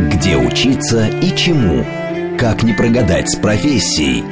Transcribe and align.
Где 0.00 0.36
учиться 0.36 1.08
и 1.08 1.34
чему? 1.34 1.84
Как 2.38 2.62
не 2.62 2.72
прогадать 2.72 3.30
с 3.30 3.36
профессией? 3.36 4.24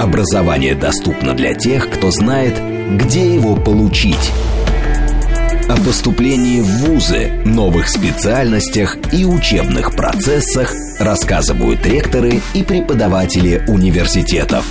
Образование 0.00 0.74
доступно 0.74 1.34
для 1.34 1.54
тех, 1.54 1.90
кто 1.90 2.10
знает, 2.10 2.54
где 2.96 3.34
его 3.34 3.56
получить. 3.56 4.32
О 5.68 5.76
поступлении 5.76 6.60
в 6.62 6.86
ВУЗы, 6.86 7.42
новых 7.44 7.88
специальностях 7.88 8.96
и 9.12 9.26
учебных 9.26 9.94
процессах 9.94 10.72
рассказывают 10.98 11.84
ректоры 11.84 12.40
и 12.54 12.62
преподаватели 12.62 13.64
университетов. 13.68 14.64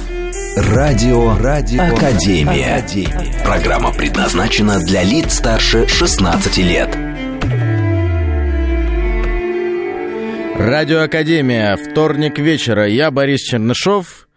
Радио, 0.56 1.38
Радио 1.38 1.84
Академия. 1.84 2.78
Академия. 2.78 3.44
Программа 3.44 3.94
предназначена 3.94 4.80
для 4.80 5.04
лиц 5.04 5.36
старше 5.36 5.88
16 5.88 6.58
лет. 6.58 7.07
Радио 10.60 11.02
Академия. 11.04 11.78
Вторник 11.78 12.39
вечера. 12.39 12.88
Я 12.88 13.11
Борис 13.11 13.42
Чернышов. 13.42 14.28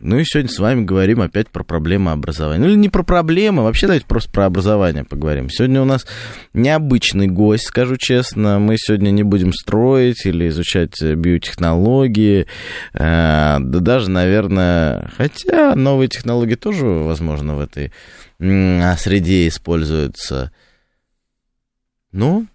Ну 0.00 0.18
и 0.18 0.24
сегодня 0.24 0.50
с 0.50 0.58
вами 0.58 0.84
говорим 0.84 1.20
опять 1.20 1.48
про 1.50 1.62
проблемы 1.62 2.10
образования. 2.10 2.60
Ну 2.60 2.68
или 2.68 2.76
не 2.76 2.88
про 2.88 3.02
проблемы, 3.02 3.62
вообще 3.62 3.86
давайте 3.86 4.06
просто 4.06 4.30
про 4.30 4.46
образование 4.46 5.04
поговорим. 5.04 5.50
Сегодня 5.50 5.82
у 5.82 5.84
нас 5.84 6.06
необычный 6.54 7.28
гость, 7.28 7.66
скажу 7.66 7.96
честно. 7.96 8.58
Мы 8.58 8.76
сегодня 8.76 9.10
не 9.10 9.22
будем 9.22 9.52
строить 9.52 10.24
или 10.24 10.48
изучать 10.48 11.00
биотехнологии. 11.00 12.46
Э, 12.94 13.58
да 13.60 13.78
даже, 13.78 14.10
наверное, 14.10 15.10
хотя 15.16 15.74
новые 15.74 16.08
технологии 16.08 16.56
тоже, 16.56 16.86
возможно, 16.86 17.56
в 17.56 17.60
этой 17.60 17.92
среде 18.38 19.48
используются. 19.48 20.50
Ну, 22.10 22.46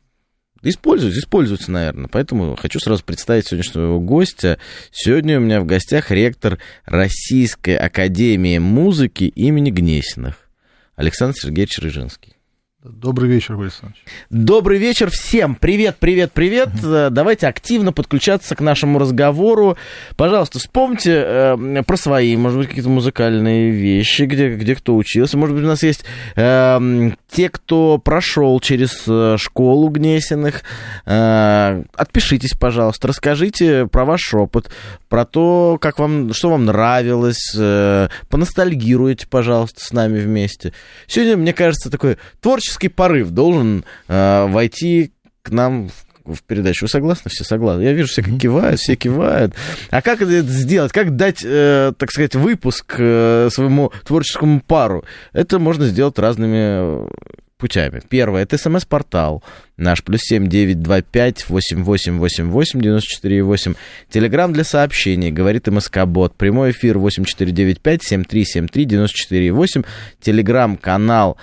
Используются, 0.66 1.20
используются, 1.20 1.72
наверное. 1.72 2.10
Поэтому 2.12 2.56
хочу 2.56 2.80
сразу 2.80 3.04
представить 3.04 3.48
сегодняшнего 3.48 4.00
гостя. 4.00 4.58
Сегодня 4.92 5.38
у 5.38 5.42
меня 5.42 5.62
в 5.62 5.66
гостях 5.68 6.10
ректор 6.10 6.58
Российской 6.86 7.78
Академии 7.78 8.58
Музыки 8.58 9.26
имени 9.26 9.70
Гнесиных 9.70 10.50
Александр 10.96 11.36
Сергеевич 11.38 11.78
Рыжинский. 11.78 12.36
Добрый 12.84 13.28
вечер, 13.30 13.58
Борис 13.58 13.74
Александрович. 13.74 14.04
Добрый 14.30 14.78
вечер 14.78 15.10
всем. 15.10 15.56
Привет, 15.56 15.98
привет, 16.00 16.32
привет. 16.34 16.70
Угу. 16.70 17.10
Давайте 17.10 17.48
активно 17.48 17.92
подключаться 17.92 18.56
к 18.56 18.62
нашему 18.62 19.00
разговору. 19.00 19.76
Пожалуйста, 20.18 20.60
вспомните 20.60 21.14
э, 21.16 21.84
про 21.84 21.98
свои, 21.98 22.38
может 22.38 22.60
быть, 22.60 22.68
какие-то 22.70 22.90
музыкальные 22.90 23.72
вещи, 23.72 24.24
где, 24.24 24.56
где 24.56 24.76
кто 24.76 24.96
учился. 24.96 25.36
Может 25.36 25.56
быть, 25.56 25.64
у 25.64 25.68
нас 25.68 25.82
есть 25.82 26.06
э, 26.36 27.12
те, 27.36 27.50
кто 27.50 27.98
прошел 27.98 28.58
через 28.62 29.04
э, 29.08 29.36
школу 29.38 29.90
Гнесиных. 29.90 30.64
Э, 31.06 31.84
отпишитесь, 31.94 32.54
пожалуйста, 32.58 33.10
расскажите 33.10 33.88
про 33.88 34.06
ваш 34.06 34.34
опыт, 34.34 34.72
про 35.10 35.26
то, 35.26 35.78
как 35.82 36.00
вам, 36.00 36.34
что 36.34 36.52
вам 36.52 36.64
нравилось. 36.64 37.54
Э, 37.58 38.08
поностальгируйте, 38.30 39.28
пожалуйста, 39.28 39.84
с 39.84 39.92
нами 39.92 40.18
вместе. 40.20 40.72
Сегодня, 41.08 41.36
мне 41.36 41.52
кажется, 41.52 41.92
такой 41.92 42.18
творческий 42.40 42.88
порыв 42.88 43.32
должен 43.32 43.84
войти 44.08 45.12
к 45.42 45.52
нам 45.52 45.90
в 45.90 46.05
в 46.26 46.42
передачу. 46.44 46.86
Вы 46.86 46.90
согласны? 46.90 47.30
Все 47.30 47.44
согласны. 47.44 47.84
Я 47.84 47.94
вижу, 47.94 48.10
все 48.10 48.24
как 48.24 48.38
кивают, 48.40 48.80
все 48.80 48.96
кивают. 48.96 49.54
А 49.90 50.02
как 50.02 50.22
это 50.22 50.42
сделать? 50.42 50.92
Как 50.92 51.16
дать, 51.16 51.42
э, 51.44 51.94
так 51.98 52.12
сказать, 52.12 52.36
выпуск 52.36 52.96
э, 52.98 53.50
своему 53.52 53.92
творческому 54.06 54.62
пару? 54.62 55.06
Это 55.34 55.60
можно 55.60 55.86
сделать 55.88 56.20
разными 56.20 57.08
путями. 57.58 58.02
Первое, 58.10 58.44
это 58.44 58.58
смс-портал 58.58 59.42
наш, 59.78 60.04
плюс 60.04 60.20
семь 60.22 60.48
девять 60.48 60.82
два 60.82 61.02
пять 61.02 61.48
восемь 61.50 61.84
восемь 61.84 62.18
восемь 62.18 62.50
восемь 62.50 62.82
девяносто 62.82 63.08
четыре 63.08 63.44
восемь. 63.44 63.76
Телеграмм 64.10 64.52
для 64.52 64.66
сообщений, 64.66 65.32
говорит 65.32 65.68
МСК-бот. 65.68 66.36
Прямой 66.36 66.72
эфир 66.72 66.98
восемь 66.98 67.24
четыре 67.24 67.54
девять 67.54 67.80
пять 67.80 68.04
семь 68.04 68.26
три 68.26 68.44
семь 68.44 68.68
три 68.68 68.84
девяносто 68.84 69.18
четыре 69.18 69.52
восемь. 69.54 69.84
Телеграмм-канал 70.20 71.38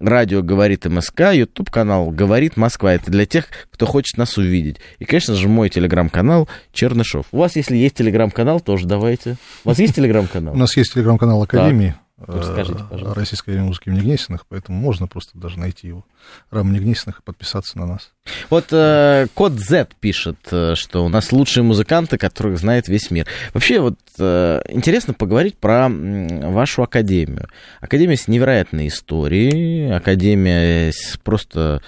Радио 0.00 0.42
«Говорит 0.42 0.84
МСК», 0.84 1.32
YouTube-канал 1.32 2.12
«Говорит 2.12 2.56
Москва». 2.56 2.94
Это 2.94 3.10
для 3.10 3.26
тех, 3.26 3.46
кто 3.72 3.84
хочет 3.84 4.16
нас 4.16 4.38
увидеть. 4.38 4.76
И, 5.00 5.04
конечно 5.04 5.34
же, 5.34 5.48
мой 5.48 5.70
телеграм-канал 5.70 6.48
Чернышов. 6.72 7.26
У 7.32 7.38
вас, 7.38 7.56
если 7.56 7.76
есть 7.76 7.96
телеграм-канал, 7.96 8.60
тоже 8.60 8.86
давайте. 8.86 9.38
У 9.64 9.70
вас 9.70 9.80
есть 9.80 9.96
телеграм-канал? 9.96 10.54
У 10.54 10.56
нас 10.56 10.76
есть 10.76 10.94
телеграм-канал 10.94 11.42
Академии. 11.42 11.96
Расскажите, 12.26 12.82
пожалуйста. 12.90 13.20
Российской 13.20 13.58
музыки 13.58 13.88
имени 13.88 14.00
Гнесиных, 14.00 14.46
поэтому 14.48 14.78
можно 14.78 15.06
просто 15.06 15.38
даже 15.38 15.58
найти 15.58 15.86
его. 15.86 16.04
Рам 16.50 16.74
Гнесиных 16.74 17.20
и 17.20 17.22
подписаться 17.22 17.78
на 17.78 17.86
нас. 17.86 18.10
Вот 18.50 18.66
э, 18.72 19.28
Код 19.34 19.52
Z 19.52 19.88
пишет, 20.00 20.38
э, 20.50 20.74
что 20.74 21.04
у 21.04 21.08
нас 21.08 21.30
лучшие 21.30 21.62
музыканты, 21.62 22.18
которых 22.18 22.58
знает 22.58 22.88
весь 22.88 23.12
мир. 23.12 23.26
Вообще, 23.54 23.78
вот 23.80 23.98
э, 24.18 24.62
интересно 24.68 25.14
поговорить 25.14 25.56
про 25.58 25.88
вашу 25.88 26.82
академию. 26.82 27.48
Академия 27.80 28.16
с 28.16 28.26
невероятной 28.26 28.88
историей, 28.88 29.90
академия 29.90 30.90
с 30.90 31.16
просто... 31.18 31.82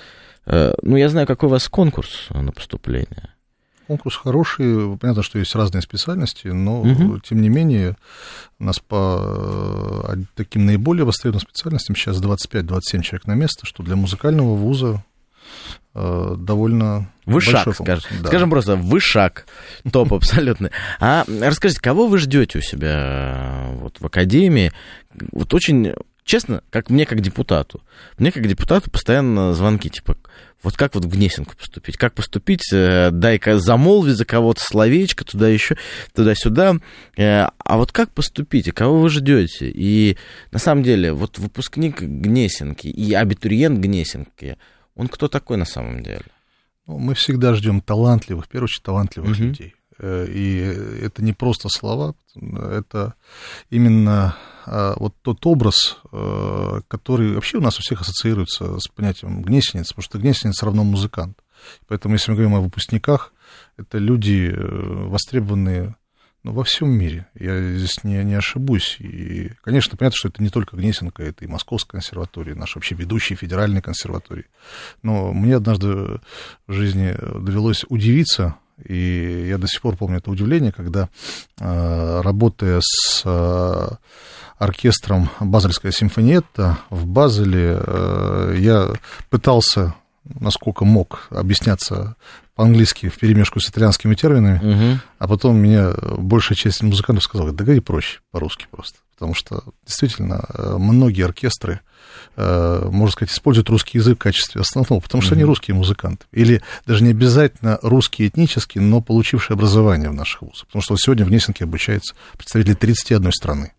Э, 0.47 0.75
ну, 0.83 0.97
я 0.97 1.09
знаю, 1.09 1.27
какой 1.27 1.49
у 1.49 1.53
вас 1.53 1.69
конкурс 1.69 2.29
на 2.31 2.53
поступление. 2.53 3.31
Конкурс 3.91 4.15
хороший, 4.15 4.97
понятно, 4.99 5.25
что 5.25 5.41
есть 5.41 5.53
разные 5.57 5.83
специальности, 5.83 6.47
но, 6.47 6.83
угу. 6.83 7.19
тем 7.19 7.43
не 7.43 7.49
менее, 7.49 7.97
у 8.61 8.65
нас 8.65 8.79
по 8.79 10.07
э, 10.13 10.17
таким 10.37 10.65
наиболее 10.65 11.05
востребованным 11.05 11.41
специальностям 11.41 11.97
сейчас 11.97 12.23
25-27 12.23 13.03
человек 13.03 13.27
на 13.27 13.35
место, 13.35 13.67
что 13.67 13.83
для 13.83 13.97
музыкального 13.97 14.55
вуза 14.55 15.03
э, 15.93 16.35
довольно 16.39 17.11
Вышаг, 17.27 17.75
скажем. 17.75 18.23
Да. 18.23 18.29
скажем 18.29 18.49
просто, 18.51 18.77
вышаг, 18.77 19.47
топ 19.93 20.13
абсолютно. 20.15 20.71
А 21.01 21.25
расскажите, 21.43 21.81
кого 21.81 22.07
вы 22.07 22.19
ждете 22.19 22.59
у 22.59 22.63
себя 22.63 22.95
э, 22.95 23.75
вот, 23.75 23.97
в 23.99 24.07
академии? 24.07 24.71
Вот 25.33 25.53
очень 25.53 25.95
честно, 26.31 26.63
как 26.71 26.91
мне 26.91 27.07
как 27.07 27.21
депутату, 27.23 27.81
мне 28.19 28.31
как 28.31 28.47
депутату 28.47 28.89
постоянно 28.89 29.53
звонки, 29.53 29.91
типа, 29.91 30.17
вот 30.63 30.77
как 30.77 30.95
вот 30.95 31.05
в 31.05 31.09
Гнесинку 31.09 31.57
поступить? 31.57 31.97
Как 31.97 32.15
поступить? 32.15 32.71
Э, 32.73 33.11
дай-ка 33.11 33.59
замолви 33.59 34.13
за 34.13 34.25
кого-то 34.25 34.61
словечко 34.63 35.25
туда 35.25 35.49
еще, 35.49 35.77
туда-сюда. 36.15 36.77
Э, 37.17 37.47
а 37.59 37.77
вот 37.77 37.93
как 37.93 38.13
поступить? 38.13 38.69
И 38.69 38.73
кого 38.73 39.01
вы 39.01 39.09
ждете? 39.09 39.71
И 39.71 40.19
на 40.53 40.59
самом 40.59 40.83
деле, 40.83 41.13
вот 41.13 41.39
выпускник 41.39 42.03
Гнесинки 42.03 42.89
и 42.89 43.15
абитуриент 43.15 43.79
Гнесинки, 43.79 44.59
он 44.95 45.09
кто 45.09 45.29
такой 45.29 45.57
на 45.57 45.65
самом 45.65 46.03
деле? 46.03 46.25
Ну, 46.87 46.99
мы 46.99 47.15
всегда 47.15 47.55
ждем 47.55 47.81
талантливых, 47.81 48.47
в 48.47 48.49
первую 48.49 48.67
очередь, 48.67 48.83
талантливых 48.83 49.31
угу. 49.31 49.43
людей. 49.45 49.75
Э, 50.03 50.27
и 50.27 50.59
это 51.03 51.23
не 51.23 51.33
просто 51.33 51.69
слова, 51.69 52.15
это 52.35 53.15
именно 53.69 54.35
а, 54.65 54.95
вот 54.99 55.15
тот 55.23 55.45
образ, 55.47 55.99
э, 56.13 56.81
который 56.89 57.35
вообще 57.35 57.59
у 57.59 57.61
нас 57.61 57.79
у 57.79 57.83
всех 57.83 58.01
ассоциируется 58.01 58.79
с 58.79 58.89
понятием 58.89 59.43
гнесенец, 59.43 59.89
потому 59.89 60.05
что 60.05 60.19
гнесенец 60.19 60.63
равно 60.63 60.85
музыкант. 60.85 61.39
Поэтому, 61.87 62.15
если 62.15 62.31
мы 62.31 62.37
говорим 62.37 62.57
о 62.57 62.61
выпускниках, 62.61 63.35
это 63.77 63.99
люди, 63.99 64.51
э, 64.51 65.07
востребованные 65.09 65.97
ну, 66.45 66.53
во 66.53 66.65
всем 66.65 66.91
мире. 66.91 67.27
Я 67.39 67.75
здесь 67.77 68.03
не, 68.03 68.25
не 68.25 68.35
ошибусь. 68.35 68.97
И, 69.01 69.53
конечно, 69.63 69.99
понятно, 69.99 70.17
что 70.17 70.29
это 70.29 70.43
не 70.43 70.49
только 70.49 70.77
Гнесинка, 70.77 71.23
это 71.23 71.45
и 71.45 71.49
Московская 71.49 71.99
консерватория, 71.99 72.55
наш 72.55 72.75
вообще 72.75 72.95
ведущий 72.95 73.35
федеральной 73.35 73.83
консерватории. 73.83 74.47
Но 75.03 75.35
мне 75.35 75.57
однажды 75.57 76.21
в 76.67 76.73
жизни 76.73 77.15
довелось 77.39 77.85
удивиться 77.91 78.57
и 78.85 79.47
я 79.49 79.59
до 79.59 79.67
сих 79.67 79.81
пор 79.81 79.97
помню 79.97 80.19
это 80.19 80.31
удивление, 80.31 80.73
когда, 80.73 81.09
э, 81.59 82.21
работая 82.23 82.81
с 82.83 83.23
э, 83.25 83.89
оркестром 84.59 85.31
Базельская 85.41 85.93
симфониетта 85.93 86.79
в 86.91 87.07
Базеле, 87.07 87.79
э, 87.81 88.57
я 88.59 88.93
пытался, 89.29 89.95
насколько 90.25 90.85
мог, 90.85 91.29
объясняться 91.31 92.17
по-английски 92.55 93.09
в 93.09 93.19
перемешку 93.19 93.61
с 93.61 93.71
итальянскими 93.71 94.15
терминами, 94.15 94.59
угу. 94.59 95.01
а 95.19 95.29
потом 95.29 95.57
меня 95.57 95.93
большая 96.19 96.57
часть 96.57 96.83
музыкантов 96.83 97.25
сказала, 97.25 97.53
да 97.53 97.65
говори 97.65 97.81
проще, 97.81 98.21
по-русски 98.31 98.67
просто. 98.71 98.99
Потому 99.15 99.35
что 99.35 99.65
действительно 99.85 100.45
многие 100.79 101.25
оркестры 101.25 101.81
можно 102.37 103.11
сказать, 103.11 103.33
используют 103.33 103.69
русский 103.69 103.99
язык 103.99 104.17
в 104.17 104.23
качестве 104.23 104.61
основного, 104.61 105.01
потому 105.01 105.21
что 105.23 105.33
mm-hmm. 105.33 105.37
они 105.37 105.45
русские 105.45 105.75
музыканты. 105.75 106.27
Или 106.33 106.63
даже 106.87 107.05
не 107.05 107.11
обязательно 107.11 107.79
русские 107.83 108.29
этнические, 108.29 108.83
но 108.83 109.01
получившие 109.01 109.55
образование 109.55 110.11
в 110.11 110.15
наших 110.15 110.43
вузах. 110.43 110.67
Потому 110.67 110.83
что 110.83 110.95
вот 110.95 111.01
сегодня 111.01 111.25
в 111.25 111.31
Несенке 111.31 111.65
обучается 111.65 112.15
представители 112.37 112.75
31 112.75 113.33
страны. 113.33 113.73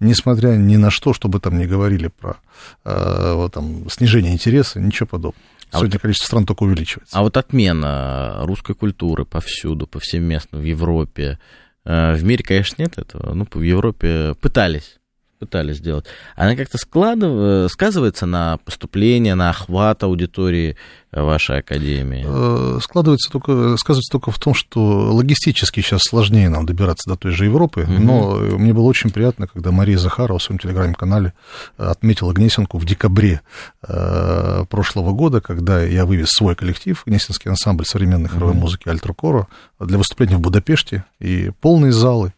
Несмотря 0.00 0.50
ни 0.50 0.76
на 0.76 0.90
что, 0.90 1.12
чтобы 1.12 1.40
там 1.40 1.58
не 1.58 1.66
говорили 1.66 2.08
про 2.08 2.36
э, 2.84 3.48
там, 3.52 3.88
снижение 3.90 4.32
интереса, 4.32 4.80
ничего 4.80 5.06
подобного. 5.06 5.42
А 5.70 5.78
Сегодня 5.78 5.94
вот, 5.96 6.02
количество 6.02 6.26
стран 6.26 6.46
только 6.46 6.62
увеличивается. 6.62 7.16
А 7.16 7.22
вот 7.22 7.36
отмена 7.36 8.38
русской 8.42 8.74
культуры 8.74 9.24
повсюду, 9.24 9.86
повсеместно, 9.86 10.58
в 10.58 10.62
Европе. 10.62 11.38
Э, 11.84 12.14
в 12.14 12.24
мире, 12.24 12.42
конечно, 12.42 12.80
нет 12.80 12.98
этого. 12.98 13.34
Ну, 13.34 13.46
в 13.50 13.62
Европе 13.62 14.34
пытались 14.40 14.97
пытались 15.38 15.76
сделать, 15.76 16.06
она 16.36 16.56
как-то 16.56 16.78
складыв... 16.78 17.70
сказывается 17.70 18.26
на 18.26 18.58
поступление, 18.64 19.34
на 19.34 19.50
охват 19.50 20.02
аудитории 20.02 20.76
вашей 21.12 21.58
академии? 21.58 22.24
Э, 22.26 22.80
складывается 22.82 23.30
только, 23.30 23.76
сказывается 23.78 24.12
только 24.12 24.30
в 24.30 24.38
том, 24.38 24.54
что 24.54 25.12
логистически 25.14 25.80
сейчас 25.80 26.02
сложнее 26.02 26.48
нам 26.48 26.66
добираться 26.66 27.08
до 27.08 27.16
той 27.16 27.32
же 27.32 27.46
Европы, 27.46 27.82
угу. 27.82 27.92
но 27.92 28.34
мне 28.36 28.72
было 28.72 28.84
очень 28.84 29.10
приятно, 29.10 29.46
когда 29.46 29.70
Мария 29.70 29.98
Захарова 29.98 30.38
в 30.38 30.42
своем 30.42 30.58
телеграм-канале 30.58 31.32
отметила 31.76 32.32
Гнесинку 32.32 32.78
в 32.78 32.84
декабре 32.84 33.40
э, 33.86 34.64
прошлого 34.68 35.12
года, 35.12 35.40
когда 35.40 35.82
я 35.82 36.04
вывез 36.04 36.28
свой 36.30 36.54
коллектив, 36.54 37.02
Гнесинский 37.06 37.50
ансамбль 37.50 37.86
современной 37.86 38.28
хоровой 38.28 38.52
угу. 38.52 38.62
музыки 38.62 38.88
Альтрокоро, 38.88 39.46
для 39.80 39.98
выступления 39.98 40.36
в 40.36 40.40
Будапеште, 40.40 41.04
и 41.20 41.50
полные 41.60 41.92
залы, 41.92 42.32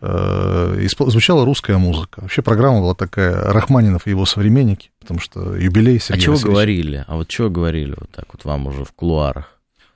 звучала 0.00 1.44
русская 1.44 1.78
музыка. 1.78 2.20
Вообще 2.20 2.42
программа 2.42 2.80
была 2.80 2.94
такая 2.94 3.52
Рахманинов 3.52 4.06
и 4.06 4.10
его 4.10 4.26
современники, 4.26 4.90
потому 5.00 5.20
что 5.20 5.54
юбилей 5.56 6.00
Сергея 6.00 6.18
А 6.18 6.22
чего 6.22 6.32
Васильевича. 6.34 6.52
говорили? 6.52 7.04
А 7.06 7.16
вот 7.16 7.28
чего 7.28 7.50
говорили 7.50 7.94
вот 7.98 8.10
так 8.10 8.26
вот 8.32 8.44
вам 8.44 8.66
уже 8.66 8.84
в 8.84 8.92
кулуарах? 8.92 9.50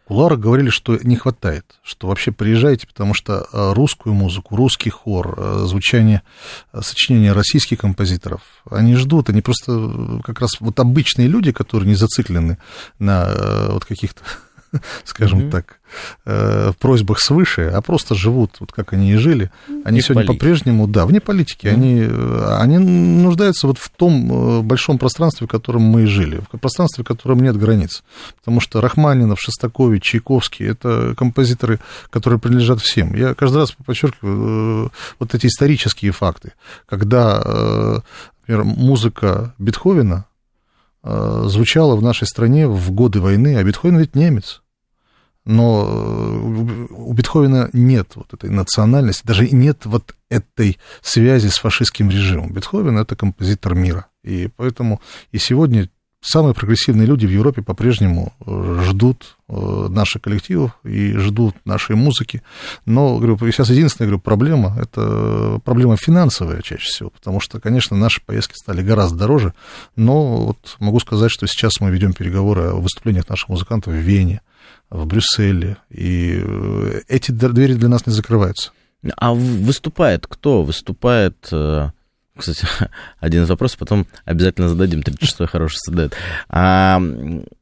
В 0.05 0.09
кулуарах 0.09 0.39
говорили, 0.39 0.71
что 0.71 0.99
не 1.03 1.17
хватает, 1.17 1.67
что 1.83 2.07
вообще 2.07 2.33
приезжайте, 2.33 2.87
потому 2.87 3.13
что 3.13 3.47
э, 3.53 3.73
русскую 3.75 4.15
музыку, 4.15 4.57
русский 4.57 4.89
хор, 4.89 5.35
э, 5.37 5.65
звучание, 5.67 6.23
сочинения 6.81 7.33
российских 7.33 7.81
композиторов, 7.81 8.41
они 8.71 8.97
ждут, 8.97 9.29
они 9.29 9.43
просто 9.43 10.21
как 10.25 10.41
раз 10.41 10.53
вот 10.61 10.81
обычные 10.81 11.29
люди, 11.29 11.53
которые 11.53 11.89
не 11.91 11.95
зациклены 11.95 12.57
на 12.99 13.69
вот 13.69 13.85
каких-то 13.85 14.23
скажем 15.05 15.41
mm-hmm. 15.41 15.51
так, 15.51 15.81
э, 16.25 16.71
в 16.73 16.77
просьбах 16.77 17.21
свыше, 17.21 17.71
а 17.75 17.81
просто 17.81 18.15
живут, 18.15 18.57
вот 18.61 18.73
как 18.73 18.93
они 18.93 19.13
и 19.13 19.17
жили. 19.17 19.51
Они 19.85 20.01
сегодня 20.01 20.27
по-прежнему, 20.27 20.87
да, 20.87 21.07
вне 21.07 21.21
политики, 21.21 21.67
mm-hmm. 21.67 21.73
они, 21.73 22.01
э, 22.01 22.57
они 22.61 22.79
нуждаются 22.79 23.67
вот 23.67 23.79
в 23.79 23.89
том 23.91 24.61
э, 24.61 24.63
большом 24.63 24.99
пространстве, 24.99 25.47
в 25.47 25.51
котором 25.51 25.83
мы 25.83 26.03
и 26.03 26.07
жили, 26.07 26.41
в 26.51 26.59
пространстве, 26.59 27.05
в 27.05 27.07
котором 27.07 27.41
нет 27.41 27.57
границ. 27.57 28.03
Потому 28.39 28.61
что 28.61 28.81
Рахманинов, 28.81 29.41
Шостакович, 29.41 30.03
Чайковский— 30.03 30.67
это 30.69 31.15
композиторы, 31.17 31.81
которые 32.11 32.39
принадлежат 32.39 32.81
всем. 32.81 33.15
Я 33.15 33.35
каждый 33.35 33.59
раз 33.59 33.73
подчеркиваю 33.73 34.93
вот 35.19 35.35
эти 35.35 35.47
исторические 35.47 36.13
факты, 36.13 36.53
когда, 36.87 38.03
например, 38.47 38.65
музыка 38.65 39.55
Бетховена 39.59 40.28
звучало 41.45 41.97
в 41.97 42.03
нашей 42.03 42.27
стране 42.27 42.67
в 42.69 42.91
годы 42.91 43.21
войны, 43.21 43.57
а 43.57 43.65
Бетховен 43.65 43.99
ведь 43.99 44.15
немец. 44.15 44.63
Но 45.49 45.87
э, 45.89 46.87
у 46.91 47.13
Бетховена 47.15 47.71
нет 47.73 48.13
вот 48.17 48.35
этой 48.35 48.51
национальности, 48.51 49.27
даже 49.27 49.49
нет 49.49 49.87
вот 49.87 50.15
этой 50.29 50.79
связи 51.01 51.49
с 51.49 51.57
фашистским 51.57 52.11
режимом. 52.11 52.53
Бетховен— 52.53 52.99
это 52.99 53.17
композитор 53.17 53.75
мира. 53.75 54.09
И 54.23 54.51
поэтому 54.57 55.01
и 55.33 55.39
сегодня 55.39 55.89
самые 56.21 56.55
прогрессивные 56.55 57.07
люди 57.07 57.27
в 57.27 57.31
Европе 57.31 57.63
по-прежнему 57.63 58.33
э, 58.45 58.83
ждут 58.85 59.37
э, 59.49 59.87
наших 59.89 60.23
коллективов 60.23 60.73
и 60.85 61.17
ждут 61.17 61.55
нашей 61.65 61.97
музыки. 61.97 62.43
Но, 62.85 63.19
говорю, 63.19 63.39
сейчас 63.53 63.71
единственная 63.71 64.09
говорю, 64.09 64.21
проблема, 64.21 64.77
это 64.81 65.61
проблема 65.65 65.97
финансовая 65.97 66.63
чаще 66.63 66.85
всего, 66.85 67.11
потому 67.11 67.41
что, 67.41 67.61
конечно, 67.61 67.97
наши 67.97 68.21
поездки 68.25 68.55
стали 68.55 68.83
гораздо 68.83 69.19
дороже, 69.19 69.55
но 69.97 70.47
вот 70.47 70.77
могу 70.81 71.01
сказать, 71.01 71.31
что 71.31 71.47
сейчас 71.47 71.81
мы 71.81 71.91
ведем 71.91 72.13
переговоры 72.13 72.63
о 72.71 72.75
выступлениях 72.75 73.29
наших 73.29 73.49
музыкантов 73.49 73.93
в 73.93 73.97
Вене, 73.97 74.41
в 74.91 75.07
Брюсселе, 75.07 75.77
и 75.91 76.43
э, 76.43 77.01
эти 77.09 77.31
двери 77.31 77.75
для 77.75 77.89
нас 77.89 78.07
не 78.07 78.13
закрываются. 78.13 78.73
А 79.17 79.33
выступает 79.33 80.27
кто? 80.27 80.65
Выступает 80.65 81.49
кстати, 82.39 82.67
один 83.21 83.43
из 83.43 83.51
вопросов, 83.51 83.79
потом 83.79 84.07
обязательно 84.25 84.69
зададим, 84.69 85.01
36-й 85.01 85.47
хороший 85.47 85.79
задает. 85.87 86.17
А 86.49 87.01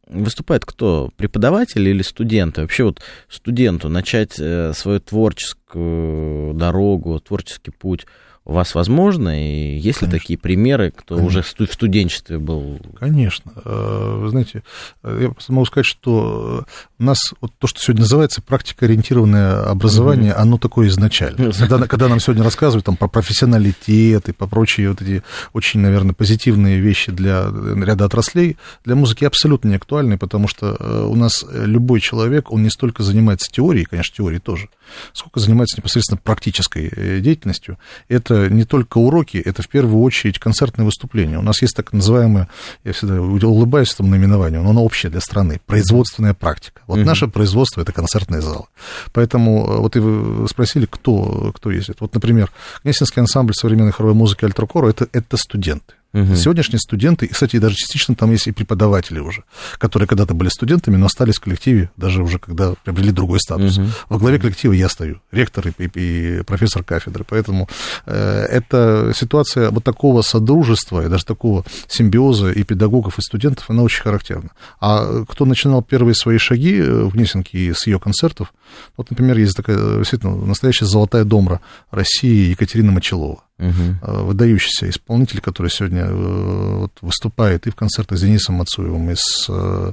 выступает 0.07 0.65
кто? 0.65 1.11
Преподаватель 1.17 1.87
или 1.87 2.03
студенты? 2.03 2.63
Вообще 2.63 2.85
вот 2.85 3.03
студенту 3.29 3.89
начать 3.89 4.39
э, 4.39 4.73
свою 4.75 5.01
творческую 5.01 6.55
дорогу, 6.55 7.19
творческий 7.21 7.73
путь 7.73 8.07
у 8.47 8.53
вас 8.53 8.77
возможно? 8.77 9.43
И 9.43 9.77
есть 9.77 10.03
ли 10.03 10.09
такие 10.09 10.39
примеры, 10.39 10.93
кто 10.97 11.17
Конечно. 11.17 11.41
уже 11.41 11.67
в 11.67 11.73
студенчестве 11.73 12.39
был? 12.39 12.81
Конечно. 12.99 13.53
Э, 13.65 14.19
вы 14.21 14.29
знаете, 14.29 14.63
э, 15.03 15.19
я 15.23 15.35
могу 15.49 15.67
сказать, 15.67 15.85
что 15.85 16.65
у 16.99 17.03
нас 17.03 17.19
вот 17.41 17.53
то, 17.59 17.67
что 17.67 17.81
сегодня 17.81 18.03
называется 18.03 18.41
практикоориентированное 18.41 19.65
образование, 19.65 20.31
mm-hmm. 20.31 20.43
оно 20.43 20.59
такое 20.59 20.87
изначально. 20.89 21.53
Когда, 21.53 21.89
когда 21.89 22.07
нам 22.07 22.21
сегодня 22.21 22.45
рассказывают 22.45 22.87
там, 22.87 22.97
про 22.97 23.09
профессионалитет 23.09 24.29
и 24.29 24.33
по 24.33 24.47
прочие 24.47 24.91
вот 24.91 25.03
эти 25.03 25.25
очень, 25.53 25.81
наверное, 25.81 26.15
позитивные 26.15 26.79
вещи 26.79 27.11
для 27.11 27.51
ряда 27.51 28.05
отраслей, 28.05 28.57
для 28.85 28.95
музыки 28.95 29.25
абсолютно 29.25 29.71
не 29.71 29.75
актуальны, 29.75 30.19
потому 30.19 30.47
что 30.47 30.77
э, 30.79 31.05
у 31.05 31.17
нас 31.17 31.45
любой 31.51 32.01
человек, 32.01 32.53
он 32.53 32.63
не 32.63 32.71
столько 32.71 33.03
занимается 33.03 33.51
теорией, 33.51 33.87
конечно, 33.87 34.15
теорией 34.17 34.41
тоже, 34.41 34.69
сколько 35.13 35.41
занимается 35.41 35.79
непосредственно 35.79 36.21
практической 36.23 37.21
деятельностью. 37.21 37.77
Это 38.09 38.36
не 38.49 38.65
только 38.65 38.99
уроки, 38.99 39.39
это 39.39 39.63
в 39.63 39.69
первую 39.69 40.03
очередь 40.03 40.39
концертные 40.39 40.85
выступления. 40.85 41.39
У 41.39 41.43
нас 41.43 41.63
есть 41.63 41.75
так 41.77 41.93
называемое, 41.93 42.49
я 42.85 42.93
всегда 42.93 43.21
улыбаюсь 43.21 43.93
этому 43.93 44.11
наименованию, 44.11 44.63
но 44.63 44.71
оно 44.71 44.85
общее 44.85 45.11
для 45.11 45.21
страны, 45.21 45.61
производственная 45.67 46.35
практика. 46.35 46.83
Вот 46.87 46.99
угу. 46.99 47.07
наше 47.07 47.29
производство— 47.29 47.81
это 47.83 47.93
концертный 47.93 48.41
зал. 48.41 48.69
Поэтому 49.13 49.67
э, 49.67 49.77
вот 49.79 49.97
и 49.97 49.99
вы 49.99 50.49
спросили, 50.49 50.87
кто, 50.89 51.53
кто 51.55 51.71
ездит. 51.71 51.97
Вот, 52.01 52.15
например, 52.15 52.51
Гнесинский 52.85 53.21
ансамбль 53.21 53.55
современной 53.55 53.93
хоровой 53.93 54.15
музыки 54.15 54.45
«Альтрокора» 54.45 54.91
это,— 54.91 55.09
это 55.13 55.37
студенты. 55.37 55.95
Угу. 56.13 56.35
Сегодняшние 56.37 56.81
студенты, 56.81 57.27
и, 57.27 57.29
кстати, 57.29 57.59
даже 57.59 57.75
частично 57.75 58.15
там 58.15 58.31
есть 58.31 58.47
и 58.47 58.53
преподаватели 58.53 59.19
уже, 59.19 59.45
которые 59.79 60.09
когда-то 60.09 60.35
были 60.35 60.49
студентами, 60.49 60.97
но 60.97 61.07
остались 61.07 61.37
в 61.37 61.41
коллективе, 61.41 61.91
даже 61.97 62.23
уже 62.23 62.39
когда 62.39 62.75
приобрели 62.85 63.11
другой 63.11 63.41
статус. 63.41 63.79
Угу. 63.79 63.87
Во 64.09 64.19
главе 64.19 64.39
коллектива 64.39 64.73
я 64.73 64.89
стою, 64.89 65.21
ректор 65.31 65.69
и, 65.69 65.73
и, 65.79 65.91
и 65.95 66.43
профессор 66.43 66.85
кафедры. 66.85 67.25
Поэтому 67.29 67.69
э, 68.07 68.47
эта 68.51 69.13
ситуация 69.15 69.71
вот 69.71 69.85
такого 69.85 70.23
содружества 70.23 71.05
и 71.05 71.09
даже 71.09 71.25
такого 71.25 71.65
симбиоза 71.89 72.51
и 72.51 72.63
педагогов, 72.63 73.19
и 73.19 73.23
студентов, 73.23 73.69
она 73.69 73.83
очень 73.83 74.03
характерна. 74.03 74.51
А 74.81 75.25
кто 75.29 75.45
начинал 75.45 75.83
первые 75.83 76.15
свои 76.15 76.39
шаги 76.39 76.81
в 76.81 77.11
Гнесинке 77.11 77.75
с 77.75 77.87
ее 77.87 78.01
концертов, 78.01 78.55
вот, 78.97 79.11
например, 79.11 79.37
есть 79.39 79.57
такая 79.57 79.99
действительно 79.99 80.35
настоящая 80.37 80.87
золотая 80.87 81.25
домра 81.25 81.61
России 81.91 82.51
Екатерина 82.51 82.93
Мочелова 82.93 83.46
угу. 83.59 84.25
выдающийся 84.25 84.89
исполнитель, 84.89 85.41
который 85.41 85.71
сегодня 85.71 86.05
э, 86.05 86.77
вот, 86.79 86.93
выступает 87.01 87.67
и 87.67 87.71
в 87.71 87.77
концертах 87.77 88.19
с 88.19 88.21
Денисом 88.21 88.57
Мацуевым, 88.57 89.11
и 89.11 89.15
с 89.17 89.47
э, 89.49 89.93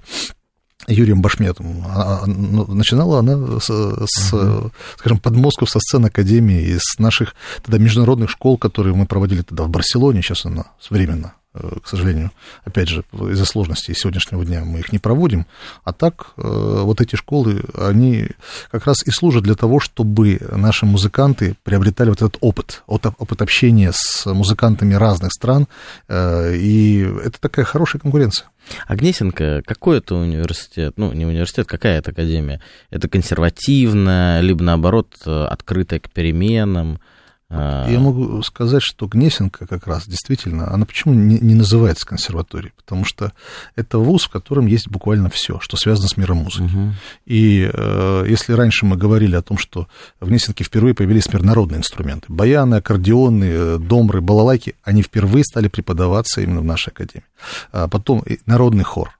Юрием 0.87 1.21
Башметом. 1.21 1.83
А, 1.85 2.23
а, 2.23 2.25
ну, 2.25 2.65
начинала 2.73 3.19
она 3.19 3.59
с, 3.59 3.65
с 3.65 4.33
uh-huh. 4.33 4.71
скажем, 4.97 5.19
подмостков 5.19 5.69
со 5.69 5.79
сцен 5.79 6.05
Академии, 6.05 6.61
из 6.61 6.81
наших 6.99 7.35
тогда 7.61 7.77
международных 7.77 8.29
школ, 8.29 8.57
которые 8.57 8.93
мы 8.93 9.05
проводили 9.05 9.41
тогда 9.41 9.63
в 9.63 9.69
Барселоне, 9.69 10.21
сейчас 10.21 10.45
она 10.45 10.65
временно 10.89 11.33
к 11.53 11.87
сожалению, 11.87 12.31
опять 12.65 12.89
же, 12.89 13.03
из-за 13.13 13.45
сложностей 13.45 13.93
сегодняшнего 13.93 14.43
дня 14.43 14.63
мы 14.65 14.79
их 14.79 14.91
не 14.91 14.97
проводим, 14.97 15.45
а 15.83 15.93
так 15.93 16.31
э, 16.37 16.41
вот 16.41 16.99
эти 16.99 17.15
школы, 17.15 17.63
они 17.77 18.29
как 18.71 18.87
раз 18.87 19.05
и 19.05 19.11
служат 19.11 19.43
для 19.43 19.53
того, 19.53 19.79
чтобы 19.79 20.39
наши 20.51 20.85
музыканты 20.85 21.55
приобретали 21.63 22.09
вот 22.09 22.21
этот 22.21 22.37
опыт, 22.41 22.81
опыт 22.87 23.41
общения 23.41 23.91
с 23.93 24.25
музыкантами 24.25 24.95
разных 24.95 25.31
стран, 25.31 25.67
э, 26.07 26.55
и 26.55 27.01
это 27.23 27.39
такая 27.39 27.65
хорошая 27.65 28.01
конкуренция. 28.01 28.47
А 28.87 28.95
Гнесинка, 28.95 29.61
какой 29.65 29.97
это 29.97 30.15
университет? 30.15 30.93
Ну, 30.95 31.11
не 31.11 31.25
университет, 31.25 31.67
какая 31.67 31.99
это 31.99 32.11
академия? 32.11 32.61
Это 32.89 33.07
консервативная, 33.09 34.39
либо 34.39 34.63
наоборот 34.63 35.15
открытая 35.25 35.99
к 35.99 36.09
переменам? 36.09 36.99
А. 37.55 37.87
Я 37.87 37.99
могу 37.99 38.41
сказать, 38.41 38.81
что 38.81 39.05
Гнесинка 39.05 39.67
как 39.67 39.85
раз 39.85 40.07
действительно, 40.07 40.73
она 40.73 40.85
почему 40.85 41.13
не, 41.13 41.37
не 41.39 41.53
называется 41.53 42.05
консерваторией? 42.05 42.73
Потому 42.75 43.05
что 43.05 43.31
это 43.75 43.99
вуз, 43.99 44.23
в 44.23 44.29
котором 44.29 44.65
есть 44.65 44.89
буквально 44.89 45.29
все, 45.29 45.59
что 45.59 45.77
связано 45.77 46.07
с 46.07 46.17
миром 46.17 46.37
музыки. 46.37 46.63
Угу. 46.63 46.93
И 47.27 47.69
э, 47.71 48.25
если 48.27 48.53
раньше 48.53 48.87
мы 48.87 48.97
говорили 48.97 49.35
о 49.35 49.43
том, 49.43 49.57
что 49.59 49.87
в 50.19 50.27
Гнесинке 50.27 50.63
впервые 50.63 50.95
появились 50.95 51.31
народные 51.31 51.79
инструменты, 51.79 52.25
баяны, 52.29 52.75
аккордеоны, 52.75 53.77
домры, 53.77 54.21
балалайки, 54.21 54.75
они 54.83 55.03
впервые 55.03 55.43
стали 55.43 55.67
преподаваться 55.67 56.41
именно 56.41 56.61
в 56.61 56.65
нашей 56.65 56.89
академии. 56.89 57.25
А 57.71 57.87
потом 57.87 58.23
народный 58.45 58.83
хор 58.83 59.11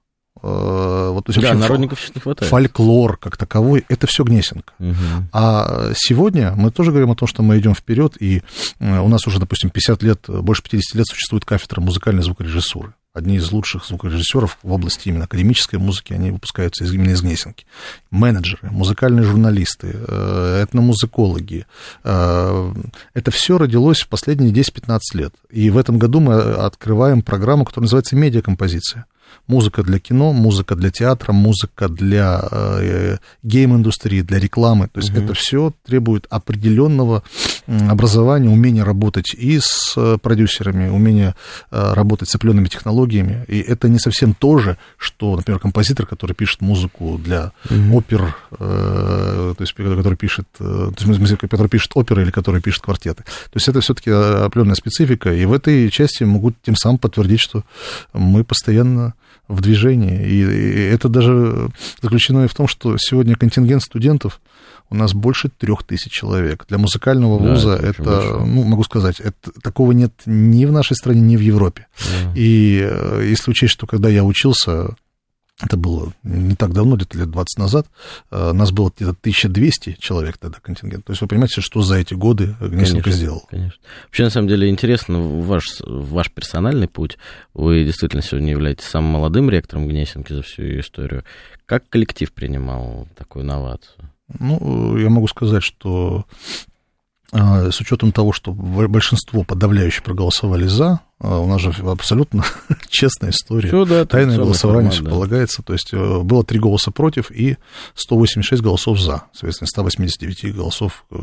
вот, 0.44 1.24
то 1.24 1.32
есть, 1.32 1.40
да, 1.40 1.54
народников 1.54 1.98
сейчас 2.00 2.14
не 2.14 2.20
хватает. 2.20 2.50
Фольклор 2.50 3.16
как 3.16 3.36
таковой, 3.36 3.84
это 3.88 4.06
все 4.06 4.24
Гнесинка. 4.24 4.74
Угу. 4.78 4.94
А 5.32 5.92
сегодня 5.96 6.52
мы 6.54 6.70
тоже 6.70 6.90
говорим 6.90 7.10
о 7.10 7.16
том, 7.16 7.26
что 7.26 7.42
мы 7.42 7.58
идем 7.58 7.74
вперед, 7.74 8.16
и 8.20 8.42
э, 8.78 8.98
у 8.98 9.08
нас 9.08 9.26
уже, 9.26 9.40
допустим, 9.40 9.70
50 9.70 10.02
лет, 10.02 10.24
больше 10.28 10.62
50 10.62 10.94
лет 10.96 11.06
существует 11.06 11.44
кафедра 11.46 11.80
музыкальной 11.80 12.22
звукорежиссуры. 12.22 12.92
одни 13.14 13.36
из 13.36 13.50
лучших 13.52 13.86
звукорежиссеров 13.86 14.58
в 14.62 14.72
области 14.72 15.08
именно 15.08 15.24
академической 15.24 15.76
музыки, 15.76 16.12
они 16.12 16.30
выпускаются 16.30 16.84
из, 16.84 16.92
именно 16.92 17.12
из 17.12 17.22
Гнесинки. 17.22 17.64
Менеджеры, 18.10 18.70
музыкальные 18.70 19.24
журналисты, 19.24 19.92
э, 19.94 20.64
этномузыкологи. 20.64 21.66
Э, 22.02 22.74
это 23.14 23.30
все 23.30 23.56
родилось 23.56 24.00
в 24.00 24.08
последние 24.08 24.52
10-15 24.52 24.98
лет. 25.14 25.34
И 25.50 25.70
в 25.70 25.78
этом 25.78 25.98
году 25.98 26.20
мы 26.20 26.34
открываем 26.34 27.22
программу, 27.22 27.64
которая 27.64 27.84
называется 27.84 28.14
«Медиакомпозиция» 28.14 29.06
музыка 29.46 29.82
для 29.82 29.98
кино, 29.98 30.32
музыка 30.32 30.74
для 30.74 30.90
театра, 30.90 31.32
музыка 31.32 31.88
для 31.88 32.42
э, 32.50 33.16
гейм-индустрии, 33.42 34.22
для 34.22 34.38
рекламы. 34.38 34.88
То 34.88 35.00
есть 35.00 35.10
угу. 35.10 35.20
это 35.20 35.34
все 35.34 35.72
требует 35.84 36.26
определенного 36.30 37.22
образования, 37.66 38.48
умения 38.48 38.84
работать 38.84 39.34
и 39.34 39.58
с 39.60 39.94
э, 39.96 40.18
продюсерами, 40.20 40.88
умения 40.88 41.34
э, 41.70 41.92
работать 41.94 42.28
с 42.28 42.34
определенными 42.34 42.68
технологиями. 42.68 43.44
И 43.48 43.60
это 43.60 43.88
не 43.88 43.98
совсем 43.98 44.34
то 44.34 44.58
же, 44.58 44.76
что, 44.96 45.36
например, 45.36 45.60
композитор, 45.60 46.06
который 46.06 46.34
пишет 46.34 46.60
музыку 46.60 47.20
для 47.22 47.52
угу. 47.70 47.98
опер, 47.98 48.36
э, 48.58 49.54
то 49.56 49.62
есть 49.62 49.72
который 49.74 50.16
пишет, 50.16 50.46
то 50.58 50.92
есть, 50.98 51.38
который 51.38 51.68
пишет 51.68 51.92
оперы 51.94 52.22
или 52.22 52.30
который 52.30 52.60
пишет 52.60 52.82
квартеты. 52.82 53.22
То 53.22 53.56
есть 53.56 53.68
это 53.68 53.80
все-таки 53.80 54.10
определенная 54.10 54.74
специфика. 54.74 55.32
И 55.32 55.44
в 55.46 55.52
этой 55.52 55.90
части 55.90 56.24
могут 56.24 56.54
тем 56.62 56.76
самым 56.76 56.98
подтвердить, 56.98 57.40
что 57.40 57.64
мы 58.12 58.44
постоянно 58.44 59.14
в 59.48 59.60
движении. 59.60 60.26
И, 60.26 60.40
это 60.94 61.08
даже 61.08 61.70
заключено 62.02 62.44
и 62.44 62.48
в 62.48 62.54
том, 62.54 62.66
что 62.66 62.96
сегодня 62.98 63.36
контингент 63.36 63.82
студентов 63.82 64.40
у 64.90 64.94
нас 64.94 65.14
больше 65.14 65.48
трех 65.48 65.82
тысяч 65.82 66.12
человек. 66.12 66.66
Для 66.68 66.78
музыкального 66.78 67.38
вуза 67.54 67.78
да, 67.78 67.88
это, 67.88 68.02
это 68.02 68.44
ну, 68.44 68.64
могу 68.64 68.84
сказать, 68.84 69.20
это, 69.20 69.52
такого 69.62 69.92
нет 69.92 70.12
ни 70.26 70.64
в 70.64 70.72
нашей 70.72 70.96
стране, 70.96 71.20
ни 71.20 71.36
в 71.36 71.40
Европе. 71.40 71.86
Да. 71.98 72.32
И 72.34 72.80
э, 72.82 73.26
если 73.28 73.50
учесть, 73.50 73.72
что 73.72 73.86
когда 73.86 74.08
я 74.08 74.24
учился, 74.24 74.96
это 75.62 75.76
было 75.76 76.12
не 76.24 76.56
так 76.56 76.72
давно, 76.72 76.96
где-то 76.96 77.18
лет 77.18 77.30
20 77.30 77.58
назад, 77.58 77.86
э, 78.30 78.52
нас 78.52 78.72
было 78.72 78.92
где-то 78.94 79.12
1200 79.12 79.96
человек 80.00 80.36
тогда 80.36 80.58
контингент. 80.60 81.04
То 81.04 81.12
есть 81.12 81.22
вы 81.22 81.28
понимаете, 81.28 81.60
что 81.60 81.82
за 81.82 81.96
эти 81.96 82.14
годы 82.14 82.56
Гнесинка 82.60 83.10
сделал. 83.10 83.44
Конечно. 83.48 83.78
Вообще, 84.06 84.24
на 84.24 84.30
самом 84.30 84.48
деле, 84.48 84.68
интересно 84.68 85.20
ваш, 85.20 85.80
ваш 85.80 86.30
персональный 86.30 86.88
путь. 86.88 87.18
Вы 87.54 87.84
действительно 87.84 88.22
сегодня 88.22 88.50
являетесь 88.50 88.86
самым 88.86 89.12
молодым 89.12 89.48
ректором 89.48 89.86
Гнесинки 89.86 90.32
за 90.32 90.42
всю 90.42 90.62
ее 90.62 90.80
историю. 90.80 91.24
Как 91.66 91.88
коллектив 91.88 92.32
принимал 92.32 93.08
такую 93.16 93.44
новацию? 93.44 94.10
Ну, 94.40 94.96
я 94.98 95.08
могу 95.08 95.28
сказать, 95.28 95.62
что 95.62 96.24
с 97.34 97.80
учетом 97.80 98.12
того, 98.12 98.32
что 98.32 98.52
большинство 98.52 99.42
подавляющее 99.42 100.02
проголосовали 100.02 100.66
за, 100.66 101.00
а, 101.13 101.13
у 101.24 101.46
нас 101.46 101.60
же 101.60 101.70
абсолютно 101.84 102.44
честная 102.88 103.30
история. 103.30 103.68
Все, 103.68 103.84
да, 103.84 104.04
Тайное 104.04 104.36
голосование 104.36 104.90
формат, 104.90 105.04
да. 105.04 105.10
полагается. 105.10 105.62
То 105.62 105.72
есть 105.72 105.92
э, 105.92 106.20
было 106.20 106.44
три 106.44 106.58
голоса 106.58 106.90
против 106.90 107.30
и 107.30 107.56
186 107.94 108.62
голосов 108.62 109.00
за. 109.00 109.24
Соответственно, 109.32 109.68
189 109.68 110.54
голосов... 110.54 111.04
Э, 111.10 111.16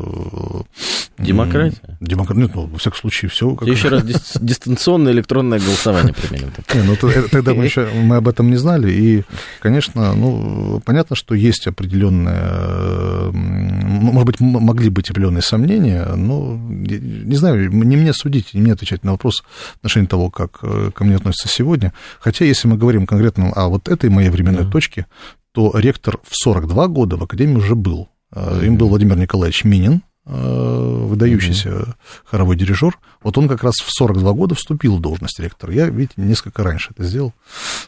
Демократия? 1.18 1.98
Демократия. 2.00 2.40
Нет, 2.40 2.54
ну, 2.54 2.66
во 2.66 2.78
всяком 2.78 2.98
случае, 2.98 3.28
все... 3.30 3.54
Как... 3.54 3.68
Еще 3.68 3.88
раз 3.88 4.02
дистанционное 4.40 5.12
электронное 5.12 5.58
голосование 5.58 6.12
применим. 6.12 6.52
Не, 6.74 6.82
ну, 6.82 6.96
тогда 7.30 7.54
мы 7.54 7.64
еще 7.64 7.88
мы 7.94 8.16
об 8.16 8.28
этом 8.28 8.50
не 8.50 8.56
знали. 8.56 8.90
И, 8.90 9.24
конечно, 9.60 10.14
ну, 10.14 10.80
понятно, 10.84 11.16
что 11.16 11.34
есть 11.34 11.66
определенные... 11.66 13.30
Может 13.32 14.26
быть, 14.26 14.40
могли 14.40 14.88
быть 14.88 15.10
определенные 15.10 15.42
сомнения, 15.42 16.06
но, 16.16 16.56
не 16.56 17.36
знаю, 17.36 17.70
не 17.70 17.96
мне 17.96 18.12
судить, 18.12 18.54
не 18.54 18.60
мне 18.60 18.72
отвечать 18.72 19.04
на 19.04 19.12
вопрос, 19.12 19.44
отношении 19.92 20.06
того, 20.06 20.30
как 20.30 20.58
э, 20.62 20.90
ко 20.94 21.04
мне 21.04 21.16
относятся 21.16 21.48
сегодня. 21.48 21.92
Хотя, 22.20 22.44
если 22.44 22.68
мы 22.68 22.76
говорим 22.76 23.06
конкретно 23.06 23.52
о 23.52 23.68
вот 23.68 23.88
этой 23.88 24.10
моей 24.10 24.30
временной 24.30 24.64
да. 24.64 24.70
точке, 24.70 25.06
то 25.52 25.72
ректор 25.74 26.18
в 26.22 26.34
42 26.34 26.88
года 26.88 27.16
в 27.16 27.22
Академии 27.22 27.56
уже 27.56 27.74
был. 27.74 28.08
Mm-hmm. 28.34 28.66
Им 28.66 28.76
был 28.76 28.88
Владимир 28.88 29.16
Николаевич 29.18 29.64
Минин, 29.64 30.02
Э, 30.02 30.11
выдающийся 30.24 31.68
mm-hmm. 31.68 31.94
хоровой 32.24 32.56
дирижер, 32.56 32.98
вот 33.22 33.36
он 33.38 33.48
как 33.48 33.64
раз 33.64 33.74
в 33.76 33.90
42 33.90 34.32
года 34.32 34.54
вступил 34.54 34.96
в 34.96 35.00
должность 35.00 35.38
ректора. 35.40 35.72
Я, 35.72 35.86
видите, 35.86 36.14
несколько 36.16 36.62
раньше 36.62 36.90
это 36.94 37.04
сделал. 37.04 37.32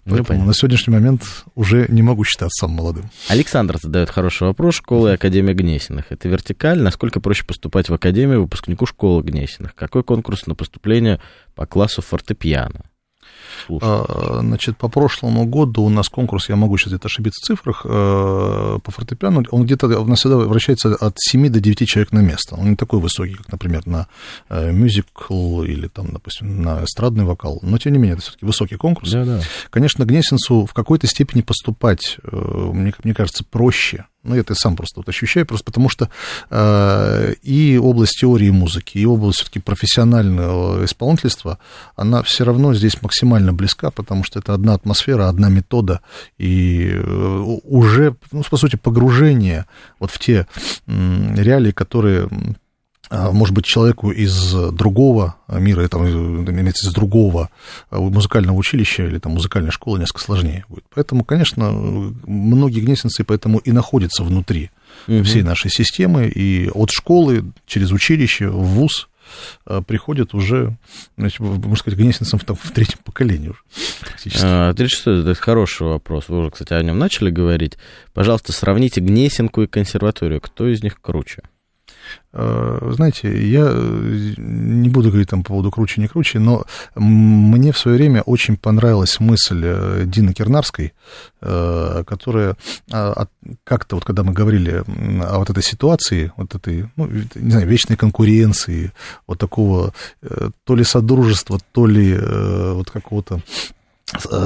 Ну, 0.04 0.16
Поэтому 0.16 0.44
на 0.44 0.54
сегодняшний 0.54 0.92
момент 0.92 1.22
уже 1.54 1.86
не 1.88 2.02
могу 2.02 2.24
считаться 2.24 2.60
самым 2.60 2.76
молодым. 2.76 3.10
Александр 3.28 3.78
задает 3.80 4.10
хороший 4.10 4.48
вопрос. 4.48 4.74
Школа 4.74 5.08
и 5.08 5.14
Академия 5.14 5.54
Гнесиных. 5.54 6.06
Это 6.10 6.28
вертикаль. 6.28 6.80
Насколько 6.80 7.20
проще 7.20 7.44
поступать 7.44 7.88
в 7.88 7.94
Академию 7.94 8.42
выпускнику 8.42 8.86
школы 8.86 9.22
Гнесиных? 9.22 9.74
Какой 9.74 10.02
конкурс 10.02 10.46
на 10.46 10.54
поступление 10.54 11.20
по 11.54 11.66
классу 11.66 12.02
фортепиано? 12.02 12.84
А, 13.80 14.40
значит, 14.40 14.76
по 14.76 14.88
прошлому 14.88 15.46
году 15.46 15.82
у 15.82 15.88
нас 15.88 16.08
конкурс, 16.08 16.48
я 16.48 16.56
могу 16.56 16.76
сейчас 16.76 16.92
где-то 16.92 17.06
ошибиться 17.06 17.40
в 17.40 17.46
цифрах, 17.46 17.82
э, 17.84 18.78
по 18.82 18.90
фортепиано, 18.90 19.44
он 19.50 19.64
где-то 19.64 19.86
у 20.00 20.06
нас 20.06 20.20
всегда 20.20 20.36
вращается 20.36 20.94
от 20.94 21.14
7 21.18 21.48
до 21.48 21.60
9 21.60 21.88
человек 21.88 22.12
на 22.12 22.20
место. 22.20 22.56
Он 22.56 22.70
не 22.70 22.76
такой 22.76 23.00
высокий, 23.00 23.34
как, 23.34 23.50
например, 23.50 23.86
на 23.86 24.06
э, 24.48 24.72
мюзикл 24.72 25.62
или, 25.62 25.88
там, 25.88 26.12
допустим, 26.12 26.62
на 26.62 26.84
эстрадный 26.84 27.24
вокал, 27.24 27.58
но, 27.62 27.78
тем 27.78 27.92
не 27.92 27.98
менее, 27.98 28.14
это 28.14 28.22
все-таки 28.22 28.46
высокий 28.46 28.76
конкурс. 28.76 29.10
Да, 29.10 29.24
да. 29.24 29.40
Конечно, 29.70 30.04
Гнесинцу 30.04 30.66
в 30.66 30.72
какой-то 30.72 31.06
степени 31.06 31.42
поступать, 31.42 32.18
э, 32.22 32.36
мне, 32.72 32.92
мне 33.02 33.14
кажется, 33.14 33.44
проще, 33.44 34.06
ну, 34.24 34.36
это 34.36 34.52
я 34.52 34.56
сам 34.56 34.76
просто 34.76 35.00
вот 35.00 35.08
ощущаю, 35.08 35.46
просто 35.46 35.64
потому 35.64 35.88
что 35.88 36.08
э, 36.50 37.34
и 37.42 37.78
область 37.78 38.18
теории 38.18 38.50
музыки, 38.50 38.98
и 38.98 39.06
область 39.06 39.38
все-таки 39.38 39.60
профессионального 39.60 40.84
исполнительства, 40.84 41.58
она 41.94 42.22
все 42.22 42.44
равно 42.44 42.74
здесь 42.74 43.00
максимально 43.02 43.52
близка, 43.52 43.90
потому 43.90 44.24
что 44.24 44.38
это 44.38 44.54
одна 44.54 44.74
атмосфера, 44.74 45.28
одна 45.28 45.48
метода, 45.50 46.00
и 46.38 46.90
э, 46.92 47.40
уже, 47.64 48.16
ну, 48.32 48.42
по 48.42 48.56
сути, 48.56 48.76
погружение 48.76 49.66
вот 50.00 50.10
в 50.10 50.18
те 50.18 50.46
э, 50.86 51.34
реалии, 51.36 51.70
которые 51.70 52.28
может 53.10 53.54
быть, 53.54 53.64
человеку 53.64 54.10
из 54.10 54.52
другого 54.72 55.36
мира, 55.48 55.86
там, 55.88 56.06
имеется 56.06 56.88
из 56.88 56.92
другого 56.92 57.50
музыкального 57.90 58.56
училища 58.56 59.06
или 59.06 59.18
там, 59.18 59.32
музыкальной 59.32 59.70
школы 59.70 59.98
несколько 59.98 60.20
сложнее 60.20 60.64
будет. 60.68 60.84
Поэтому, 60.94 61.24
конечно, 61.24 61.70
многие 61.70 62.80
гнесинцы 62.80 63.24
поэтому 63.24 63.58
и 63.58 63.72
находятся 63.72 64.22
внутри 64.24 64.70
угу. 65.06 65.22
всей 65.22 65.42
нашей 65.42 65.70
системы, 65.70 66.26
и 66.26 66.68
от 66.70 66.90
школы 66.90 67.44
через 67.66 67.92
училище 67.92 68.48
в 68.48 68.64
ВУЗ 68.64 69.08
а, 69.66 69.82
приходят 69.82 70.34
уже, 70.34 70.76
значит, 71.16 71.40
можно 71.40 71.76
сказать, 71.76 71.98
гнесинцам 71.98 72.38
там, 72.40 72.56
в 72.56 72.70
третьем 72.72 72.98
поколении 73.04 73.48
уже. 73.48 73.60
А, 74.42 74.72
36 74.74 75.06
это 75.06 75.34
хороший 75.34 75.86
вопрос. 75.86 76.28
Вы 76.28 76.38
уже, 76.38 76.50
кстати, 76.50 76.72
о 76.74 76.82
нем 76.82 76.98
начали 76.98 77.30
говорить. 77.30 77.76
Пожалуйста, 78.12 78.52
сравните 78.52 79.00
Гнесинку 79.00 79.62
и 79.62 79.66
консерваторию. 79.66 80.40
Кто 80.40 80.68
из 80.68 80.82
них 80.82 81.00
круче? 81.00 81.42
Э, 82.36 82.92
знаете, 82.92 83.28
я 83.48 83.64
э, 83.68 84.34
не 84.36 84.88
буду 84.88 85.10
говорить 85.10 85.28
там 85.28 85.42
по 85.42 85.48
поводу 85.48 85.70
круче, 85.70 86.00
не 86.00 86.08
круче, 86.08 86.40
но 86.40 86.64
мне 86.96 87.70
в 87.70 87.78
свое 87.78 87.96
время 87.96 88.22
очень 88.22 88.56
понравилась 88.56 89.20
мысль 89.20 89.62
э, 89.64 90.02
Дины 90.04 90.32
Кернарской, 90.32 90.92
которая 91.40 92.56
а, 92.90 93.26
как-то 93.64 93.96
вот 93.96 94.04
когда 94.06 94.22
мы 94.22 94.32
говорили 94.32 94.82
о 95.22 95.38
вот 95.40 95.50
этой 95.50 95.62
ситуации, 95.62 96.32
вот 96.38 96.54
этой, 96.54 96.88
ну, 96.96 97.06
не 97.34 97.50
знаю, 97.50 97.66
вечной 97.66 97.96
конкуренции, 97.96 98.92
вот 99.26 99.38
такого 99.38 99.92
то 100.64 100.74
ли 100.74 100.84
содружества, 100.84 101.58
то 101.72 101.86
ли 101.86 102.16
вот 102.16 102.90
какого-то 102.90 103.42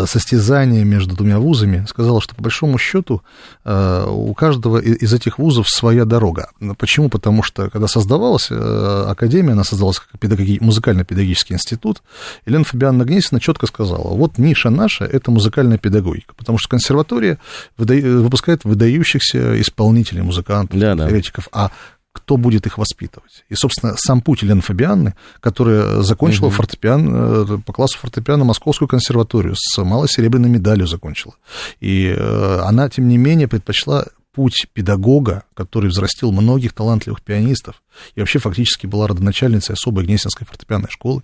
состязание 0.06 0.84
между 0.84 1.14
двумя 1.14 1.38
вузами, 1.38 1.84
сказала, 1.88 2.20
что 2.20 2.34
по 2.34 2.42
большому 2.42 2.78
счету 2.78 3.22
э, 3.64 4.06
у 4.08 4.34
каждого 4.34 4.78
из 4.78 5.12
этих 5.12 5.38
вузов 5.38 5.68
своя 5.68 6.04
дорога. 6.04 6.50
Почему? 6.78 7.08
Потому 7.08 7.42
что 7.42 7.70
когда 7.70 7.88
создавалась 7.88 8.48
э, 8.50 9.04
академия, 9.08 9.52
она 9.52 9.64
создавалась 9.64 10.00
как 10.00 10.18
педагоги... 10.18 10.58
музыкально-педагогический 10.60 11.54
институт, 11.54 12.02
Елена 12.46 12.64
Фабиановна 12.64 13.04
Гнесина 13.04 13.40
четко 13.40 13.66
сказала, 13.66 14.14
вот 14.14 14.38
ниша 14.38 14.70
наша– 14.70 15.04
это 15.06 15.30
музыкальная 15.30 15.78
педагогика, 15.78 16.34
потому 16.34 16.58
что 16.58 16.68
консерватория 16.68 17.38
выпускает 17.76 18.64
выдающихся 18.64 19.60
исполнителей, 19.60 20.22
музыкантов, 20.22 20.78
да, 20.78 20.96
теоретиков, 20.96 21.48
да. 21.52 21.66
а 21.66 21.70
кто 22.12 22.37
будет 22.37 22.67
их 22.67 22.79
воспитывать. 22.79 23.45
И, 23.49 23.55
собственно, 23.55 23.95
сам 23.97 24.21
путь 24.21 24.43
Елены 24.43 24.61
Фабианны, 24.61 25.15
которая 25.41 26.03
закончила 26.03 26.47
угу. 26.47 26.57
фортепиано, 26.57 27.45
э, 27.49 27.59
по 27.65 27.73
классу 27.73 27.99
фортепиано 27.99 28.45
Московскую 28.45 28.88
консерваторию, 28.88 29.55
с 29.57 29.83
малой 29.83 30.09
серебряной 30.09 30.50
медалью 30.50 30.87
закончила. 30.87 31.35
И 31.81 32.07
э, 32.07 32.61
она, 32.65 32.88
тем 32.88 33.09
не 33.09 33.19
менее, 33.19 33.49
предпочла 33.49 34.07
путь 34.33 34.69
педагога, 34.73 35.43
который 35.55 35.91
взрастил 35.91 36.31
многих 36.31 36.73
талантливых 36.73 37.23
пианистов, 37.23 37.83
и 38.15 38.21
вообще 38.21 38.38
фактически 38.38 38.87
была 38.87 39.09
родоначальницей 39.09 39.73
особой 39.73 40.05
Гнесинской 40.05 40.47
фортепианной 40.47 40.91
школы, 40.91 41.23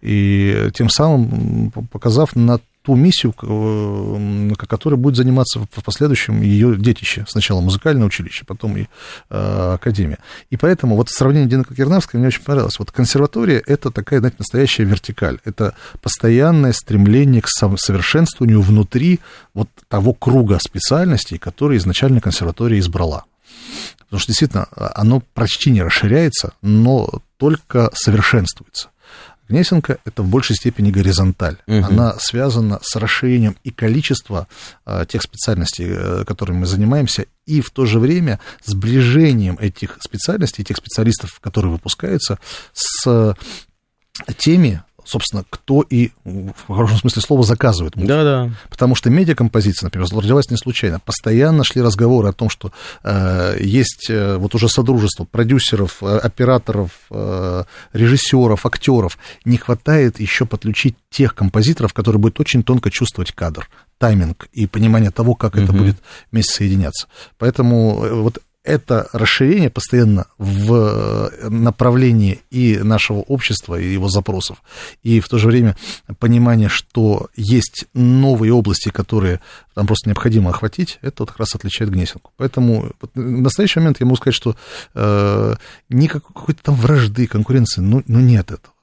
и 0.00 0.70
тем 0.74 0.88
самым 0.88 1.72
показав 1.90 2.36
на 2.36 2.60
ту 2.82 2.96
миссию, 2.96 3.32
которая 3.32 4.98
будет 4.98 5.16
заниматься 5.16 5.60
в 5.60 5.84
последующем 5.84 6.42
ее 6.42 6.76
детище. 6.76 7.24
Сначала 7.28 7.60
музыкальное 7.60 8.06
училище, 8.06 8.44
потом 8.44 8.76
и 8.76 8.86
э, 9.30 9.74
академия. 9.74 10.18
И 10.50 10.56
поэтому 10.56 10.96
вот 10.96 11.08
сравнение 11.08 11.48
Дина 11.48 11.64
Кирнавской 11.64 12.18
мне 12.18 12.28
очень 12.28 12.42
понравилось. 12.42 12.78
Вот 12.78 12.90
консерватория— 12.90 13.62
это 13.66 13.90
такая, 13.90 14.18
знаете, 14.18 14.36
настоящая 14.38 14.84
вертикаль. 14.84 15.38
Это 15.44 15.74
постоянное 16.00 16.72
стремление 16.72 17.42
к 17.42 17.48
совершенствованию 17.48 18.60
внутри 18.60 19.20
вот 19.54 19.68
того 19.88 20.12
круга 20.12 20.58
специальностей, 20.60 21.38
которые 21.38 21.78
изначально 21.78 22.20
консерватория 22.20 22.78
избрала. 22.80 23.24
Потому 23.98 24.20
что 24.20 24.28
действительно 24.28 24.66
оно 24.74 25.22
почти 25.34 25.70
не 25.70 25.82
расширяется, 25.82 26.52
но 26.60 27.22
только 27.38 27.90
совершенствуется. 27.94 28.88
Гнесинка— 29.48 29.98
это 30.04 30.22
в 30.22 30.28
большей 30.28 30.56
степени 30.56 30.90
горизонталь. 30.90 31.58
Угу. 31.66 31.86
Она 31.86 32.14
связана 32.18 32.80
с 32.82 32.96
расширением 32.96 33.56
и 33.64 33.70
количества 33.70 34.48
а, 34.84 35.04
тех 35.04 35.22
специальностей, 35.22 35.86
а, 35.90 36.24
которыми 36.24 36.58
мы 36.58 36.66
занимаемся, 36.66 37.26
и 37.44 37.60
в 37.60 37.70
то 37.70 37.84
же 37.84 37.98
время 37.98 38.40
сближением 38.64 39.58
этих 39.60 39.98
специальностей, 40.00 40.64
тех 40.64 40.76
специалистов, 40.76 41.40
которые 41.40 41.72
выпускаются, 41.72 42.38
с 42.72 43.36
теми 44.38 44.82
собственно, 45.04 45.44
кто 45.48 45.82
и, 45.82 46.10
в 46.24 46.74
хорошем 46.74 46.98
смысле 46.98 47.22
слова, 47.22 47.42
заказывает 47.42 47.96
музыку. 47.96 48.08
Да, 48.08 48.24
да. 48.24 48.50
Потому 48.68 48.94
что 48.94 49.10
медиакомпозиция, 49.10 49.86
например, 49.86 50.08
родилась 50.10 50.50
не 50.50 50.56
случайно. 50.56 51.00
Постоянно 51.00 51.64
шли 51.64 51.82
разговоры 51.82 52.28
о 52.28 52.32
том, 52.32 52.48
что 52.48 52.72
э, 53.02 53.56
есть 53.60 54.06
э, 54.08 54.36
вот 54.36 54.54
уже 54.54 54.68
содружество 54.68 55.24
продюсеров, 55.24 56.02
э, 56.02 56.18
операторов, 56.18 56.90
э, 57.10 57.64
режиссеров, 57.92 58.66
актеров. 58.66 59.18
Не 59.44 59.56
хватает 59.56 60.20
еще 60.20 60.46
подключить 60.46 60.96
тех 61.10 61.34
композиторов, 61.34 61.92
которые 61.92 62.20
будут 62.20 62.40
очень 62.40 62.62
тонко 62.62 62.90
чувствовать 62.90 63.32
кадр 63.32 63.68
тайминг 63.98 64.48
и 64.52 64.66
понимание 64.66 65.12
того, 65.12 65.36
как 65.36 65.54
uh-huh. 65.54 65.62
это 65.62 65.72
будет 65.72 65.96
вместе 66.32 66.52
соединяться. 66.54 67.06
Поэтому 67.38 68.04
э, 68.04 68.14
вот 68.14 68.42
это 68.64 69.08
расширение 69.12 69.70
постоянно 69.70 70.26
в 70.38 71.30
направлении 71.48 72.40
и 72.50 72.78
нашего 72.78 73.18
общества, 73.18 73.78
и 73.78 73.92
его 73.92 74.08
запросов, 74.08 74.62
и 75.02 75.20
в 75.20 75.28
то 75.28 75.38
же 75.38 75.48
время 75.48 75.76
понимание, 76.18 76.68
что 76.68 77.28
есть 77.34 77.86
новые 77.94 78.52
области, 78.52 78.90
которые 78.90 79.40
там 79.74 79.86
просто 79.86 80.08
необходимо 80.08 80.50
охватить, 80.50 80.98
это 81.02 81.22
вот 81.22 81.30
как 81.30 81.40
раз 81.40 81.54
отличает 81.54 81.90
Гнесинку. 81.90 82.32
Поэтому 82.36 82.92
вот, 83.00 83.10
в 83.14 83.20
настоящий 83.20 83.80
момент 83.80 83.98
я 84.00 84.06
могу 84.06 84.16
сказать, 84.16 84.34
что 84.34 84.56
э, 84.94 85.54
никакой 85.88 86.54
там 86.54 86.74
вражды, 86.74 87.26
конкуренции, 87.26 87.80
ну, 87.80 88.02
ну 88.06 88.20
нет 88.20 88.52
этого. 88.52 88.74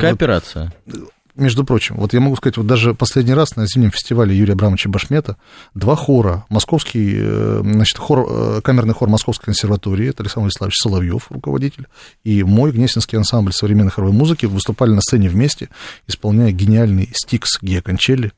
Кооперация. 0.00 0.72
Вот, 0.86 1.10
между 1.36 1.64
прочим, 1.64 1.96
вот 1.96 2.12
я 2.12 2.20
могу 2.20 2.36
сказать, 2.36 2.56
вот 2.56 2.66
даже 2.66 2.94
последний 2.94 3.34
раз 3.34 3.56
на 3.56 3.66
зимнем 3.66 3.90
фестивале 3.90 4.36
Юрия 4.36 4.52
Абрамовича 4.52 4.88
Башмета 4.88 5.36
два 5.74 5.96
хора, 5.96 6.44
московский, 6.48 7.14
э, 7.16 7.60
значит, 7.64 7.98
хор, 7.98 8.26
э, 8.28 8.60
камерный 8.62 8.94
хор 8.94 9.08
Московской 9.08 9.46
консерватории, 9.46 10.08
это 10.08 10.22
Александр 10.22 10.46
Вячеславович 10.48 10.76
Соловьев, 10.78 11.26
руководитель, 11.30 11.86
и 12.22 12.44
мой 12.44 12.70
Гнесинский 12.72 13.18
ансамбль 13.18 13.52
современной 13.52 13.90
хоровой 13.90 14.14
музыки 14.14 14.46
выступали 14.46 14.92
на 14.92 15.00
сцене 15.00 15.28
вместе, 15.28 15.68
исполняя 16.06 16.52
гениальный 16.52 17.10
стикс 17.12 17.58
Гея 17.60 17.82
Кончелли 17.82 18.32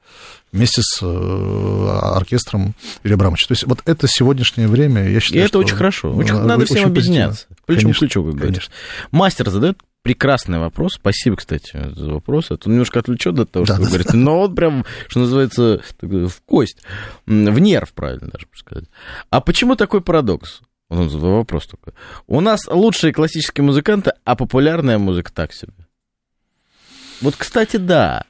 вместе 0.52 0.80
с 0.82 1.00
э, 1.02 1.98
оркестром 2.14 2.74
Юрия 3.04 3.16
Абрамовича. 3.16 3.48
То 3.48 3.52
есть 3.52 3.66
вот 3.66 3.80
это 3.84 4.06
сегодняшнее 4.08 4.68
время, 4.68 5.08
я 5.08 5.20
считаю, 5.20 5.40
И 5.40 5.44
это 5.44 5.48
что 5.48 5.58
очень 5.58 5.76
хорошо. 5.76 6.14
Очень, 6.14 6.34
надо 6.34 6.64
всем 6.64 6.76
очень 6.78 6.86
объединяться. 6.86 7.46
Плечом 7.66 7.92
к 7.92 7.98
плечу, 7.98 8.24
как 8.24 8.34
говорится. 8.34 8.70
Мастер 9.10 9.50
задает 9.50 9.78
прекрасный 10.06 10.60
вопрос. 10.60 10.92
Спасибо, 10.94 11.34
кстати, 11.34 11.92
за 11.96 12.10
вопрос. 12.12 12.52
Это 12.52 12.70
немножко 12.70 13.00
отвлечет 13.00 13.36
от 13.40 13.50
того, 13.50 13.66
да, 13.66 13.74
что 13.74 13.82
да. 13.82 13.84
вы 13.84 13.88
говорите. 13.88 14.16
Но 14.16 14.38
вот 14.38 14.54
прям, 14.54 14.84
что 15.08 15.18
называется, 15.18 15.80
в 16.00 16.42
кость, 16.44 16.78
в 17.26 17.58
нерв, 17.58 17.92
правильно 17.92 18.28
даже 18.28 18.46
сказать. 18.54 18.84
А 19.30 19.40
почему 19.40 19.74
такой 19.74 20.00
парадокс? 20.00 20.60
Он 20.90 21.08
вопрос 21.08 21.66
такой. 21.66 21.92
У 22.28 22.40
нас 22.40 22.68
лучшие 22.68 23.12
классические 23.12 23.64
музыканты, 23.64 24.12
а 24.24 24.36
популярная 24.36 24.98
музыка 24.98 25.32
так 25.32 25.52
себе. 25.52 25.72
Вот, 27.20 27.34
кстати, 27.36 27.76
да. 27.76 28.22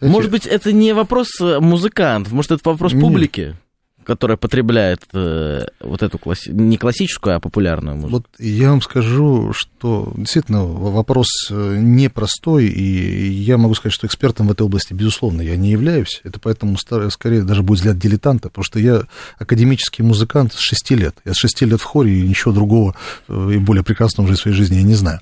Эти... 0.00 0.08
Может 0.08 0.30
быть, 0.30 0.46
это 0.46 0.72
не 0.72 0.92
вопрос 0.92 1.40
музыкантов, 1.40 2.32
может, 2.32 2.52
это 2.52 2.62
вопрос 2.64 2.92
Нет. 2.92 3.00
публики? 3.02 3.56
Которая 4.04 4.36
потребляет 4.36 5.02
э, 5.12 5.66
вот 5.80 6.02
эту 6.02 6.18
класси... 6.18 6.50
не 6.50 6.76
классическую, 6.76 7.36
а 7.36 7.40
популярную 7.40 7.96
музыку? 7.96 8.12
Вот 8.12 8.26
я 8.38 8.70
вам 8.70 8.82
скажу, 8.82 9.52
что 9.54 10.12
действительно 10.16 10.64
вопрос 10.64 11.28
э, 11.50 11.78
непростой, 11.80 12.66
и 12.66 13.28
я 13.28 13.58
могу 13.58 13.74
сказать, 13.74 13.94
что 13.94 14.06
экспертом 14.06 14.48
в 14.48 14.52
этой 14.52 14.62
области, 14.62 14.92
безусловно, 14.92 15.42
я 15.42 15.56
не 15.56 15.70
являюсь. 15.70 16.20
Это 16.24 16.40
поэтому 16.40 16.76
скорее 16.76 17.42
даже 17.42 17.62
будет 17.62 17.78
взгляд 17.78 17.98
дилетанта, 17.98 18.48
потому 18.48 18.64
что 18.64 18.78
я 18.78 19.02
академический 19.38 20.04
музыкант 20.04 20.52
с 20.54 20.58
6 20.58 20.90
лет. 20.92 21.16
Я 21.24 21.32
с 21.32 21.36
6 21.36 21.62
лет 21.62 21.80
в 21.80 21.84
хоре, 21.84 22.18
и 22.18 22.28
ничего 22.28 22.52
другого 22.52 22.94
э, 23.28 23.50
и 23.54 23.58
более 23.58 23.84
прекрасного 23.84 24.26
уже 24.26 24.36
в 24.36 24.40
своей 24.40 24.56
жизни 24.56 24.76
я 24.76 24.82
не 24.82 24.94
знаю. 24.94 25.20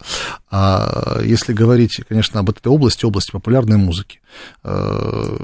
А 0.51 1.21
если 1.23 1.53
говорить, 1.53 2.01
конечно, 2.09 2.41
об 2.41 2.51
этой 2.51 2.69
области, 2.69 3.05
области 3.05 3.31
популярной 3.31 3.77
музыки, 3.77 4.21
э, 4.65 5.37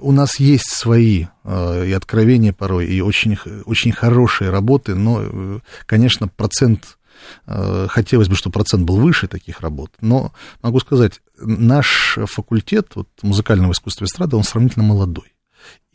у 0.00 0.12
нас 0.12 0.38
есть 0.38 0.70
свои 0.70 1.26
э, 1.44 1.86
и 1.86 1.92
откровения 1.92 2.52
порой, 2.52 2.86
и 2.86 3.00
очень, 3.00 3.38
очень 3.64 3.92
хорошие 3.92 4.50
работы, 4.50 4.94
но, 4.94 5.20
э, 5.22 5.58
конечно, 5.86 6.28
процент, 6.28 6.98
э, 7.46 7.86
хотелось 7.88 8.28
бы, 8.28 8.36
чтобы 8.36 8.54
процент 8.54 8.84
был 8.84 8.96
выше 8.96 9.28
таких 9.28 9.60
работ, 9.60 9.92
но 10.00 10.32
могу 10.62 10.80
сказать, 10.80 11.20
наш 11.38 12.18
факультет 12.26 12.92
вот, 12.94 13.08
музыкального 13.22 13.72
искусства 13.72 14.04
эстрады, 14.04 14.36
он 14.36 14.42
сравнительно 14.42 14.84
молодой. 14.84 15.35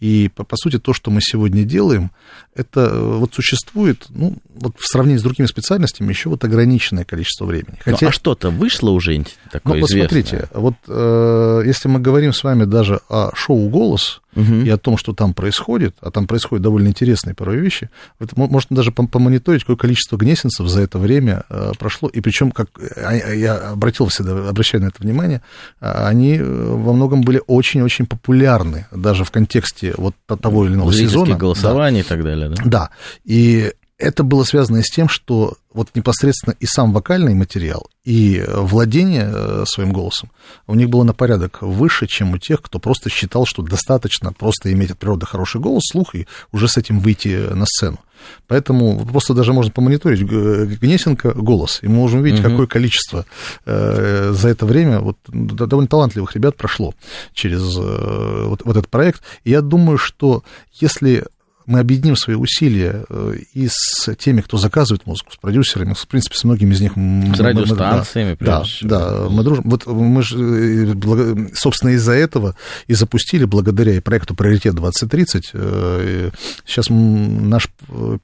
И, 0.02 0.32
по, 0.34 0.44
по 0.44 0.58
сути, 0.58 0.80
то, 0.80 0.94
что 0.94 1.12
мы 1.12 1.22
сегодня 1.22 1.64
делаем, 1.64 2.10
это 2.56 2.82
э, 2.82 3.18
вот 3.18 3.36
существует, 3.36 4.08
ну, 4.10 4.36
вот 4.56 4.76
в 4.80 4.88
сравнении 4.88 5.20
с 5.20 5.24
другими 5.24 5.46
специальностями 5.46 6.10
еще 6.10 6.30
вот 6.30 6.44
ограниченное 6.44 7.06
количество 7.06 7.46
времени. 7.46 7.76
Ну, 7.86 7.92
Хотя... 7.92 8.06
Ну, 8.06 8.10
а 8.10 8.12
что-то 8.12 8.50
вышло 8.50 8.90
уже 8.90 9.24
такое 9.52 9.76
Ну, 9.76 9.82
вот 9.82 9.90
смотрите, 9.92 10.50
вот 10.56 10.74
э, 10.88 11.62
если 11.68 11.88
мы 11.88 12.00
говорим 12.00 12.34
с 12.34 12.44
вами 12.44 12.66
даже 12.66 13.02
о 13.10 13.30
шоу 13.36 13.70
«Голос», 13.70 14.22
угу. 14.36 14.56
и 14.56 14.70
о 14.70 14.78
том, 14.78 14.98
что 14.98 15.14
там 15.14 15.34
происходит, 15.34 15.96
а 16.02 16.12
там 16.12 16.28
происходят 16.28 16.64
довольно 16.64 16.88
интересные 16.88 17.36
порой 17.36 17.58
вещи, 17.58 17.90
вот 18.20 18.36
можно 18.36 18.76
даже 18.76 18.92
помониторить, 18.92 19.62
какое 19.62 19.76
количество 19.76 20.18
гнесинцев 20.18 20.68
за 20.68 20.82
это 20.82 20.98
время 20.98 21.44
э, 21.50 21.72
прошло, 21.78 22.10
и 22.10 22.22
причем, 22.22 22.52
как 22.52 22.70
а, 22.98 23.14
я 23.14 23.56
обратил 23.72 24.08
всегда, 24.08 24.50
обращаю 24.50 24.84
на 24.84 24.88
это 24.88 25.02
внимание, 25.02 25.42
а, 25.80 26.08
они 26.08 26.38
э, 26.38 26.44
во 26.44 26.94
многом 26.94 27.22
были 27.22 27.42
очень-очень 27.48 28.06
популярны, 28.06 28.88
даже 28.92 29.24
в 29.24 29.32
контексте 29.32 29.94
вот 29.98 30.16
того 30.42 30.66
или 30.66 30.74
иного 30.74 30.94
сезона. 30.94 31.36
голосований 31.36 32.02
да. 32.02 32.06
и 32.06 32.10
так 32.10 32.24
далее, 32.24 32.50
да? 32.50 32.64
Да, 32.66 32.90
и 33.24 33.74
это 33.98 34.24
было 34.24 34.44
связано 34.44 34.82
с 34.82 34.90
тем, 34.90 35.08
что 35.08 35.58
вот 35.74 35.90
непосредственно 35.96 36.56
и 36.60 36.66
сам 36.66 36.94
вокальный 36.94 37.34
материал, 37.34 37.88
и 38.04 38.44
владение 38.48 39.30
э, 39.32 39.64
своим 39.68 39.94
голосом 39.94 40.32
у 40.68 40.76
них 40.76 40.90
было 40.90 41.04
на 41.04 41.14
порядок 41.14 41.62
выше, 41.62 42.08
чем 42.08 42.34
у 42.34 42.38
тех, 42.38 42.62
кто 42.62 42.80
просто 42.80 43.10
считал, 43.10 43.46
что 43.46 43.62
достаточно 43.62 44.34
просто 44.34 44.72
иметь 44.74 44.92
от 44.92 45.00
природы 45.00 45.26
хороший 45.26 45.62
голос, 45.62 45.84
слух, 45.92 46.16
и 46.16 46.28
уже 46.52 46.68
с 46.68 46.78
этим 46.78 47.00
выйти 47.00 47.54
на 47.54 47.66
сцену. 47.66 48.00
Поэтому 48.48 49.06
просто 49.06 49.34
даже 49.34 49.54
можно 49.54 49.72
помониторить 49.72 50.22
Гнесинка 50.22 51.34
голос, 51.34 51.80
и 51.82 51.88
мы 51.88 51.96
можем 51.96 52.20
увидеть, 52.20 52.42
угу. 52.42 52.50
какое 52.50 52.68
количество 52.68 53.26
э, 53.66 54.32
за 54.34 54.50
это 54.50 54.66
время 54.66 55.00
вот, 55.00 55.18
довольно 55.28 55.88
талантливых 55.88 56.36
ребят 56.36 56.56
прошло 56.58 56.94
через 57.34 57.62
э, 57.78 58.46
вот, 58.48 58.62
вот 58.64 58.78
этот 58.78 58.90
проект. 58.90 59.22
И 59.44 59.52
я 59.52 59.62
думаю, 59.62 59.98
что 59.98 60.44
если 60.74 61.26
мы 61.72 61.80
объединим 61.80 62.18
свои 62.18 62.36
усилия 62.36 63.06
э, 63.10 63.36
и 63.54 63.68
с 63.72 64.14
теми, 64.16 64.42
кто 64.42 64.58
заказывает 64.58 65.06
музыку, 65.06 65.32
с 65.32 65.38
продюсерами, 65.38 65.94
в 65.94 66.08
принципе, 66.08 66.36
с 66.36 66.44
многими 66.44 66.74
из 66.74 66.82
них... 66.82 66.92
С 66.94 67.40
радиостанциями, 67.40 68.38
мы, 68.38 68.46
да, 68.46 68.64
да, 68.82 69.28
мы 69.30 69.44
дружим. 69.44 69.64
Вот 69.66 69.86
мы 69.88 70.22
же, 70.22 70.38
э, 70.38 71.50
собственно, 71.54 71.92
из-за 71.92 72.12
этого 72.12 72.56
и 72.88 72.94
запустили, 72.94 73.46
благодаря 73.46 74.02
проекту 74.02 74.36
«Приоритет 74.36 74.76
2030», 74.76 75.44
э, 75.54 76.32
сейчас 76.66 76.88
наш 76.90 77.70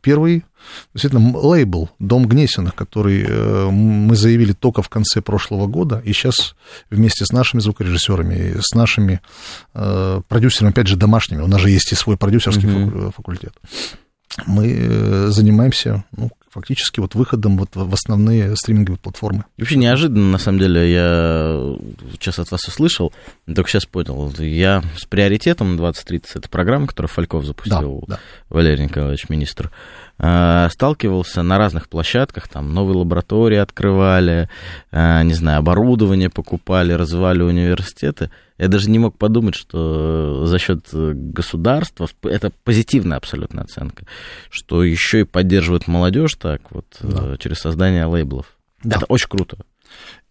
первый 0.01 0.43
действительно 0.93 1.37
лейбл 1.37 1.89
«Дом 1.99 2.27
Гнесиных», 2.27 2.75
который 2.75 3.25
э, 3.27 3.69
мы 3.69 4.15
заявили 4.15 4.53
только 4.53 4.81
в 4.81 4.89
конце 4.89 5.21
прошлого 5.21 5.67
года, 5.67 6.01
и 6.03 6.13
сейчас 6.13 6.55
вместе 6.89 7.25
с 7.25 7.31
нашими 7.31 7.61
звукорежиссерами, 7.61 8.57
с 8.59 8.73
нашими 8.73 9.21
э, 9.73 10.21
продюсерами, 10.27 10.71
опять 10.71 10.87
же, 10.87 10.95
домашними, 10.95 11.41
у 11.41 11.47
нас 11.47 11.61
же 11.61 11.69
есть 11.69 11.91
и 11.91 11.95
свой 11.95 12.17
продюсерский 12.17 12.67
mm-hmm. 12.67 13.13
факультет, 13.15 13.53
мы 14.45 15.31
занимаемся 15.31 16.03
ну, 16.15 16.29
фактически 16.57 16.99
вот 16.99 17.15
выходом 17.15 17.57
вот 17.57 17.75
в 17.75 17.93
основные 17.93 18.55
стриминговые 18.55 18.99
платформы. 18.99 19.45
вообще 19.57 19.77
неожиданно, 19.77 20.31
на 20.31 20.37
самом 20.37 20.59
деле, 20.59 20.91
я 20.91 21.77
сейчас 22.13 22.39
от 22.39 22.49
вас 22.51 22.67
услышал, 22.67 23.13
только 23.45 23.69
сейчас 23.69 23.85
понял. 23.85 24.33
Я 24.39 24.83
с 24.97 25.05
приоритетом 25.05 25.77
2030, 25.77 26.35
это 26.37 26.49
программа, 26.49 26.87
которую 26.87 27.09
Фальков 27.09 27.45
запустил, 27.45 28.03
да, 28.07 28.15
да. 28.15 28.19
Валерий 28.49 28.85
Николаевич, 28.85 29.29
министр, 29.29 29.71
сталкивался 30.17 31.43
на 31.43 31.57
разных 31.57 31.89
площадках, 31.89 32.47
там 32.47 32.73
новые 32.73 32.97
лаборатории 32.97 33.57
открывали, 33.57 34.49
э, 34.91 35.23
не 35.23 35.33
знаю, 35.33 35.59
оборудование 35.59 36.29
покупали, 36.29 36.93
развивали 36.93 37.43
университеты. 37.43 38.31
Я 38.57 38.67
даже 38.67 38.89
не 38.89 38.97
мог 38.97 39.15
подумать, 39.15 39.53
что 39.53 40.47
за 40.47 40.57
счет 40.57 40.87
государства, 40.91 42.07
это 42.23 42.51
позитивная 42.63 43.17
абсолютно 43.17 43.61
оценка, 43.61 44.05
что 44.49 44.83
еще 44.83 45.21
и 45.21 45.25
поддерживает 45.25 45.87
молодежь 45.87 46.33
так 46.33 46.61
вот 46.71 46.85
да. 46.99 47.37
через 47.37 47.59
создание 47.59 48.05
лейблов. 48.05 48.57
Да. 48.83 48.97
Это 48.97 49.05
очень 49.05 49.29
круто. 49.29 49.57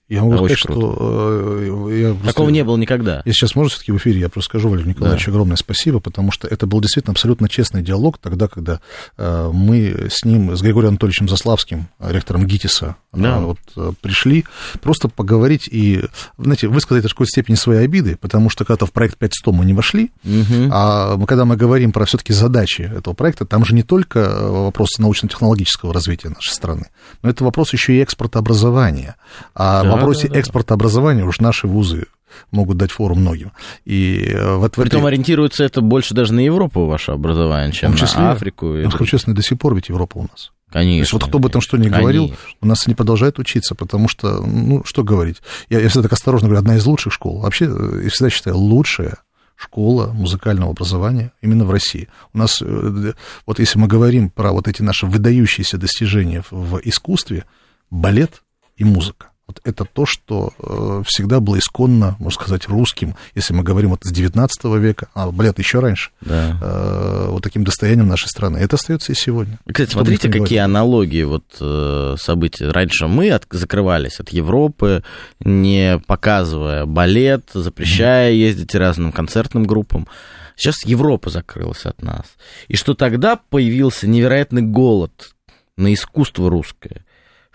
Я 0.08 0.22
могу 0.22 0.36
сказать, 0.36 0.60
круто. 0.60 0.80
что... 0.80 1.58
Э, 1.58 1.98
я 2.00 2.10
просто, 2.10 2.26
Такого 2.26 2.50
не 2.50 2.62
было 2.62 2.76
никогда. 2.76 3.22
Если 3.24 3.40
сейчас 3.40 3.56
можно 3.56 3.70
все-таки 3.70 3.90
в 3.90 3.96
эфире, 3.96 4.20
я 4.20 4.28
просто 4.28 4.50
скажу, 4.50 4.68
Валерий 4.68 4.90
Николаевич, 4.90 5.24
да. 5.24 5.32
огромное 5.32 5.56
спасибо, 5.56 5.98
потому 5.98 6.30
что 6.30 6.46
это 6.46 6.66
был 6.66 6.80
действительно 6.80 7.10
абсолютно 7.10 7.48
честный 7.48 7.82
диалог 7.82 8.18
тогда, 8.18 8.46
когда 8.46 8.80
э, 9.18 9.50
мы 9.52 10.06
с 10.08 10.24
ним, 10.24 10.56
с 10.56 10.62
Григорием 10.62 10.90
Анатольевичем 10.90 11.28
Заславским, 11.28 11.88
ректором 11.98 12.46
ГИТИСа, 12.46 12.94
э, 13.14 13.20
да. 13.20 13.40
вот, 13.40 13.58
пришли 14.00 14.44
просто 14.80 15.08
поговорить 15.08 15.68
и, 15.68 16.04
знаете, 16.38 16.68
высказать 16.68 17.04
в 17.04 17.08
какой-то 17.08 17.30
степени 17.30 17.56
свои 17.56 17.78
обиды, 17.78 18.16
потому 18.16 18.48
что 18.48 18.64
когда-то 18.64 18.86
в 18.86 18.92
проект 18.92 19.20
5.100 19.20 19.50
мы 19.50 19.64
не 19.64 19.74
вошли, 19.74 20.12
угу. 20.22 20.70
а 20.70 21.18
когда 21.26 21.44
мы 21.44 21.56
говорим 21.56 21.90
про 21.90 22.04
все-таки 22.04 22.32
задачи 22.32 22.82
этого 22.82 23.14
проекта, 23.14 23.44
там 23.44 23.64
же 23.64 23.74
не 23.74 23.82
только 23.82 24.20
вопросы 24.50 25.02
научно-технологического 25.02 25.92
развития 25.92 26.28
нашей 26.28 26.52
страны, 26.52 26.90
но 27.22 27.30
это 27.30 27.42
вопрос 27.42 27.72
еще 27.72 27.96
и 27.96 27.98
экспорта 27.98 28.38
образования. 28.38 29.16
А 29.52 29.82
да 29.82 29.95
вопросе 29.96 30.28
да, 30.28 30.35
да, 30.35 30.40
экспорта 30.40 30.74
образования 30.74 31.24
уж 31.24 31.40
наши 31.40 31.66
вузы 31.66 32.06
могут 32.50 32.76
дать 32.76 32.90
фору 32.90 33.14
многим. 33.14 33.52
И 33.85 34.28
э, 34.28 34.56
вот 34.56 34.72
Притом 34.72 35.02
этой... 35.02 35.09
ориентируется 35.09 35.64
это 35.64 35.80
больше 35.80 36.14
даже 36.14 36.32
на 36.32 36.40
Европу, 36.40 36.87
ваше 36.87 37.12
образование, 37.12 37.72
чем 37.72 37.94
числе, 37.94 38.20
на 38.20 38.32
Африку. 38.32 38.74
Я 38.74 38.90
скажу 38.90 39.06
честно, 39.06 39.35
до 39.35 39.42
сих 39.42 39.59
пор 39.59 39.74
ведь 39.74 39.88
Европа 39.88 40.18
у 40.18 40.22
нас. 40.22 40.52
Конечно. 40.70 40.98
То 40.98 41.00
есть 41.00 41.12
вот 41.12 41.24
кто 41.24 41.38
бы 41.38 41.48
там 41.48 41.61
что 41.61 41.76
ни 41.76 41.88
говорил, 41.88 42.35
у 42.61 42.66
нас 42.66 42.87
они 42.87 42.94
продолжают 42.94 43.38
учиться, 43.38 43.74
потому 43.74 44.09
что, 44.09 44.40
ну, 44.42 44.82
что 44.85 45.04
говорить. 45.04 45.42
Я, 45.70 45.80
я 45.80 45.88
всегда 45.88 46.04
так 46.04 46.12
осторожно 46.14 46.48
говорю, 46.48 46.61
одна 46.61 46.76
из 46.76 46.85
лучших 46.87 47.12
школ. 47.12 47.40
Вообще, 47.40 47.66
э, 47.66 48.00
я 48.04 48.11
всегда 48.11 48.30
считаю, 48.30 48.56
лучшая 48.56 49.18
школа 49.54 50.09
музыкального 50.12 50.72
образования 50.72 51.32
именно 51.40 51.64
в 51.64 51.70
России. 51.70 52.09
У 52.35 52.38
нас, 52.38 52.61
э, 52.61 53.12
вот 53.46 53.59
если 53.59 53.78
мы 53.78 53.87
говорим 53.87 54.28
про 54.28 54.52
вот 54.52 54.68
эти 54.68 54.82
наши 54.82 55.06
выдающиеся 55.06 55.78
достижения 55.78 56.44
в 56.50 56.80
искусстве, 56.82 57.44
балет 57.90 58.42
и 58.76 58.85
музыка. 58.85 59.30
Вот 59.46 59.61
это 59.62 59.85
то, 59.85 60.06
что 60.06 60.52
э, 60.59 61.02
всегда 61.06 61.38
было 61.38 61.61
исконно, 61.61 62.16
можно 62.18 62.40
сказать, 62.40 62.66
русским, 62.66 63.14
если 63.37 63.54
мы 63.54 63.62
говорим 63.62 63.90
вот 63.90 64.00
с 64.02 64.11
19 64.11 64.64
века, 64.80 65.06
а 65.14 65.30
балет 65.30 65.61
еще 65.61 65.78
раньше, 65.78 66.11
да. 66.20 66.59
э, 66.61 67.26
вот 67.28 67.44
таким 67.44 67.62
достоянием 67.62 68.09
нашей 68.09 68.26
страны. 68.26 68.59
Это 68.59 68.74
остается 68.74 69.12
и 69.12 69.14
сегодня. 69.14 69.61
Кстати, 69.64 69.92
смотрите, 69.92 70.28
какие 70.30 70.59
аналогии 70.59 71.22
вот 71.22 71.44
э, 71.61 72.16
событий. 72.18 72.64
Раньше 72.64 73.06
мы 73.06 73.30
от, 73.30 73.46
закрывались 73.48 74.18
от 74.18 74.30
Европы, 74.30 75.04
не 75.38 76.00
показывая 76.09 76.85
балет, 76.85 77.50
запрещая 77.54 78.32
mm-hmm. 78.32 78.37
ездить 78.38 78.74
разным 78.74 79.12
концертным 79.12 79.62
группам. 79.62 80.09
Сейчас 80.56 80.85
Европа 80.85 81.30
закрылась 81.30 81.87
от 81.87 82.02
нас. 82.02 82.24
И 82.66 82.74
что 82.74 82.94
тогда 82.94 83.37
появился 83.37 84.09
невероятный 84.09 84.62
голод 84.62 85.37
на 85.76 85.94
искусство 85.94 86.50
русское 86.50 87.05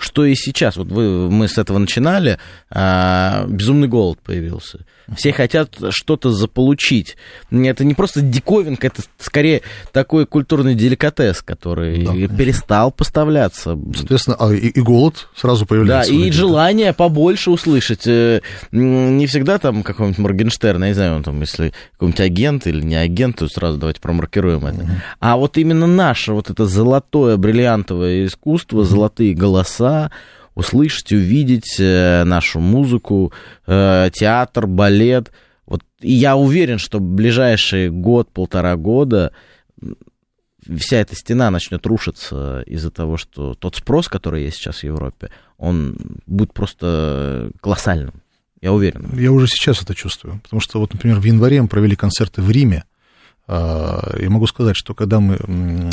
что 0.01 0.25
и 0.25 0.35
сейчас. 0.35 0.77
Вот 0.77 0.87
вы, 0.87 1.29
мы 1.29 1.47
с 1.47 1.57
этого 1.57 1.77
начинали, 1.77 2.37
а, 2.69 3.45
безумный 3.47 3.87
голод 3.87 4.19
появился. 4.19 4.85
Все 5.15 5.33
хотят 5.33 5.77
что-то 5.89 6.31
заполучить. 6.31 7.17
Это 7.51 7.83
не 7.83 7.93
просто 7.93 8.21
диковинка, 8.21 8.87
это 8.87 9.01
скорее 9.19 9.61
такой 9.91 10.25
культурный 10.25 10.73
деликатес, 10.75 11.41
который 11.41 12.05
да, 12.05 12.35
перестал 12.35 12.91
поставляться. 12.91 13.77
Соответственно, 13.93 14.37
а 14.39 14.53
и, 14.53 14.67
и 14.67 14.81
голод 14.81 15.27
сразу 15.35 15.65
появляется. 15.65 16.13
Да, 16.13 16.17
и 16.17 16.31
желание 16.31 16.93
побольше 16.93 17.51
услышать. 17.51 18.07
Э, 18.07 18.41
не 18.71 19.27
всегда 19.27 19.57
там 19.57 19.83
какой-нибудь 19.83 20.19
Моргенштерн, 20.19 20.83
я 20.83 20.89
не 20.89 20.93
знаю, 20.93 21.15
он 21.17 21.23
там, 21.23 21.39
если 21.41 21.73
какой-нибудь 21.93 22.21
агент 22.21 22.67
или 22.67 22.81
не 22.81 22.95
агент, 22.95 23.37
то 23.37 23.47
сразу 23.47 23.77
давайте 23.77 23.99
промаркируем 23.99 24.65
это. 24.65 24.83
Угу. 24.83 24.91
А 25.19 25.37
вот 25.37 25.57
именно 25.57 25.87
наше 25.87 26.31
вот 26.31 26.49
это 26.49 26.65
золотое, 26.65 27.35
бриллиантовое 27.37 28.25
искусство, 28.25 28.79
угу. 28.79 28.85
золотые 28.85 29.33
голоса, 29.33 29.90
услышать, 30.55 31.11
увидеть 31.11 31.79
э, 31.79 32.23
нашу 32.23 32.59
музыку, 32.59 33.31
э, 33.67 34.09
театр, 34.13 34.67
балет. 34.67 35.31
Вот, 35.65 35.81
и 36.01 36.11
я 36.11 36.35
уверен, 36.35 36.77
что 36.77 36.99
в 36.99 37.01
ближайший 37.01 37.89
год-полтора 37.89 38.75
года 38.75 39.31
вся 40.77 40.97
эта 40.97 41.15
стена 41.15 41.49
начнет 41.49 41.85
рушиться 41.85 42.63
из-за 42.65 42.91
того, 42.91 43.17
что 43.17 43.55
тот 43.55 43.75
спрос, 43.77 44.07
который 44.07 44.43
есть 44.43 44.57
сейчас 44.57 44.79
в 44.79 44.83
Европе, 44.83 45.31
он 45.57 45.95
будет 46.27 46.53
просто 46.53 47.51
колоссальным. 47.61 48.21
Я 48.61 48.73
уверен. 48.73 49.09
Я 49.17 49.31
уже 49.31 49.47
сейчас 49.47 49.81
это 49.81 49.95
чувствую. 49.95 50.39
Потому 50.43 50.59
что, 50.59 50.79
вот, 50.79 50.93
например, 50.93 51.19
в 51.19 51.23
январе 51.23 51.61
мы 51.61 51.67
провели 51.67 51.95
концерты 51.95 52.41
в 52.41 52.51
Риме. 52.51 52.83
А, 53.53 54.15
и 54.17 54.29
могу 54.29 54.47
сказать, 54.47 54.77
что 54.77 54.93
когда 54.93 55.19
мы, 55.19 55.35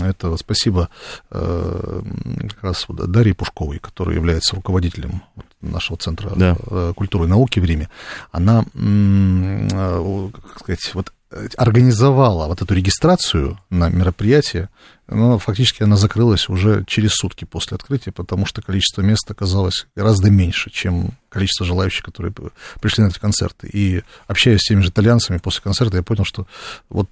это 0.01 0.37
спасибо 0.37 0.91
э, 1.33 2.03
как 2.51 2.63
раз 2.63 2.87
Дарье 2.89 3.35
Пушковой, 3.35 3.81
которая 3.81 4.15
является 4.15 4.55
руководителем 4.55 5.23
нашего 5.61 5.99
Центра 5.99 6.31
да. 6.37 6.57
Э, 6.71 6.93
культуры 6.95 7.25
и 7.25 7.29
науки 7.29 7.59
в 7.59 7.65
Риме, 7.65 7.89
она, 8.31 8.65
э, 8.75 10.31
как 10.33 10.61
сказать, 10.61 10.95
вот 10.95 11.13
организовала 11.57 12.47
вот 12.47 12.63
эту 12.63 12.75
регистрацию 12.75 13.59
на 13.71 13.89
мероприятие, 13.89 14.71
но 15.09 15.39
фактически 15.39 15.83
она 15.83 15.97
закрылась 15.97 16.49
уже 16.49 16.85
через 16.87 17.13
сутки 17.13 17.45
после 17.45 17.77
открытия, 17.77 18.13
потому 18.13 18.47
что 18.47 18.63
количество 18.63 19.03
мест 19.03 19.31
оказалось 19.31 19.87
гораздо 19.95 20.31
меньше, 20.31 20.71
чем 20.71 21.13
количество 21.29 21.67
желающих, 21.67 22.05
которые 22.05 22.33
пришли 22.81 23.05
на 23.05 23.09
эти 23.09 23.19
концерты. 23.19 23.69
И 23.73 24.03
общаясь 24.27 24.61
с 24.61 24.69
теми 24.69 24.81
же 24.81 24.89
итальянцами 24.89 25.39
после 25.39 25.63
концерта, 25.63 25.99
я 25.99 26.03
понял, 26.03 26.25
что 26.25 26.47
вот 26.89 27.09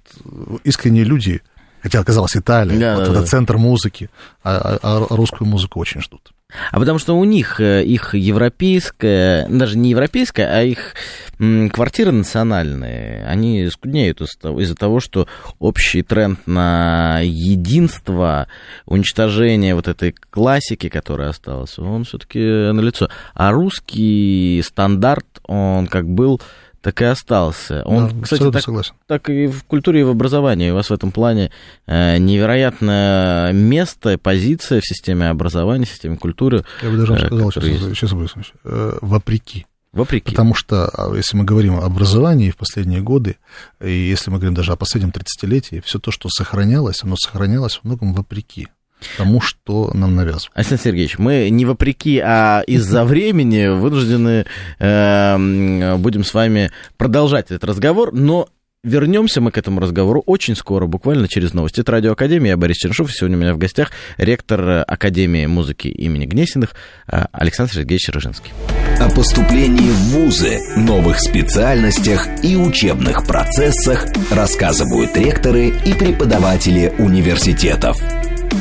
искренние 0.63 1.03
люди, 1.03 1.41
хотя 1.81 1.99
оказалось 1.99 2.35
Италия, 2.35 2.79
да, 2.79 2.95
вот 2.95 3.05
да, 3.05 3.11
это 3.11 3.21
да. 3.21 3.25
центр 3.25 3.57
музыки, 3.57 4.09
а, 4.43 4.79
а, 4.81 5.05
а 5.09 5.15
русскую 5.15 5.47
музыку 5.47 5.79
очень 5.79 6.01
ждут. 6.01 6.33
А 6.71 6.79
потому 6.79 6.97
что 6.97 7.17
у 7.17 7.25
них 7.25 7.59
э, 7.59 7.83
их 7.83 8.15
европейская, 8.15 9.47
даже 9.49 9.77
не 9.77 9.89
европейская, 9.89 10.45
а 10.45 10.63
их 10.63 10.95
квартиры 11.37 12.13
национальные, 12.13 13.25
они 13.27 13.69
скуднеют 13.69 14.21
из-за 14.21 14.75
того, 14.75 15.01
что 15.01 15.27
общий 15.59 16.03
тренд 16.03 16.39
на 16.47 17.19
единство, 17.21 18.47
уничтожение 18.85 19.75
вот 19.75 19.89
этой 19.89 20.13
классики, 20.13 20.87
которая 20.87 21.29
осталась, 21.29 21.77
он 21.77 22.05
все-таки 22.05 22.39
налицо. 22.39 23.09
А 23.33 23.51
русский 23.51 24.63
стандарт, 24.65 25.27
он 25.43 25.87
как 25.87 26.07
был 26.07 26.41
так 26.81 27.01
и 27.01 27.05
остался. 27.05 27.83
Он, 27.85 28.09
да, 28.09 28.23
кстати, 28.23 28.51
так, 28.51 28.61
согласен. 28.61 28.93
так 29.07 29.29
и 29.29 29.47
в 29.47 29.63
культуре 29.63 30.01
и 30.01 30.03
в 30.03 30.09
образовании. 30.09 30.71
У 30.71 30.75
вас 30.75 30.89
в 30.89 30.93
этом 30.93 31.11
плане 31.11 31.51
э, 31.85 32.17
невероятное 32.17 33.51
место, 33.53 34.17
позиция 34.17 34.81
в 34.81 34.85
системе 34.85 35.29
образования, 35.29 35.85
в 35.85 35.89
системе 35.89 36.17
культуры. 36.17 36.63
Я 36.81 36.89
бы 36.89 36.97
даже 36.97 37.13
э, 37.13 37.25
сказал, 37.27 37.51
сейчас, 37.51 37.63
сейчас 37.63 38.11
объясню. 38.13 38.43
Э, 38.63 38.97
вопреки. 39.01 39.65
Вопреки. 39.93 40.31
Потому 40.31 40.53
что, 40.53 40.89
а, 40.89 41.15
если 41.15 41.35
мы 41.37 41.43
говорим 41.43 41.77
об 41.77 41.85
образовании 41.85 42.51
в 42.51 42.57
последние 42.57 43.01
годы, 43.01 43.37
и 43.81 43.91
если 43.91 44.29
мы 44.29 44.37
говорим 44.37 44.53
даже 44.53 44.71
о 44.71 44.75
последнем 44.75 45.09
30-летии, 45.09 45.81
все 45.83 45.97
то, 45.97 46.11
что 46.11 46.29
сохранялось, 46.29 47.03
оно 47.03 47.15
сохранялось 47.15 47.79
во 47.81 47.87
многом 47.89 48.13
вопреки 48.13 48.67
тому, 49.17 49.41
что 49.41 49.91
нам 49.93 50.15
навязывают. 50.15 50.51
Александр 50.53 50.83
Сергеевич, 50.83 51.17
мы 51.17 51.49
не 51.49 51.65
вопреки, 51.65 52.19
а 52.19 52.61
из-за 52.65 53.05
времени 53.05 53.67
вынуждены 53.67 54.45
э, 54.79 55.95
будем 55.97 56.23
с 56.23 56.33
вами 56.33 56.71
продолжать 56.97 57.51
этот 57.51 57.63
разговор, 57.63 58.13
но 58.13 58.49
Вернемся 58.83 59.41
мы 59.41 59.51
к 59.51 59.57
этому 59.57 59.81
разговору 59.81 60.23
очень 60.25 60.55
скоро, 60.55 60.85
буквально 60.85 61.27
через 61.27 61.53
новости. 61.53 61.81
Это 61.81 61.91
Радиоакадемия, 61.93 62.51
я 62.51 62.57
Борис 62.57 62.77
Черншов, 62.77 63.11
сегодня 63.11 63.35
у 63.35 63.41
меня 63.41 63.53
в 63.53 63.57
гостях 63.57 63.91
ректор 64.17 64.85
Академии 64.87 65.45
музыки 65.45 65.87
имени 65.87 66.25
Гнесиных 66.25 66.73
э, 67.07 67.25
Александр 67.33 67.73
Сергеевич 67.73 68.07
Рыжинский. 68.09 68.53
О 68.99 69.09
поступлении 69.09 69.89
в 69.89 69.99
вузы, 70.11 70.59
новых 70.77 71.19
специальностях 71.19 72.27
и 72.43 72.55
учебных 72.55 73.27
процессах 73.27 74.05
рассказывают 74.31 75.17
ректоры 75.17 75.67
и 75.67 75.93
преподаватели 75.93 76.93
университетов. 76.97 77.97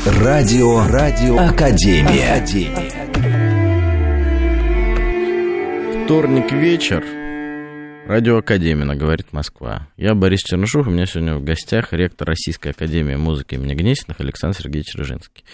Радио, 0.05 0.87
радио, 0.89 1.39
Академия. 1.39 2.35
Академия. 2.35 3.15
Вторник 6.05 6.53
вечер. 6.53 7.03
Радио 8.07 8.37
Академия, 8.37 8.95
говорит 8.95 9.33
Москва. 9.33 9.89
Я 9.97 10.15
Борис 10.15 10.41
Чернышов, 10.41 10.87
у 10.87 10.91
меня 10.91 11.07
сегодня 11.07 11.37
в 11.37 11.43
гостях 11.43 11.95
ректор 11.95 12.29
Российской 12.29 12.73
Академии 12.73 13.17
музыки 13.17 13.55
имени 13.55 13.75
Гнесиных 13.75 14.21
Александр 14.21 14.59
Сергеевич 14.59 14.95
Рыжинский. 14.97 15.45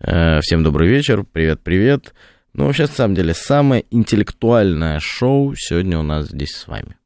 Э, 0.00 0.40
всем 0.42 0.62
добрый 0.62 0.88
вечер, 0.88 1.24
привет-привет. 1.24 2.12
Ну, 2.52 2.66
вообще, 2.66 2.82
на 2.82 2.88
самом 2.88 3.14
деле, 3.14 3.32
самое 3.32 3.86
интеллектуальное 3.90 5.00
шоу 5.00 5.54
сегодня 5.56 5.98
у 5.98 6.02
нас 6.02 6.28
здесь 6.28 6.54
с 6.54 6.66
вами. 6.68 6.96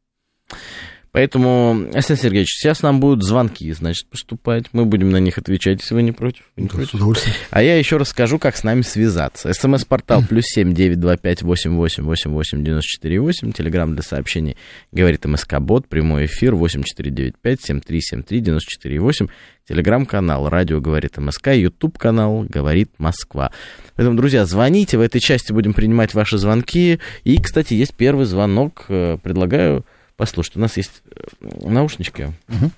Поэтому, 1.12 1.88
Александр 1.92 2.22
Сергеевич, 2.22 2.48
сейчас 2.48 2.82
нам 2.82 2.98
будут 2.98 3.22
звонки, 3.22 3.70
значит, 3.72 4.08
поступать. 4.08 4.64
Мы 4.72 4.86
будем 4.86 5.10
на 5.10 5.18
них 5.18 5.36
отвечать, 5.36 5.80
если 5.82 5.94
вы 5.94 6.02
не 6.02 6.12
против. 6.12 6.44
Вы 6.56 6.62
не 6.62 6.68
Да, 6.68 6.74
против? 6.74 6.90
с 6.90 6.94
удовольствием. 6.94 7.36
А 7.50 7.62
я 7.62 7.76
еще 7.76 7.98
расскажу, 7.98 8.38
как 8.38 8.56
с 8.56 8.64
нами 8.64 8.80
связаться. 8.80 9.52
СМС-портал 9.52 10.24
плюс 10.26 10.44
семь 10.46 10.72
девять 10.72 11.00
два 11.00 11.18
пять 11.18 11.42
восемь 11.42 11.76
восемь 11.76 12.04
восемь 12.04 12.30
восемь 12.30 12.64
девяносто 12.64 12.88
четыре 12.88 13.20
восемь. 13.20 13.52
Телеграмм 13.52 13.92
для 13.92 14.02
сообщений 14.02 14.56
говорит 14.90 15.26
МСК 15.26 15.60
Бот. 15.60 15.86
Прямой 15.86 16.24
эфир 16.24 16.54
восемь 16.54 16.82
четыре 16.82 17.10
девять 17.10 17.34
пять 17.38 17.60
семь 17.60 17.80
три 17.82 18.00
семь 18.00 18.22
три 18.22 18.40
девяносто 18.40 18.70
четыре 18.70 18.98
восемь. 18.98 19.26
Телеграм-канал 19.68 20.48
«Радио 20.48 20.80
говорит 20.80 21.18
МСК», 21.18 21.48
Ютуб-канал 21.54 22.44
«Говорит 22.48 22.90
Москва». 22.98 23.52
Поэтому, 23.94 24.16
друзья, 24.16 24.44
звоните, 24.44 24.98
в 24.98 25.00
этой 25.00 25.20
части 25.20 25.52
будем 25.52 25.72
принимать 25.72 26.14
ваши 26.14 26.36
звонки. 26.36 26.98
И, 27.22 27.36
кстати, 27.40 27.74
есть 27.74 27.94
первый 27.94 28.24
звонок, 28.24 28.86
Э, 28.88 29.18
предлагаю 29.22 29.84
послушать. 30.22 30.56
У 30.56 30.60
нас 30.60 30.76
есть 30.76 31.02
э, 31.04 31.68
наушнички, 31.68 32.26
Мгм. 32.46 32.70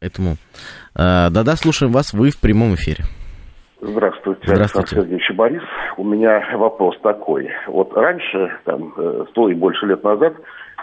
поэтому... 0.00 0.30
э, 0.32 1.30
Да-да, 1.30 1.54
слушаем 1.54 1.92
вас, 1.92 2.12
вы 2.12 2.30
в 2.30 2.40
прямом 2.40 2.74
эфире. 2.74 3.04
Здравствуйте, 3.80 4.40
Здравствуйте. 4.46 4.96
Александр 4.96 5.02
Сергеевич 5.02 5.36
Борис. 5.36 5.62
У 5.96 6.02
меня 6.04 6.56
вопрос 6.56 6.96
такой. 7.02 7.50
Вот 7.68 7.92
раньше, 7.96 8.58
там, 8.64 8.92
э, 8.96 9.26
сто 9.30 9.48
и 9.48 9.54
больше 9.54 9.86
лет 9.86 10.02
назад, 10.02 10.34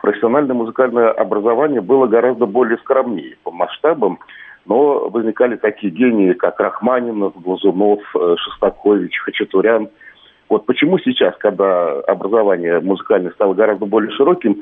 профессиональное 0.02 0.56
музыкальное 0.56 1.12
образование 1.12 1.82
было 1.82 2.08
гораздо 2.08 2.46
более 2.46 2.78
скромнее 2.78 3.36
по 3.44 3.52
масштабам, 3.52 4.20
но 4.66 5.10
возникали 5.10 5.58
такие 5.58 5.92
гении, 5.92 6.32
как 6.32 6.60
Рахманинов, 6.62 7.34
Глазунов, 7.42 8.00
Шостакович, 8.14 9.18
Хачатурян. 9.26 9.90
Вот 10.48 10.66
почему 10.66 10.98
сейчас, 11.00 11.34
когда 11.40 12.00
образование 12.08 12.80
музыкальное 12.80 13.32
стало 13.32 13.54
гораздо 13.54 13.86
более 13.86 14.12
широким, 14.16 14.62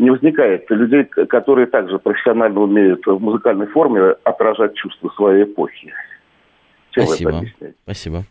не 0.00 0.10
возникает 0.10 0.68
людей, 0.70 1.04
которые 1.04 1.66
также 1.66 1.98
профессионально 1.98 2.60
умеют 2.60 3.06
в 3.06 3.20
музыкальной 3.20 3.66
форме 3.66 4.14
отражать 4.24 4.74
чувства 4.74 5.10
своей 5.10 5.44
эпохи? 5.44 5.92
Чем 6.92 7.04
Спасибо. 7.04 7.44
Спасибо. 7.84 8.24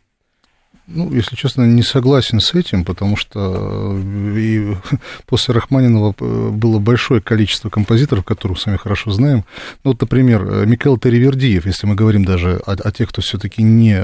Ну, 0.91 1.13
если 1.13 1.36
честно, 1.36 1.63
не 1.63 1.84
согласен 1.84 2.39
с 2.39 2.56
этим, 2.56 2.84
потому 2.84 3.15
что 3.15 3.95
э, 3.95 4.39
и 4.39 4.75
после 5.28 5.54
Рахманинова 5.54 6.15
э, 6.19 6.49
было 6.49 6.80
большое 6.80 7.21
количество 7.21 7.69
композиторов, 7.69 8.25
которых 8.25 8.58
мы 8.58 8.62
с 8.62 8.65
вами 8.65 8.78
хорошо 8.78 9.12
знаем. 9.12 9.45
Ну, 9.84 9.91
вот, 9.91 10.02
например, 10.02 10.43
э, 10.43 10.65
Микаэл 10.65 10.97
Таривердиев, 10.97 11.67
если 11.67 11.86
мы 11.86 11.93
говорим 11.93 12.25
даже 12.25 12.60
о, 12.65 12.71
о 12.71 12.91
тех, 12.91 13.10
кто 13.10 13.21
все-таки 13.21 13.62
не 13.62 13.99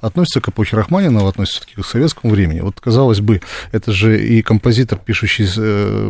относится 0.00 0.40
к 0.40 0.48
эпохе 0.48 0.76
Рахманинова, 0.76 1.28
относится 1.28 1.62
к 1.74 1.86
советскому 1.86 2.32
времени. 2.32 2.60
Вот, 2.60 2.80
казалось 2.80 3.20
бы, 3.20 3.40
это 3.70 3.92
же 3.92 4.20
и 4.20 4.42
композитор, 4.42 4.98
пишущий 4.98 5.46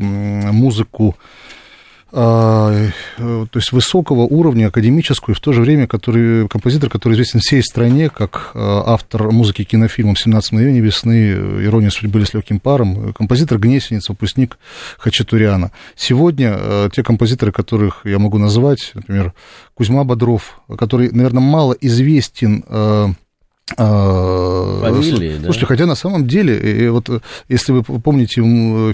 музыку 0.00 1.16
то 2.10 3.48
есть 3.54 3.72
высокого 3.72 4.22
уровня, 4.22 4.66
академическую, 4.68 5.34
и 5.34 5.38
в 5.38 5.40
то 5.40 5.52
же 5.52 5.60
время 5.60 5.86
который, 5.86 6.48
композитор, 6.48 6.90
который 6.90 7.14
известен 7.14 7.40
всей 7.40 7.62
стране 7.62 8.10
как 8.10 8.50
э, 8.54 8.58
автор 8.58 9.30
музыки 9.30 9.64
кинофильмов 9.64 10.16
«17 10.24 10.42
мгновений 10.52 10.80
весны», 10.80 11.30
э, 11.30 11.64
«Ирония 11.64 11.90
судьбы» 11.90 12.24
«С 12.24 12.34
легким 12.34 12.58
паром», 12.58 13.10
э, 13.10 13.12
композитор 13.12 13.58
Гнесинец, 13.58 14.08
выпускник 14.08 14.58
Хачатуряна. 14.98 15.70
Сегодня 15.96 16.56
э, 16.56 16.88
те 16.92 17.02
композиторы, 17.02 17.52
которых 17.52 18.02
я 18.04 18.18
могу 18.18 18.38
назвать, 18.38 18.90
например, 18.94 19.32
Кузьма 19.74 20.04
Бодров, 20.04 20.60
который, 20.78 21.10
наверное, 21.12 21.42
мало 21.42 21.74
известен 21.80 22.64
э, 22.66 23.08
а, 23.76 24.80
Фамилии, 24.80 25.36
да? 25.36 25.44
Слушайте, 25.44 25.66
хотя 25.66 25.86
на 25.86 25.94
самом 25.94 26.26
деле, 26.26 26.58
и 26.58 26.88
вот 26.88 27.08
э, 27.08 27.20
если 27.48 27.72
вы 27.72 27.82
помните 27.82 28.42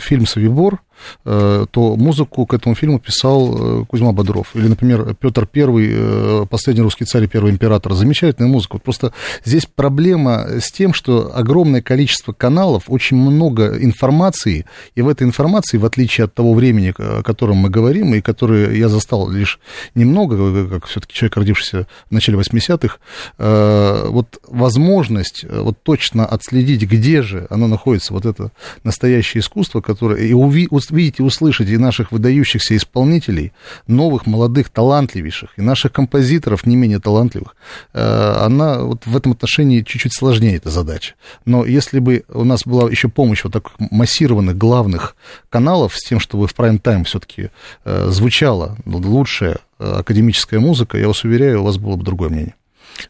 фильм 0.00 0.26
«Собибор», 0.26 0.74
э, 0.74 0.78
то 1.24 1.96
музыку 1.96 2.46
к 2.46 2.54
этому 2.54 2.74
фильму 2.74 2.98
писал 2.98 3.82
э, 3.82 3.84
Кузьма 3.86 4.12
Бодров. 4.12 4.54
Или, 4.54 4.68
например, 4.68 5.14
Петр 5.14 5.46
Первый, 5.46 5.88
э, 5.90 6.46
последний 6.48 6.82
русский 6.82 7.04
царь 7.04 7.24
и 7.24 7.26
первый 7.26 7.52
император. 7.52 7.94
Замечательная 7.94 8.50
музыка. 8.50 8.78
Просто 8.78 9.12
здесь 9.44 9.66
проблема 9.66 10.46
с 10.60 10.70
тем, 10.72 10.92
что 10.92 11.32
огромное 11.34 11.82
количество 11.82 12.32
каналов, 12.32 12.84
очень 12.88 13.16
много 13.16 13.76
информации, 13.82 14.66
и 14.94 15.02
в 15.02 15.08
этой 15.08 15.24
информации, 15.24 15.78
в 15.78 15.84
отличие 15.84 16.24
от 16.24 16.34
того 16.34 16.54
времени, 16.54 16.94
о 16.98 17.22
котором 17.22 17.58
мы 17.58 17.70
говорим, 17.70 18.14
и 18.14 18.20
которое 18.20 18.74
я 18.76 18.88
застал 18.88 19.30
лишь 19.30 19.60
немного, 19.94 20.36
э, 20.36 20.68
как 20.68 20.86
все-таки 20.86 21.14
человек, 21.14 21.36
родившийся 21.36 21.86
в 22.10 22.12
начале 22.12 22.38
80-х, 22.38 22.98
э, 23.38 24.06
вот 24.08 24.38
возможность 24.48 25.44
э, 25.44 25.60
вот 25.60 25.82
точно 25.82 26.26
отследить, 26.26 26.82
где 26.82 27.22
же 27.22 27.46
оно 27.50 27.66
находится, 27.66 28.12
вот 28.12 28.26
это 28.26 28.50
настоящее 28.84 29.40
искусство, 29.40 29.80
которое, 29.80 30.22
и 30.22 30.32
уви, 30.32 30.68
увидеть 30.90 31.20
и 31.20 31.22
услышать 31.22 31.68
и 31.68 31.76
наших 31.76 32.12
выдающихся 32.12 32.76
исполнителей, 32.76 33.52
новых, 33.86 34.26
молодых, 34.26 34.68
талантливейших, 34.70 35.50
и 35.56 35.62
наших 35.62 35.92
композиторов 35.92 36.66
не 36.66 36.76
менее 36.76 37.00
талантливых, 37.00 37.56
э, 37.92 38.34
она 38.40 38.80
вот 38.80 39.06
в 39.06 39.16
этом 39.16 39.32
отношении 39.32 39.82
чуть-чуть 39.82 40.14
сложнее 40.14 40.56
эта 40.56 40.70
задача. 40.70 41.14
Но 41.44 41.64
если 41.64 41.98
бы 41.98 42.24
у 42.28 42.44
нас 42.44 42.62
была 42.64 42.90
еще 42.90 43.08
помощь 43.08 43.44
вот 43.44 43.52
таких 43.52 43.72
массированных 43.78 44.56
главных 44.56 45.16
каналов 45.48 45.96
с 45.96 46.08
тем, 46.08 46.20
чтобы 46.20 46.46
в 46.46 46.54
прайм-тайм 46.54 47.04
все-таки 47.04 47.50
э, 47.84 48.08
звучала 48.10 48.76
лучшая 48.86 49.58
э, 49.78 49.98
академическая 49.98 50.60
музыка, 50.60 50.98
я 50.98 51.08
вас 51.08 51.24
уверяю, 51.24 51.60
у 51.60 51.64
вас 51.64 51.78
было 51.78 51.96
бы 51.96 52.04
другое 52.04 52.30
мнение. 52.30 52.54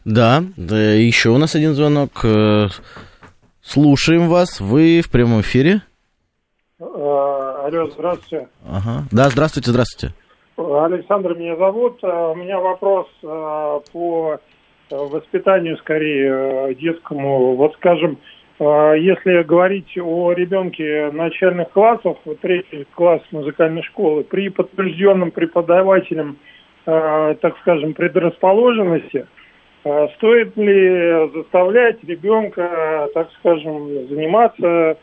Да, 0.03 0.43
да, 0.57 0.93
еще 0.93 1.29
у 1.29 1.37
нас 1.37 1.55
один 1.55 1.73
звонок. 1.73 2.25
Слушаем 3.67 4.29
вас. 4.29 4.61
Вы 4.61 5.01
в 5.01 5.09
прямом 5.09 5.41
эфире. 5.41 5.81
Алло, 7.67 7.85
здравствуйте. 7.87 8.47
Ага. 8.65 9.03
Да, 9.11 9.27
здравствуйте, 9.27 9.71
здравствуйте. 9.71 10.15
Александр 10.55 11.35
меня 11.35 11.57
зовут. 11.57 11.99
А, 12.01 12.31
У 12.31 12.35
меня 12.35 12.61
вопрос 12.61 13.07
а, 13.25 13.81
по 13.91 14.39
а, 14.89 14.95
воспитанию, 14.95 15.75
скорее, 15.79 16.75
детскому. 16.75 17.55
Вот, 17.57 17.73
скажем, 17.73 18.19
если 18.59 19.43
говорить 19.43 19.97
о 19.97 20.31
ребенке 20.31 21.11
начальных 21.11 21.69
классов, 21.71 22.17
третий 22.41 22.87
класс 22.95 23.21
музыкальной 23.31 23.83
школы, 23.83 24.23
при 24.23 24.47
подтвержденном 24.47 25.31
преподавателем, 25.31 26.37
так 26.85 27.55
скажем, 27.61 27.93
предрасположенности, 27.93 29.27
стоит 30.15 30.57
ли 30.57 31.29
заставлять 31.35 32.03
ребенка, 32.03 33.09
так 33.13 33.29
скажем, 33.39 34.07
заниматься 34.07 34.97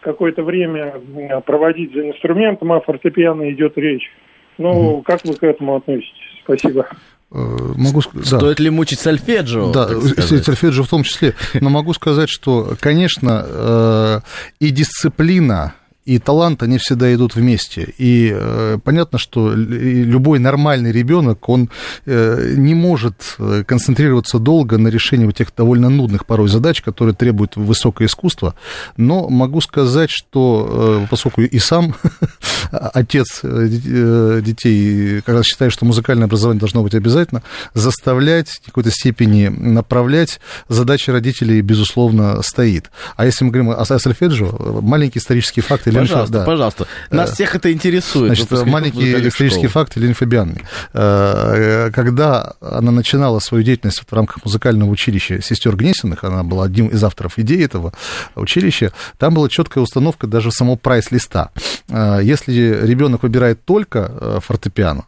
какое-то 0.00 0.42
время 0.42 0.94
м, 1.14 1.42
проводить 1.42 1.92
за 1.94 2.08
инструментом, 2.08 2.72
а 2.72 2.80
фортепиано 2.80 3.50
идет 3.50 3.76
речь. 3.76 4.10
Ну, 4.58 5.02
как 5.02 5.24
вы 5.24 5.34
к 5.34 5.42
этому 5.42 5.76
относитесь? 5.76 6.12
Спасибо. 6.44 6.88
Э, 7.30 7.36
Могу 7.76 8.00
сказать, 8.00 8.30
да. 8.30 8.38
Стоит 8.38 8.58
ли 8.58 8.70
мучить 8.70 9.00
сольфеджио? 9.00 9.70
Да, 9.70 9.88
сказать? 9.88 10.44
сольфеджио 10.44 10.82
в 10.84 10.88
том 10.88 11.02
числе. 11.02 11.34
Но 11.60 11.68
могу 11.70 11.92
сказать, 11.92 12.28
что, 12.30 12.74
конечно, 12.80 13.44
э, 13.46 14.20
и 14.60 14.70
дисциплина, 14.70 15.74
и 16.08 16.18
талант, 16.18 16.62
они 16.62 16.78
всегда 16.78 17.14
идут 17.14 17.36
вместе. 17.36 17.92
И 17.98 18.32
э, 18.34 18.78
понятно, 18.82 19.18
что 19.18 19.52
любой 19.54 20.38
нормальный 20.38 20.90
ребенок, 20.90 21.46
он 21.50 21.68
э, 22.06 22.54
не 22.56 22.74
может 22.74 23.36
э, 23.38 23.62
концентрироваться 23.66 24.38
долго 24.38 24.78
на 24.78 24.88
решении 24.88 25.26
вот 25.26 25.36
тех 25.36 25.48
довольно 25.54 25.90
нудных 25.90 26.24
порой 26.24 26.48
задач, 26.48 26.80
которые 26.80 27.14
требуют 27.14 27.56
высокое 27.56 28.08
искусство. 28.08 28.54
Но 28.96 29.28
могу 29.28 29.60
сказать, 29.60 30.08
что 30.10 31.02
э, 31.02 31.06
поскольку 31.10 31.42
и 31.42 31.58
сам 31.58 31.94
отец 32.72 33.40
э, 33.42 33.68
э, 33.68 34.40
детей, 34.42 35.20
когда 35.20 35.42
считаю, 35.42 35.70
что 35.70 35.84
музыкальное 35.84 36.24
образование 36.24 36.60
должно 36.60 36.82
быть 36.82 36.94
обязательно, 36.94 37.42
заставлять 37.74 38.48
в 38.48 38.64
какой-то 38.64 38.90
степени 38.90 39.48
направлять 39.48 40.40
задача 40.70 41.12
родителей, 41.12 41.60
безусловно, 41.60 42.40
стоит. 42.40 42.90
А 43.16 43.26
если 43.26 43.44
мы 43.44 43.50
говорим 43.50 43.72
о, 43.72 43.74
о 43.74 43.98
сольфеджио, 43.98 44.80
маленький 44.80 45.18
исторический 45.18 45.60
факт 45.60 45.86
Елены 45.86 45.97
Пожалуйста, 46.00 46.32
да. 46.32 46.44
пожалуйста. 46.44 46.86
Нас 47.10 47.30
Э, 47.30 47.34
всех 47.34 47.54
это 47.54 47.72
интересует. 47.72 48.36
Значит, 48.36 48.66
маленький 48.66 49.10
исторический 49.10 49.48
школ. 49.50 49.68
факт 49.68 49.96
Елены 49.96 50.14
Фабиановны. 50.14 50.62
Э, 50.92 51.90
Когда 51.94 52.54
она 52.60 52.90
начинала 52.92 53.38
свою 53.38 53.62
деятельность 53.64 54.02
в 54.06 54.12
рамках 54.12 54.44
музыкального 54.44 54.90
училища 54.90 55.40
сестер 55.42 55.76
Гнесиных, 55.76 56.24
она 56.24 56.42
была 56.42 56.64
одним 56.64 56.88
из 56.88 57.02
авторов 57.02 57.38
идеи 57.38 57.64
этого 57.64 57.92
училища, 58.34 58.92
там 59.18 59.34
была 59.34 59.48
четкая 59.48 59.82
установка 59.82 60.26
даже 60.26 60.50
самого 60.52 60.76
прайс-листа. 60.76 61.50
Э, 61.88 62.20
Если 62.22 62.52
ребенок 62.82 63.22
выбирает 63.22 63.64
только 63.64 64.10
э, 64.10 64.38
фортепиано, 64.44 65.06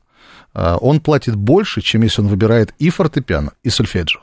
э, 0.54 0.76
он 0.80 1.00
платит 1.00 1.34
больше, 1.36 1.80
чем 1.80 2.02
если 2.02 2.22
он 2.22 2.28
выбирает 2.28 2.74
и 2.78 2.90
фортепиано, 2.90 3.52
и 3.62 3.70
сольфеджио 3.70 4.20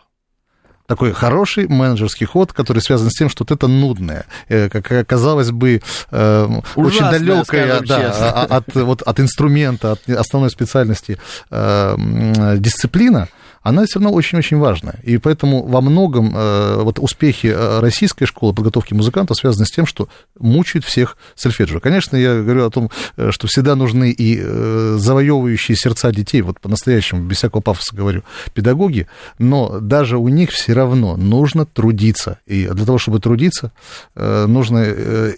такой 0.87 1.11
хороший 1.11 1.67
менеджерский 1.67 2.25
ход, 2.25 2.53
который 2.53 2.79
связан 2.79 3.11
с 3.11 3.13
тем, 3.13 3.29
что 3.29 3.43
вот 3.43 3.51
это 3.51 3.67
нудное, 3.67 4.25
э, 4.47 4.69
как 4.69 4.91
э, 4.91 5.03
казалось 5.03 5.51
бы, 5.51 5.81
э, 6.11 6.47
очень 6.75 6.97
Ужасное, 6.97 7.19
далекое 7.19 7.43
скажем 7.43 7.85
да, 7.85 8.43
от, 8.43 8.73
вот, 8.73 9.01
от 9.01 9.19
инструмента, 9.19 9.91
от 9.91 10.09
основной 10.09 10.49
специальности 10.49 11.19
дисциплина, 11.49 13.27
она 13.67 13.85
все 13.85 13.99
равно 13.99 14.15
очень-очень 14.15 14.57
важная. 14.57 14.95
И 15.03 15.17
поэтому 15.17 15.63
во 15.67 15.81
многом 15.81 16.31
э, 16.33 16.83
вот 16.83 16.99
успехи 16.99 17.47
э, 17.47 17.79
российской 17.79 18.25
школы 18.25 18.53
подготовки 18.53 18.93
музыкантов 18.93 19.35
связаны 19.35 19.65
с 19.65 19.71
тем, 19.71 19.85
что 19.85 20.07
мучают 20.39 20.85
всех 20.85 21.17
сольфеджио. 21.35 21.81
Конечно, 21.81 22.15
я 22.15 22.41
говорю 22.41 22.65
о 22.65 22.69
том, 22.69 22.89
э, 23.17 23.31
что 23.31 23.47
всегда 23.47 23.75
нужны 23.75 24.11
и 24.11 24.37
завоевывающие 24.37 25.75
сердца 25.75 26.11
детей, 26.11 26.41
вот 26.41 26.61
по-настоящему, 26.61 27.23
без 27.23 27.37
всякого 27.37 27.59
пафоса 27.59 27.93
говорю, 27.93 28.23
педагоги, 28.53 29.07
но 29.37 29.79
даже 29.81 30.17
у 30.17 30.29
них 30.29 30.51
все 30.51 30.71
равно 30.71 31.17
нужно 31.17 31.65
трудиться. 31.65 32.39
И 32.45 32.67
для 32.67 32.85
того, 32.85 32.97
чтобы 32.97 33.19
трудиться, 33.19 33.71
нужно 34.15 34.83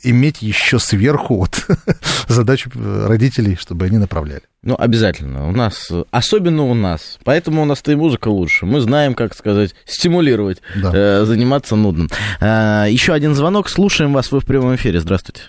иметь 0.04 0.42
еще 0.42 0.78
сверху 0.78 1.38
вот, 1.38 1.68
задачу 2.28 2.70
родителей, 2.76 3.56
чтобы 3.56 3.86
они 3.86 3.98
направляли. 3.98 4.44
Ну, 4.62 4.76
обязательно. 4.78 5.48
У 5.48 5.52
нас, 5.54 5.90
особенно 6.12 6.64
у 6.64 6.74
нас. 6.74 7.18
Поэтому 7.24 7.62
у 7.62 7.66
нас-то 7.66 7.94
и 7.94 7.96
музыка 7.96 8.19
лучше. 8.28 8.66
Мы 8.66 8.80
знаем, 8.80 9.14
как 9.14 9.34
сказать, 9.34 9.76
стимулировать, 9.86 10.62
да. 10.76 10.92
э, 10.94 11.24
заниматься 11.24 11.76
нудным. 11.76 12.08
Э, 12.42 12.86
еще 12.90 13.14
один 13.14 13.34
звонок. 13.34 13.70
Слушаем 13.70 14.14
вас. 14.14 14.32
Вы 14.32 14.40
в 14.40 14.46
прямом 14.46 14.76
эфире. 14.76 15.00
Здравствуйте. 15.00 15.44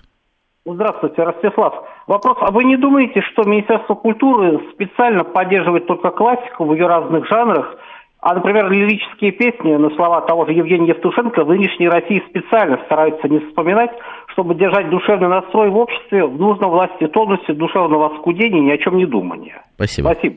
Здравствуйте, 0.65 1.23
Ростислав. 1.23 1.75
Вопрос, 2.07 2.37
а 2.41 2.51
вы 2.51 2.65
не 2.65 2.77
думаете, 2.77 3.23
что 3.33 3.45
Министерство 3.45 3.95
культуры 3.95 4.61
специально 4.75 5.25
поддерживает 5.25 5.87
только 5.87 6.11
классику 6.11 6.65
в 6.65 6.75
ее 6.75 6.87
разных 6.87 7.27
жанрах, 7.29 7.77
а, 8.23 8.35
например, 8.35 8.71
лирические 8.71 9.33
песни 9.33 9.75
на 9.77 9.89
слова 9.97 10.21
того 10.21 10.45
же 10.45 10.53
Евгения 10.53 10.89
Евтушенко 10.89 11.43
в 11.43 11.49
нынешней 11.49 11.89
России 11.89 12.23
специально 12.29 12.79
стараются 12.85 13.27
не 13.29 13.39
вспоминать, 13.39 13.91
чтобы 14.33 14.55
держать 14.55 14.91
душевный 14.91 15.29
настрой 15.29 15.71
в 15.71 15.77
обществе 15.79 16.27
в 16.27 16.39
нужном 16.39 16.71
власти 16.71 17.07
тонусе 17.07 17.55
душевного 17.55 18.15
оскудения 18.15 18.61
ни 18.61 18.71
о 18.71 18.79
чем 18.79 18.99
не 18.99 19.07
думания. 19.07 19.65
Спасибо. 19.77 20.09
Спасибо. 20.09 20.37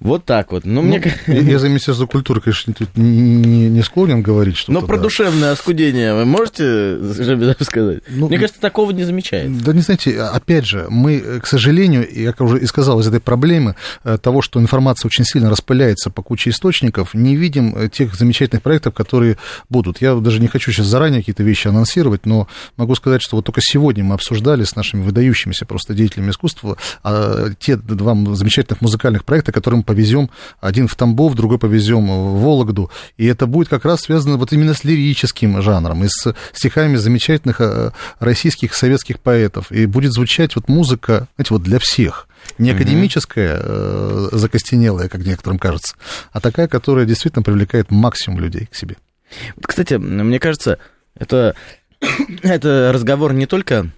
Вот 0.00 0.24
так 0.24 0.52
вот. 0.52 0.64
Ну, 0.64 0.82
ну 0.82 0.88
мне... 0.88 1.02
Я 1.26 1.58
за 1.58 1.68
Министерство 1.68 2.06
культуры, 2.06 2.40
конечно, 2.40 2.72
не, 2.94 3.68
не 3.68 3.82
склонен 3.82 4.22
говорить, 4.22 4.56
что 4.56 4.70
Но 4.70 4.82
про 4.82 4.96
да. 4.96 5.02
душевное 5.02 5.52
оскудение 5.52 6.14
вы 6.14 6.24
можете 6.24 6.98
сказать? 7.64 8.02
Ну, 8.08 8.28
мне 8.28 8.38
кажется, 8.38 8.60
такого 8.60 8.92
не 8.92 9.04
замечает. 9.04 9.58
Да 9.62 9.72
не 9.72 9.80
знаете, 9.80 10.20
опять 10.22 10.66
же, 10.66 10.86
мы, 10.88 11.40
к 11.42 11.46
сожалению, 11.46 12.08
я 12.10 12.32
уже 12.38 12.60
и 12.60 12.66
сказал, 12.66 13.00
из 13.00 13.08
этой 13.08 13.20
проблемы 13.20 13.74
э, 14.04 14.18
того, 14.18 14.40
что 14.40 14.60
информация 14.60 15.08
очень 15.08 15.24
сильно 15.24 15.50
распыляется 15.50 16.10
по 16.10 16.22
куче 16.22 16.50
источников, 16.50 17.14
не 17.14 17.34
видим 17.34 17.74
э, 17.76 17.88
тех 17.88 18.14
замечательных 18.14 18.62
проектов, 18.62 18.94
которые 18.94 19.36
будут. 19.68 20.00
Я 20.00 20.14
даже 20.14 20.40
не 20.40 20.46
хочу 20.46 20.70
сейчас 20.70 20.86
заранее 20.86 21.22
какие-то 21.22 21.42
вещи 21.42 21.66
анонсировать, 21.66 22.24
но 22.24 22.46
могу 22.76 22.94
сказать, 22.94 23.22
что 23.22 23.36
вот 23.36 23.44
только 23.44 23.60
сегодня 23.62 24.04
мы 24.04 24.14
обсуждали 24.14 24.62
с 24.62 24.76
нашими 24.76 25.02
выдающимися 25.02 25.66
просто 25.66 25.94
деятелями 25.94 26.30
искусства 26.30 26.76
а, 27.02 27.50
те 27.58 27.76
два 27.76 28.14
замечательных 28.34 28.80
музыкальных 28.80 29.24
проекта, 29.24 29.50
которым 29.52 29.82
повезем 29.88 30.28
один 30.60 30.86
в 30.86 30.94
Тамбов, 30.94 31.34
другой 31.34 31.58
повезем 31.58 32.08
в 32.08 32.42
Вологду, 32.42 32.90
и 33.16 33.24
это 33.24 33.46
будет 33.46 33.68
как 33.68 33.86
раз 33.86 34.02
связано 34.02 34.36
вот 34.36 34.52
именно 34.52 34.74
с 34.74 34.84
лирическим 34.84 35.62
жанром 35.62 36.04
и 36.04 36.08
с 36.08 36.34
стихами 36.52 36.96
замечательных 36.96 37.62
э, 37.62 37.92
российских 38.20 38.74
советских 38.74 39.18
поэтов, 39.18 39.72
и 39.72 39.86
будет 39.86 40.12
звучать 40.12 40.56
вот 40.56 40.68
музыка, 40.68 41.26
знаете, 41.36 41.54
вот 41.54 41.62
для 41.62 41.78
всех. 41.78 42.28
Не 42.58 42.72
академическая, 42.72 43.60
э, 43.62 44.28
закостенелая, 44.32 45.08
как 45.08 45.24
некоторым 45.24 45.58
кажется, 45.58 45.96
а 46.32 46.40
такая, 46.40 46.68
которая 46.68 47.06
действительно 47.06 47.42
привлекает 47.42 47.90
максимум 47.90 48.40
людей 48.40 48.68
к 48.70 48.76
себе. 48.76 48.96
Кстати, 49.62 49.94
мне 49.94 50.38
кажется, 50.38 50.78
это, 51.18 51.54
это 52.42 52.90
разговор 52.92 53.32
не 53.32 53.46
только 53.46 53.90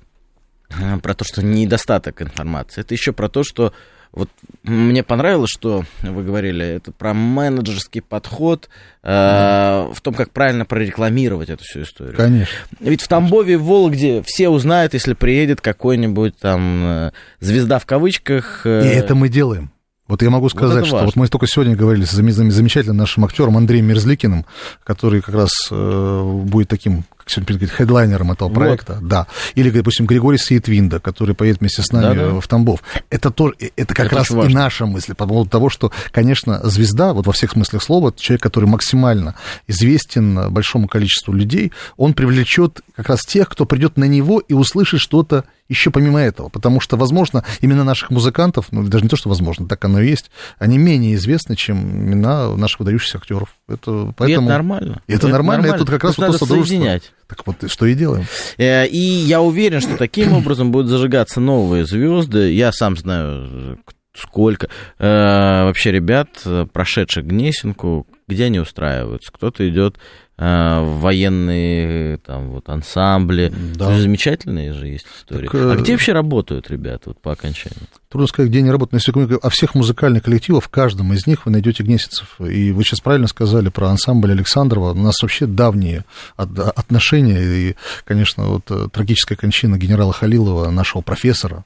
э, 0.71 0.99
про 0.99 1.15
то, 1.15 1.25
что 1.25 1.43
недостаток 1.43 2.23
информации, 2.23 2.83
это 2.83 2.95
еще 2.95 3.13
про 3.13 3.29
то, 3.29 3.43
что 3.43 3.73
вот 4.13 4.29
мне 4.65 5.05
понравилось, 5.05 5.51
что 5.51 5.85
вы 6.03 6.25
говорили, 6.25 6.67
это 6.67 6.91
про 6.91 7.15
менеджерский 7.15 8.03
подход 8.03 8.69
э, 9.05 9.89
в 9.93 10.01
том, 10.03 10.15
как 10.15 10.31
правильно 10.31 10.65
прорекламировать 10.65 11.49
эту 11.49 11.63
всю 11.63 11.83
историю. 11.83 12.17
Конечно. 12.17 12.53
Ведь 12.81 13.03
в 13.03 13.09
Тамбове, 13.09 13.57
в 13.57 13.65
Вологде 13.65 14.23
все 14.27 14.49
узнают, 14.49 14.95
если 14.95 15.15
приедет 15.15 15.61
какой-нибудь 15.61 16.37
там 16.39 16.85
э, 16.85 17.13
звезда 17.39 17.79
в 17.79 17.87
кавычках. 17.87 18.63
Э... 18.65 18.85
И 18.85 18.89
это 18.89 19.15
мы 19.15 19.29
делаем. 19.29 19.71
Вот 20.09 20.23
я 20.23 20.31
могу 20.31 20.49
сказать, 20.49 20.79
вот 20.79 20.87
что 20.87 20.97
важно. 20.97 21.07
вот 21.07 21.17
мы 21.17 21.29
только 21.29 21.47
сегодня 21.47 21.77
говорили 21.77 22.05
с 22.05 22.11
замечательным 22.11 22.97
нашим 22.97 23.25
актером 23.25 23.57
Андреем 23.57 23.87
Мерзликиным, 23.87 24.45
который 24.83 25.21
как 25.21 25.37
раз 25.37 25.53
э, 25.71 26.41
будет 26.47 26.69
таким 26.69 27.05
сегодня 27.31 27.57
говорить, 27.57 27.71
хедлайнером 27.71 28.33
этого 28.33 28.49
проекта, 28.49 28.95
вот. 28.95 29.09
да. 29.09 29.27
Или, 29.55 29.71
допустим, 29.71 30.07
Григорий 30.07 30.39
Сиетвинда, 30.39 31.01
который 31.01 31.35
поедет 31.35 31.61
вместе 31.61 31.83
с 31.83 31.93
нами 31.93 32.17
Да-да. 32.17 32.41
в 32.41 32.49
Тамбов. 32.49 32.83
Это, 33.11 33.31
то, 33.31 33.53
это 33.77 33.95
как 33.95 34.07
это 34.07 34.17
раз 34.17 34.31
и 34.31 34.53
наша 34.53 34.87
мысль 34.87 35.15
по 35.15 35.27
поводу 35.27 35.51
того, 35.51 35.71
что, 35.71 35.93
конечно, 36.11 36.61
звезда, 36.69 37.13
вот 37.13 37.27
во 37.27 37.33
всех 37.33 37.53
смыслах 37.53 37.83
слова, 37.83 38.13
человек, 38.17 38.43
который 38.43 38.67
максимально 38.67 39.35
известен 39.67 40.53
большому 40.53 40.89
количеству 40.89 41.33
людей, 41.33 41.73
он 41.97 42.15
привлечет 42.15 42.81
как 42.95 43.09
раз 43.09 43.21
тех, 43.25 43.49
кто 43.49 43.65
придет 43.65 43.97
на 43.97 44.05
него 44.05 44.41
и 44.41 44.53
услышит 44.53 45.01
что-то 45.01 45.45
еще 45.71 45.91
помимо 45.91 46.19
этого, 46.19 46.49
потому 46.49 46.81
что, 46.81 46.97
возможно, 46.97 47.45
именно 47.61 47.85
наших 47.85 48.11
музыкантов, 48.11 48.67
ну, 48.73 48.83
даже 48.83 49.05
не 49.05 49.09
то, 49.09 49.17
что 49.17 49.29
возможно, 49.29 49.69
так 49.69 49.83
оно 49.85 50.01
и 50.01 50.11
есть, 50.11 50.31
они 50.59 50.79
менее 50.79 51.15
известны, 51.15 51.55
чем 51.55 51.79
имена 51.79 52.55
наших 52.57 52.81
выдающихся 52.81 53.19
актеров. 53.19 53.55
Это, 53.69 54.13
поэтому... 54.17 54.27
и 54.27 54.33
это 54.33 54.43
нормально. 54.43 55.01
И 55.07 55.13
это, 55.13 55.29
это 55.29 55.29
нормально, 55.29 55.69
нормально. 55.69 55.85
это 55.85 55.93
как 55.93 56.05
раз 56.05 56.19
вот 56.19 56.39
то 56.39 56.47
соединять. 56.47 57.13
Так 57.31 57.47
вот, 57.47 57.71
что 57.71 57.87
и 57.87 57.95
делаем. 57.95 58.27
Э, 58.59 58.87
и 58.87 58.99
я 58.99 59.41
уверен, 59.41 59.81
что 59.81 59.97
таким 59.97 60.33
образом 60.33 60.73
будут 60.73 60.89
зажигаться 60.89 61.41
новые 61.41 61.87
звезды. 61.87 62.53
Я 62.53 62.73
сам 62.73 62.97
знаю, 62.97 63.79
сколько 64.13 64.69
э, 64.99 65.65
вообще 65.65 65.93
ребят, 65.93 66.29
прошедших 66.73 67.25
Гнесинку, 67.25 68.07
где 68.27 68.47
они 68.47 68.59
устраиваются. 68.59 69.31
Кто-то 69.33 69.69
идет 69.69 69.97
э, 69.97 70.01
военные 70.41 72.17
там 72.19 72.49
вот 72.51 72.69
ансамбли. 72.69 73.53
Да. 73.75 73.97
Замечательные 73.99 74.73
же 74.73 74.89
есть 74.89 75.07
истории. 75.19 75.47
Так, 75.47 75.55
а 75.55 75.77
где 75.77 75.93
вообще 75.93 76.13
работают 76.13 76.71
ребята 76.71 77.11
вот, 77.11 77.21
по 77.21 77.33
окончанию? 77.33 77.81
Трудно 78.09 78.27
сказать, 78.27 78.51
где 78.51 78.61
они 78.61 78.71
работают. 78.71 78.93
Но 78.93 78.97
если 78.97 79.13
говорить 79.13 79.39
о 79.43 79.51
всех 79.51 79.75
музыкальных 79.75 80.23
коллективах, 80.23 80.65
в 80.65 80.69
каждом 80.69 81.13
из 81.13 81.27
них 81.27 81.45
вы 81.45 81.53
найдете 81.53 81.83
гнесинцев. 81.83 82.41
И 82.41 82.73
вы 82.73 82.83
сейчас 82.85 83.01
правильно 83.01 83.27
сказали 83.27 83.69
про 83.69 83.89
ансамбль 83.89 84.33
Александрова. 84.33 84.93
У 84.93 85.03
нас 85.03 85.21
вообще 85.21 85.47
давние 85.47 86.05
отношения. 86.37 87.41
И, 87.43 87.77
конечно, 88.05 88.45
вот 88.47 88.71
э, 88.71 88.89
трагическая 88.91 89.37
кончина 89.37 89.77
генерала 89.77 90.13
Халилова, 90.13 90.71
нашего 90.71 91.03
профессора, 91.03 91.65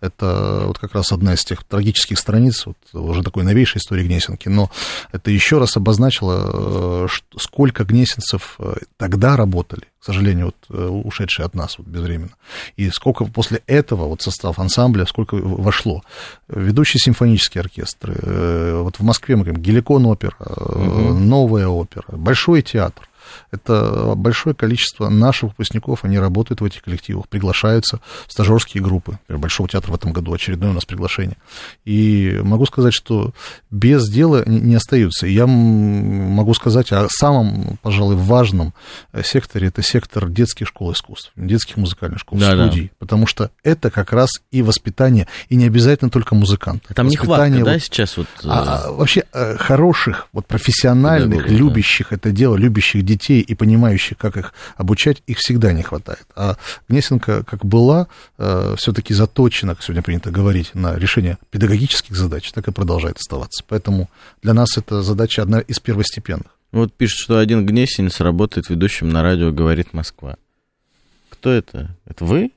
это 0.00 0.64
вот 0.66 0.78
как 0.78 0.94
раз 0.94 1.12
одна 1.12 1.34
из 1.34 1.44
тех 1.44 1.64
трагических 1.64 2.18
страниц, 2.18 2.66
вот, 2.66 2.76
уже 2.92 3.22
такой 3.22 3.44
новейшей 3.44 3.78
истории 3.78 4.04
Гнесинки. 4.04 4.48
Но 4.48 4.70
это 5.12 5.30
еще 5.30 5.58
раз 5.58 5.76
обозначило, 5.76 7.06
э, 7.06 7.08
сколько 7.38 7.84
гнесинцев 7.84 8.56
э, 8.58 8.74
тогда 8.96 9.36
работали, 9.36 9.84
к 10.00 10.04
сожалению, 10.04 10.46
вот, 10.46 10.56
э, 10.70 10.86
ушедшие 10.88 11.46
от 11.46 11.54
нас 11.54 11.78
вот, 11.78 11.86
безвременно. 11.86 12.34
И 12.76 12.90
сколько 12.90 13.24
после 13.24 13.62
этого 13.66 14.06
вот 14.06 14.22
состав 14.22 14.58
ансамбля, 14.58 15.06
сколько 15.06 15.34
вошло. 15.34 16.02
Ведущие 16.48 17.00
симфонические 17.00 17.62
оркестры. 17.62 18.14
Вот 18.82 18.98
в 18.98 19.02
Москве 19.02 19.36
мы 19.36 19.44
говорим 19.44 19.62
Геликон 19.62 20.06
опера, 20.06 20.36
угу. 20.38 21.14
Новая 21.14 21.68
опера, 21.68 22.04
Большой 22.08 22.62
театр. 22.62 23.07
Это 23.50 24.14
большое 24.16 24.54
количество 24.54 25.08
наших 25.08 25.50
выпускников, 25.50 26.04
они 26.04 26.18
работают 26.18 26.60
в 26.60 26.64
этих 26.64 26.82
коллективах, 26.82 27.28
приглашаются 27.28 28.00
в 28.26 28.32
стажерские 28.32 28.82
группы. 28.82 29.18
Большого 29.28 29.68
театра 29.68 29.92
в 29.92 29.94
этом 29.94 30.12
году 30.12 30.32
очередное 30.32 30.70
у 30.70 30.74
нас 30.74 30.84
приглашение. 30.84 31.36
И 31.84 32.40
могу 32.42 32.66
сказать, 32.66 32.94
что 32.94 33.32
без 33.70 34.08
дела 34.08 34.42
не 34.46 34.74
остаются. 34.74 35.26
Я 35.26 35.46
могу 35.46 36.54
сказать 36.54 36.92
о 36.92 37.06
самом, 37.10 37.78
пожалуй, 37.82 38.16
важном 38.16 38.74
секторе, 39.24 39.68
это 39.68 39.82
сектор 39.82 40.28
детских 40.28 40.68
школ 40.68 40.92
искусств, 40.92 41.32
детских 41.36 41.76
музыкальных 41.76 42.20
школ, 42.20 42.38
да, 42.38 42.52
студий. 42.52 42.84
Да. 42.84 42.96
Потому 42.98 43.26
что 43.26 43.50
это 43.62 43.90
как 43.90 44.12
раз 44.12 44.30
и 44.50 44.62
воспитание, 44.62 45.26
и 45.48 45.56
не 45.56 45.66
обязательно 45.66 46.10
только 46.10 46.34
музыкант. 46.34 46.84
Там 46.94 47.08
нехватка, 47.08 47.56
вот, 47.56 47.64
да, 47.64 47.78
сейчас 47.78 48.16
вот... 48.16 48.26
А, 48.44 48.84
а, 48.86 48.92
вообще 48.92 49.24
э, 49.32 49.56
хороших, 49.56 50.28
вот 50.32 50.46
профессиональных, 50.46 51.44
педагогов, 51.44 51.58
любящих 51.58 52.10
да. 52.10 52.16
это 52.16 52.30
дело, 52.30 52.56
любящих 52.56 53.04
детей, 53.04 53.17
детей 53.18 53.40
и 53.40 53.54
понимающих, 53.54 54.16
как 54.16 54.36
их 54.36 54.54
обучать, 54.76 55.22
их 55.26 55.38
всегда 55.38 55.72
не 55.72 55.82
хватает. 55.82 56.26
А 56.36 56.56
Гнесинка, 56.88 57.42
как 57.44 57.64
была 57.64 58.06
э, 58.38 58.74
все-таки 58.78 59.12
заточена, 59.14 59.74
как 59.74 59.84
сегодня 59.84 60.02
принято 60.02 60.30
говорить, 60.30 60.74
на 60.74 60.96
решение 60.96 61.38
педагогических 61.50 62.16
задач, 62.16 62.50
так 62.52 62.68
и 62.68 62.72
продолжает 62.72 63.18
оставаться. 63.18 63.64
Поэтому 63.68 64.08
для 64.42 64.54
нас 64.54 64.78
эта 64.78 65.02
задача 65.02 65.42
одна 65.42 65.60
из 65.60 65.80
первостепенных. 65.80 66.46
Вот 66.70 66.92
пишет, 66.92 67.18
что 67.18 67.38
один 67.38 67.66
Гнесинец 67.66 68.20
работает 68.20 68.68
ведущим 68.68 69.08
на 69.08 69.22
радио 69.22 69.52
«Говорит 69.52 69.94
Москва». 69.94 70.36
Кто 71.30 71.50
это? 71.50 71.96
Это 72.04 72.24
вы? 72.24 72.52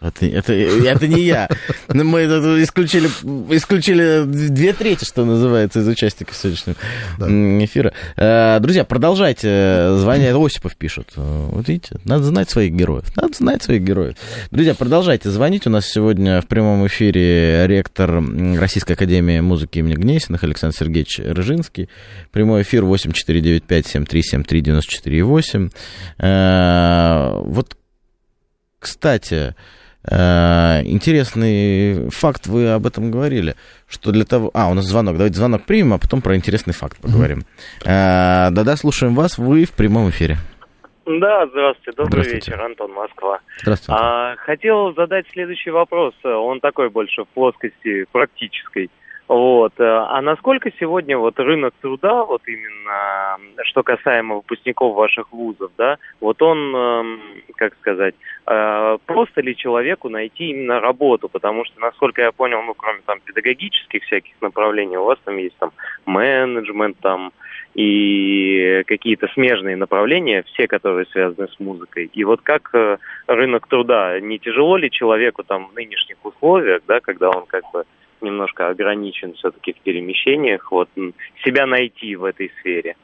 Это, 0.00 0.24
это, 0.24 0.54
это 0.54 1.06
не 1.06 1.20
я. 1.22 1.48
Мы 1.88 2.22
исключили, 2.62 3.08
исключили 3.54 4.24
две 4.24 4.72
трети, 4.72 5.04
что 5.04 5.26
называется, 5.26 5.80
из 5.80 5.88
участников 5.88 6.36
сегодняшнего 6.36 6.76
да. 7.18 7.26
эфира. 7.64 7.92
Э, 8.16 8.58
друзья, 8.60 8.84
продолжайте. 8.84 9.96
Звоня 9.96 10.34
Осипов 10.34 10.74
пишут. 10.76 11.12
Вот 11.16 11.68
видите, 11.68 11.96
надо 12.04 12.24
знать 12.24 12.48
своих 12.48 12.72
героев. 12.72 13.04
Надо 13.14 13.34
знать 13.34 13.62
своих 13.62 13.82
героев. 13.82 14.14
Друзья, 14.50 14.74
продолжайте 14.74 15.28
звонить. 15.28 15.66
У 15.66 15.70
нас 15.70 15.86
сегодня 15.86 16.40
в 16.40 16.46
прямом 16.46 16.86
эфире 16.86 17.66
ректор 17.66 18.24
Российской 18.58 18.92
Академии 18.92 19.40
музыки 19.40 19.80
имени 19.80 19.96
Гнесиных 19.96 20.42
Александр 20.44 20.74
Сергеевич 20.78 21.18
Рыжинский. 21.18 21.90
Прямой 22.32 22.62
эфир 22.62 22.84
8495-7373-94,8. 22.84 25.70
Э, 26.18 27.42
вот, 27.44 27.76
кстати, 28.78 29.54
интересный 30.06 32.08
факт, 32.10 32.46
вы 32.46 32.70
об 32.70 32.86
этом 32.86 33.10
говорили, 33.10 33.54
что 33.88 34.12
для 34.12 34.24
того... 34.24 34.50
А, 34.54 34.70
у 34.70 34.74
нас 34.74 34.86
звонок, 34.86 35.16
давайте 35.16 35.36
звонок 35.36 35.64
примем, 35.64 35.94
а 35.94 35.98
потом 35.98 36.22
про 36.22 36.36
интересный 36.36 36.72
факт 36.72 37.00
поговорим. 37.00 37.40
Э, 37.84 38.48
да-да, 38.50 38.76
слушаем 38.76 39.14
вас, 39.14 39.36
вы 39.36 39.64
в 39.64 39.72
прямом 39.72 40.10
эфире. 40.10 40.36
Да, 41.06 41.46
здравствуйте, 41.46 41.96
добрый 41.96 42.22
здравствуйте. 42.22 42.50
вечер, 42.50 42.62
Антон 42.62 42.92
Москва. 42.92 43.40
Здравствуйте. 43.62 44.00
А, 44.00 44.36
хотел 44.36 44.94
задать 44.94 45.26
следующий 45.32 45.70
вопрос, 45.70 46.14
он 46.24 46.60
такой 46.60 46.88
больше 46.88 47.24
в 47.24 47.28
плоскости 47.28 48.06
практической. 48.12 48.90
Вот. 49.30 49.74
Э, 49.78 49.84
а 49.84 50.20
насколько 50.22 50.72
сегодня 50.80 51.16
вот 51.16 51.38
рынок 51.38 51.72
труда, 51.80 52.24
вот 52.24 52.42
именно 52.48 53.38
что 53.62 53.84
касаемо 53.84 54.34
выпускников 54.34 54.96
ваших 54.96 55.30
вузов, 55.30 55.70
да, 55.78 55.98
вот 56.20 56.42
он, 56.42 56.74
эм, 56.74 57.20
как 57.54 57.76
сказать, 57.76 58.16
э, 58.48 58.98
просто 59.06 59.40
ли 59.40 59.54
человеку 59.54 60.08
найти 60.08 60.50
именно 60.50 60.80
работу? 60.80 61.28
Потому 61.28 61.64
что, 61.64 61.78
насколько 61.78 62.22
я 62.22 62.32
понял, 62.32 62.60
ну, 62.62 62.74
кроме 62.74 63.02
там 63.06 63.20
педагогических 63.20 64.02
всяких 64.02 64.34
направлений, 64.40 64.96
у 64.96 65.04
вас 65.04 65.18
там 65.24 65.36
есть 65.36 65.56
там 65.58 65.70
менеджмент, 66.06 66.98
там 66.98 67.30
и 67.74 68.82
какие-то 68.88 69.28
смежные 69.28 69.76
направления, 69.76 70.42
все, 70.42 70.66
которые 70.66 71.06
связаны 71.06 71.46
с 71.46 71.60
музыкой. 71.60 72.10
И 72.12 72.24
вот 72.24 72.40
как 72.40 72.70
э, 72.74 72.98
рынок 73.28 73.68
труда, 73.68 74.18
не 74.18 74.40
тяжело 74.40 74.76
ли 74.76 74.90
человеку 74.90 75.44
там 75.44 75.68
в 75.68 75.74
нынешних 75.74 76.16
условиях, 76.24 76.82
да, 76.88 76.98
когда 76.98 77.30
он 77.30 77.46
как 77.46 77.62
бы 77.72 77.84
немножко 78.22 78.68
ограничен 78.68 79.34
все-таки 79.34 79.72
в 79.72 79.80
перемещениях, 79.80 80.70
вот 80.70 80.88
себя 81.44 81.66
найти 81.66 82.16
в 82.16 82.24
этой 82.24 82.50
сфере. 82.60 82.96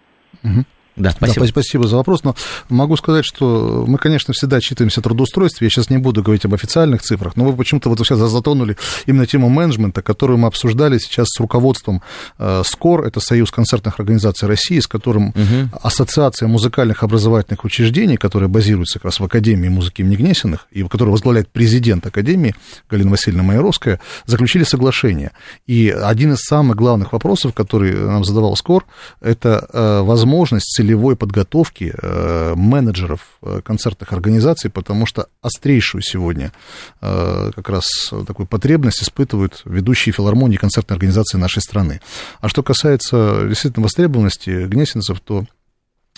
Угу. 0.43 0.65
Да, 0.97 1.11
спасибо. 1.11 1.47
Да, 1.47 1.51
спасибо 1.51 1.87
за 1.87 1.97
вопрос. 1.97 2.25
Но 2.25 2.35
могу 2.69 2.97
сказать, 2.97 3.25
что 3.25 3.85
мы, 3.87 3.99
конечно, 3.99 4.33
всегда 4.33 4.57
отчитываемся 4.57 5.01
о 5.01 5.03
трудоустройстве. 5.03 5.67
Я 5.67 5.71
сейчас 5.71 5.91
не 5.91 5.99
буду 5.99 6.23
говорить 6.23 6.45
об 6.45 6.55
официальных 6.55 7.03
цифрах, 7.03 7.37
но 7.37 7.45
вы 7.45 7.55
почему-то 7.55 7.91
вот 7.91 7.99
сейчас 7.99 8.19
затронули 8.19 8.77
именно 9.05 9.27
тему 9.27 9.49
менеджмента, 9.49 10.03
которую 10.03 10.39
мы 10.39 10.49
обсуждали 10.49 10.99
сейчас 10.99 11.29
с 11.29 11.41
руководством 11.41 12.03
э, 12.39 12.63
СКОР, 12.65 13.07
это 13.07 13.21
Союз 13.21 13.51
концертных 13.51 14.01
организаций 14.01 14.49
России, 14.49 14.81
с 14.81 14.87
которым 14.87 15.29
угу. 15.29 15.79
Ассоциация 15.83 16.49
музыкальных 16.49 17.03
образовательных 17.03 17.65
учреждений, 17.65 18.17
которая 18.17 18.49
базируется 18.49 18.99
как 18.99 19.07
раз 19.07 19.21
в 19.21 19.25
Академии 19.25 19.69
музыки 19.69 20.01
имени 20.01 20.17
Гнесиных, 20.17 20.67
и 20.71 20.83
которую 20.83 21.13
возглавляет 21.13 21.49
президент 21.49 22.07
Академии 22.07 22.55
Галина 22.89 23.11
Васильевна 23.11 23.43
Майоровская, 23.43 24.01
заключили 24.25 24.65
соглашение. 24.65 25.33
И 25.67 25.91
один 25.91 26.33
из 26.33 26.39
самых 26.41 26.77
главных 26.77 27.13
вопросов, 27.13 27.53
который 27.53 27.93
нам 27.93 28.25
задавал 28.25 28.57
СКОР, 28.57 28.85
это 29.21 29.67
э, 29.73 30.01
возможность 30.01 30.75
целевой 30.87 31.17
подготовки 31.17 31.93
э, 32.01 32.55
менеджеров 32.55 33.21
э, 33.43 33.61
концертных 33.65 34.13
организаций, 34.13 34.71
потому 34.71 35.05
что 35.05 35.27
острейшую 35.43 36.03
сегодня 36.03 36.53
э, 37.01 37.51
как 37.55 37.69
раз 37.69 37.87
такую 38.27 38.47
потребность 38.47 39.03
испытывают 39.03 39.63
ведущие 39.65 40.13
филармонии 40.13 40.57
концертной 40.57 40.95
организации 40.95 41.39
нашей 41.39 41.61
страны. 41.61 42.01
А 42.41 42.49
что 42.49 42.63
касается 42.63 43.47
действительно 43.49 43.83
востребованности 43.83 44.67
гнесинцев, 44.67 45.19
то 45.21 45.45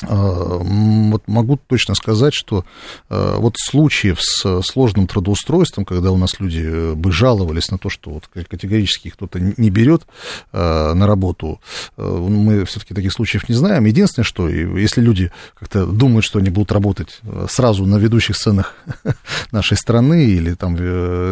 вот 0.02 1.22
могу 1.26 1.58
точно 1.66 1.94
сказать, 1.94 2.34
что 2.34 2.64
а, 3.08 3.38
вот 3.38 3.56
случаев 3.58 4.18
с 4.20 4.62
сложным 4.62 5.06
трудоустройством, 5.06 5.84
когда 5.84 6.10
у 6.10 6.16
нас 6.16 6.38
люди 6.38 6.62
э, 6.64 6.94
бы 6.94 7.12
жаловались 7.12 7.70
на 7.70 7.78
то, 7.78 7.88
что 7.90 8.10
вот 8.10 8.28
категорически 8.28 9.10
кто-то 9.10 9.40
не 9.40 9.70
берет 9.70 10.02
а, 10.52 10.94
на 10.94 11.06
работу, 11.06 11.60
э, 11.96 12.02
мы 12.02 12.64
все-таки 12.64 12.94
таких 12.94 13.12
случаев 13.12 13.48
не 13.48 13.54
знаем. 13.54 13.84
Единственное, 13.84 14.24
что 14.24 14.48
если 14.48 15.00
люди 15.00 15.32
как-то 15.58 15.86
думают, 15.86 16.24
что 16.24 16.38
они 16.38 16.50
будут 16.50 16.72
работать 16.72 17.20
э, 17.22 17.46
сразу 17.48 17.84
на 17.86 17.96
ведущих 17.96 18.36
сценах 18.36 18.74
нашей 19.52 19.76
страны 19.76 20.26
или 20.26 20.54
там 20.54 20.76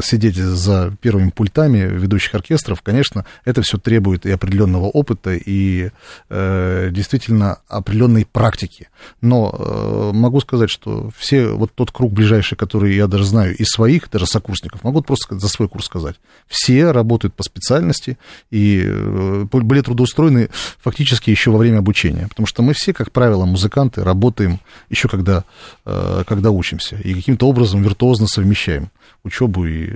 сидеть 0.02 0.36
за 0.36 0.92
первыми 1.00 1.30
пультами 1.30 1.78
ведущих 1.78 2.34
оркестров, 2.34 2.82
конечно, 2.82 3.24
это 3.44 3.62
все 3.62 3.78
требует 3.78 4.26
и 4.26 4.30
определенного 4.30 4.86
опыта, 4.86 5.34
и 5.34 5.90
действительно 6.28 7.58
определенной 7.68 8.26
практики 8.26 8.55
практики. 8.56 8.88
Но 9.20 9.54
э, 9.58 10.10
могу 10.14 10.40
сказать, 10.40 10.70
что 10.70 11.10
все, 11.16 11.48
вот 11.48 11.72
тот 11.74 11.90
круг 11.90 12.12
ближайший, 12.12 12.56
который 12.56 12.94
я 12.94 13.06
даже 13.06 13.24
знаю 13.24 13.56
из 13.56 13.68
своих, 13.68 14.10
даже 14.10 14.26
сокурсников, 14.26 14.82
могу 14.84 15.02
просто 15.02 15.38
за 15.38 15.48
свой 15.48 15.68
курс 15.68 15.86
сказать, 15.86 16.16
все 16.46 16.90
работают 16.90 17.34
по 17.34 17.42
специальности 17.42 18.18
и 18.50 18.82
э, 18.84 19.44
были 19.50 19.80
трудоустроены 19.80 20.48
фактически 20.80 21.30
еще 21.30 21.50
во 21.50 21.58
время 21.58 21.78
обучения. 21.78 22.28
Потому 22.28 22.46
что 22.46 22.62
мы 22.62 22.72
все, 22.72 22.92
как 22.92 23.12
правило, 23.12 23.44
музыканты, 23.44 24.02
работаем 24.02 24.60
еще 24.90 25.08
когда, 25.08 25.44
э, 25.84 26.24
когда 26.26 26.50
учимся. 26.50 26.96
И 26.96 27.14
каким-то 27.14 27.48
образом 27.48 27.82
виртуозно 27.82 28.26
совмещаем 28.26 28.90
учебу 29.22 29.66
и, 29.66 29.90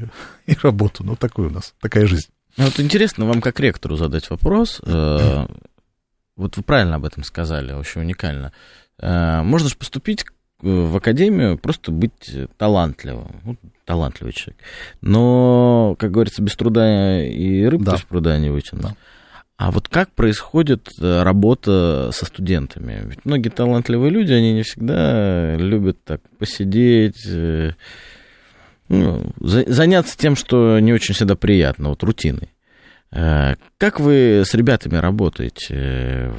и 0.46 0.56
работу. 0.62 1.04
Ну, 1.04 1.16
такой 1.16 1.46
у 1.46 1.50
нас, 1.50 1.74
такая 1.80 2.06
жизнь. 2.06 2.28
Ну, 2.56 2.64
вот 2.64 2.80
интересно 2.80 3.26
вам 3.26 3.40
как 3.40 3.61
ректору 3.61 3.96
задать 3.96 4.28
вопрос. 4.28 4.80
Вот 6.41 6.57
вы 6.57 6.62
правильно 6.62 6.97
об 6.97 7.05
этом 7.05 7.22
сказали, 7.22 7.72
очень 7.72 8.01
уникально. 8.01 8.53
Э, 8.99 9.43
можно 9.43 9.68
же 9.68 9.76
поступить 9.76 10.24
в 10.62 10.97
академию, 10.97 11.59
просто 11.59 11.93
быть 11.93 12.30
талантливым. 12.57 13.41
Ну, 13.45 13.57
талантливый 13.84 14.32
человек. 14.32 14.59
Но, 15.03 15.97
как 15.99 16.11
говорится, 16.11 16.43
без 16.43 16.57
труда 16.57 17.22
и 17.22 17.64
рыб 17.64 17.82
да. 17.82 17.97
из 17.97 18.03
пруда 18.03 18.38
не 18.38 18.49
вытянуть. 18.49 18.84
Да. 18.84 18.97
А 19.59 19.70
вот 19.70 19.88
как 19.88 20.12
происходит 20.12 20.88
э, 20.99 21.22
работа 21.22 22.09
со 22.14 22.24
студентами? 22.24 23.03
Ведь 23.05 23.26
многие 23.26 23.51
талантливые 23.51 24.11
люди, 24.11 24.32
они 24.32 24.55
не 24.55 24.62
всегда 24.62 25.57
любят 25.57 26.03
так 26.05 26.22
посидеть, 26.38 27.26
э, 27.26 27.72
ну, 28.88 29.30
заняться 29.38 30.16
тем, 30.16 30.36
что 30.36 30.78
не 30.78 30.95
очень 30.95 31.14
всегда 31.14 31.36
приятно, 31.36 31.91
вот 31.91 32.03
рутиной. 32.03 32.49
Э, 33.12 33.54
как 33.78 34.00
вы 34.00 34.42
с 34.44 34.54
ребятами 34.54 34.96
работаете? 34.96 36.32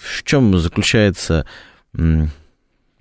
В 0.00 0.22
чем 0.24 0.58
заключается 0.58 1.46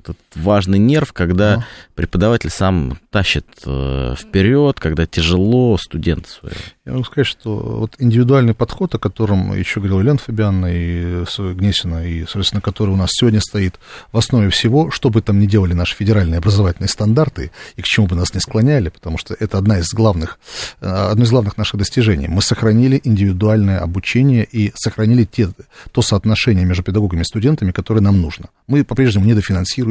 этот 0.06 0.18
важный 0.36 0.80
нерв, 0.80 1.14
когда 1.14 1.56
а. 1.56 1.66
преподаватель 1.95 2.49
сам 2.49 2.99
тащит 3.10 3.45
э, 3.66 4.16
вперед, 4.18 4.80
когда 4.80 5.06
тяжело 5.06 5.78
студента 5.78 6.30
своего? 6.30 6.58
Я 6.86 6.91
могу 6.91 7.03
сказать, 7.03 7.28
что 7.28 7.56
вот 7.56 7.95
индивидуальный 7.97 8.53
подход, 8.53 8.93
о 8.93 8.99
котором 8.99 9.56
еще 9.56 9.80
говорил 9.80 10.01
Елена 10.01 10.20
Фабианна 10.20 10.68
и 10.68 11.26
Гнесина, 11.38 12.08
и, 12.08 12.26
соответственно, 12.26 12.62
который 12.62 12.91
у 12.91 12.95
нас 12.95 13.10
сегодня 13.12 13.41
стоит 13.41 13.80
в 14.12 14.18
основе 14.18 14.49
всего, 14.49 14.91
что 14.91 15.10
бы 15.10 15.22
там 15.22 15.39
ни 15.39 15.47
делали 15.47 15.74
наши 15.74 15.95
федеральные 15.95 16.38
образовательные 16.38 16.89
стандарты, 16.89 17.51
и 17.76 17.82
к 17.82 17.86
чему 17.86 18.06
бы 18.06 18.16
нас 18.16 18.34
не 18.34 18.39
склоняли, 18.39 18.89
потому 18.89 19.18
что 19.18 19.36
это 19.39 19.58
одна 19.58 19.80
из 19.80 19.91
главных, 19.93 20.38
э, 20.82 20.88
одно 20.88 21.24
из 21.24 21.32
главных 21.32 21.58
наших 21.58 21.80
достижений. 21.80 22.28
Мы 22.28 22.41
сохранили 22.41 23.01
индивидуальное 23.03 23.80
обучение 23.80 24.45
и 24.45 24.72
сохранили 24.76 25.24
те, 25.24 25.49
то 25.91 26.01
соотношение 26.01 26.66
между 26.66 26.84
педагогами 26.84 27.22
и 27.22 27.26
студентами, 27.26 27.72
которое 27.72 28.01
нам 28.01 28.22
нужно. 28.22 28.49
Мы 28.68 28.84
по-прежнему 28.84 29.26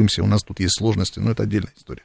недофинансируемся, 0.05 0.23
у 0.23 0.27
нас 0.27 0.43
тут 0.43 0.59
есть 0.59 0.77
сложности, 0.77 1.19
но 1.19 1.31
это 1.31 1.43
отдельная 1.43 1.73
история. 1.77 2.03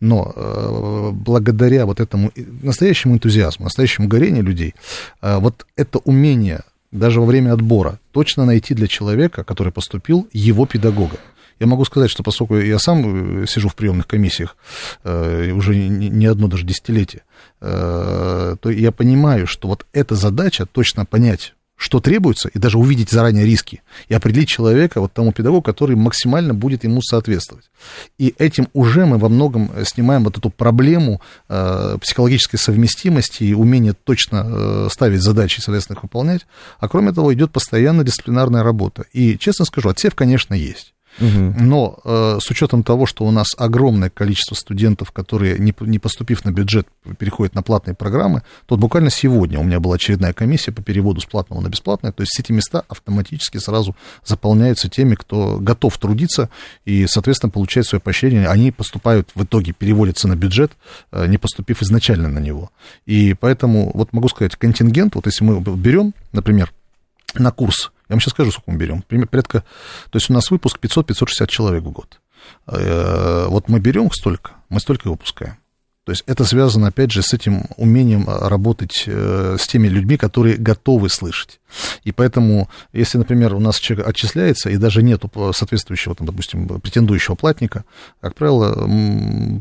Но 0.00 0.32
э, 0.34 1.10
благодаря 1.12 1.84
вот 1.86 2.00
этому 2.00 2.30
настоящему 2.62 3.14
энтузиазму, 3.14 3.64
настоящему 3.64 4.08
горению 4.08 4.44
людей, 4.44 4.74
э, 5.20 5.38
вот 5.38 5.66
это 5.76 5.98
умение 5.98 6.62
даже 6.92 7.20
во 7.20 7.26
время 7.26 7.52
отбора 7.52 7.98
точно 8.12 8.44
найти 8.44 8.74
для 8.74 8.86
человека, 8.86 9.42
который 9.42 9.72
поступил, 9.72 10.28
его 10.32 10.66
педагога. 10.66 11.16
Я 11.60 11.66
могу 11.66 11.84
сказать, 11.84 12.10
что 12.10 12.22
поскольку 12.22 12.56
я 12.56 12.78
сам 12.78 13.42
э, 13.42 13.46
сижу 13.46 13.68
в 13.68 13.74
приемных 13.74 14.06
комиссиях 14.06 14.56
э, 15.02 15.50
уже 15.52 15.74
не, 15.74 16.08
не 16.08 16.26
одно 16.26 16.46
даже 16.46 16.64
десятилетие, 16.64 17.22
э, 17.60 18.56
то 18.60 18.70
я 18.70 18.92
понимаю, 18.92 19.46
что 19.46 19.68
вот 19.68 19.86
эта 19.92 20.14
задача 20.14 20.66
точно 20.66 21.04
понять 21.04 21.54
что 21.76 22.00
требуется, 22.00 22.48
и 22.48 22.58
даже 22.58 22.78
увидеть 22.78 23.10
заранее 23.10 23.44
риски, 23.44 23.82
и 24.08 24.14
определить 24.14 24.48
человека, 24.48 25.00
вот 25.00 25.12
тому 25.12 25.32
педагогу, 25.32 25.62
который 25.62 25.96
максимально 25.96 26.54
будет 26.54 26.84
ему 26.84 27.02
соответствовать. 27.02 27.70
И 28.16 28.34
этим 28.38 28.68
уже 28.72 29.06
мы 29.06 29.18
во 29.18 29.28
многом 29.28 29.70
снимаем 29.84 30.24
вот 30.24 30.38
эту 30.38 30.50
проблему 30.50 31.20
э, 31.48 31.98
психологической 32.00 32.58
совместимости 32.58 33.44
и 33.44 33.54
умения 33.54 33.92
точно 33.92 34.44
э, 34.46 34.88
ставить 34.90 35.22
задачи 35.22 35.60
соответственно, 35.60 35.96
их 35.96 36.02
выполнять. 36.04 36.46
А 36.78 36.88
кроме 36.88 37.12
того, 37.12 37.34
идет 37.34 37.52
постоянно 37.52 38.04
дисциплинарная 38.04 38.62
работа. 38.62 39.04
И, 39.12 39.36
честно 39.38 39.64
скажу, 39.64 39.88
отсев, 39.88 40.14
конечно, 40.14 40.54
есть. 40.54 40.93
Но 41.20 41.98
э, 42.04 42.38
с 42.40 42.50
учетом 42.50 42.82
того, 42.82 43.06
что 43.06 43.24
у 43.24 43.30
нас 43.30 43.48
огромное 43.56 44.10
количество 44.10 44.54
студентов, 44.54 45.12
которые, 45.12 45.58
не, 45.58 45.74
не 45.80 45.98
поступив 45.98 46.44
на 46.44 46.50
бюджет, 46.50 46.88
переходят 47.18 47.54
на 47.54 47.62
платные 47.62 47.94
программы, 47.94 48.42
то 48.66 48.76
буквально 48.76 49.10
сегодня 49.10 49.58
у 49.58 49.62
меня 49.62 49.80
была 49.80 49.94
очередная 49.94 50.32
комиссия 50.32 50.72
по 50.72 50.82
переводу 50.82 51.20
с 51.20 51.24
платного 51.24 51.60
на 51.60 51.68
бесплатное, 51.68 52.12
то 52.12 52.22
есть 52.22 52.38
эти 52.38 52.52
места 52.52 52.84
автоматически 52.88 53.58
сразу 53.58 53.94
заполняются 54.24 54.88
теми, 54.88 55.14
кто 55.14 55.58
готов 55.60 55.96
трудиться 55.98 56.50
и, 56.84 57.06
соответственно, 57.06 57.50
получает 57.50 57.86
свое 57.86 58.00
поощрение. 58.00 58.48
Они 58.48 58.72
поступают 58.72 59.30
в 59.34 59.44
итоге, 59.44 59.72
переводятся 59.72 60.28
на 60.28 60.36
бюджет, 60.36 60.72
э, 61.12 61.26
не 61.26 61.38
поступив 61.38 61.82
изначально 61.82 62.28
на 62.28 62.38
него. 62.38 62.70
И 63.06 63.34
поэтому, 63.34 63.90
вот 63.94 64.12
могу 64.12 64.28
сказать, 64.28 64.56
контингент, 64.56 65.14
вот 65.14 65.26
если 65.26 65.44
мы 65.44 65.60
берем, 65.60 66.14
например, 66.32 66.72
на 67.34 67.50
курс 67.50 67.90
я 68.08 68.14
вам 68.14 68.20
сейчас 68.20 68.32
скажу, 68.32 68.50
сколько 68.50 68.70
мы 68.70 68.78
берем. 68.78 69.02
Порядка, 69.02 69.64
то 70.10 70.16
есть 70.16 70.30
у 70.30 70.32
нас 70.34 70.50
выпуск 70.50 70.78
500-560 70.80 71.46
человек 71.46 71.84
в 71.84 71.90
год. 71.90 72.20
Э, 72.66 73.46
вот 73.48 73.68
мы 73.68 73.80
берем 73.80 74.10
столько, 74.10 74.52
мы 74.68 74.80
столько 74.80 75.08
и 75.08 75.10
выпускаем. 75.10 75.56
То 76.04 76.12
есть 76.12 76.22
это 76.26 76.44
связано, 76.44 76.88
опять 76.88 77.10
же, 77.10 77.22
с 77.22 77.32
этим 77.32 77.64
умением 77.78 78.24
а, 78.28 78.50
работать 78.50 79.04
э, 79.06 79.56
с 79.58 79.66
теми 79.66 79.88
людьми, 79.88 80.18
которые 80.18 80.56
готовы 80.56 81.08
слышать. 81.08 81.60
И 82.04 82.12
поэтому, 82.12 82.68
если, 82.92 83.16
например, 83.16 83.54
у 83.54 83.58
нас 83.58 83.78
человек 83.78 84.06
отчисляется, 84.06 84.68
и 84.68 84.76
даже 84.76 85.02
нет 85.02 85.22
соответствующего, 85.52 86.14
там, 86.14 86.26
допустим, 86.26 86.68
претендующего 86.80 87.36
платника, 87.36 87.84
как 88.20 88.34
правило, 88.34 88.74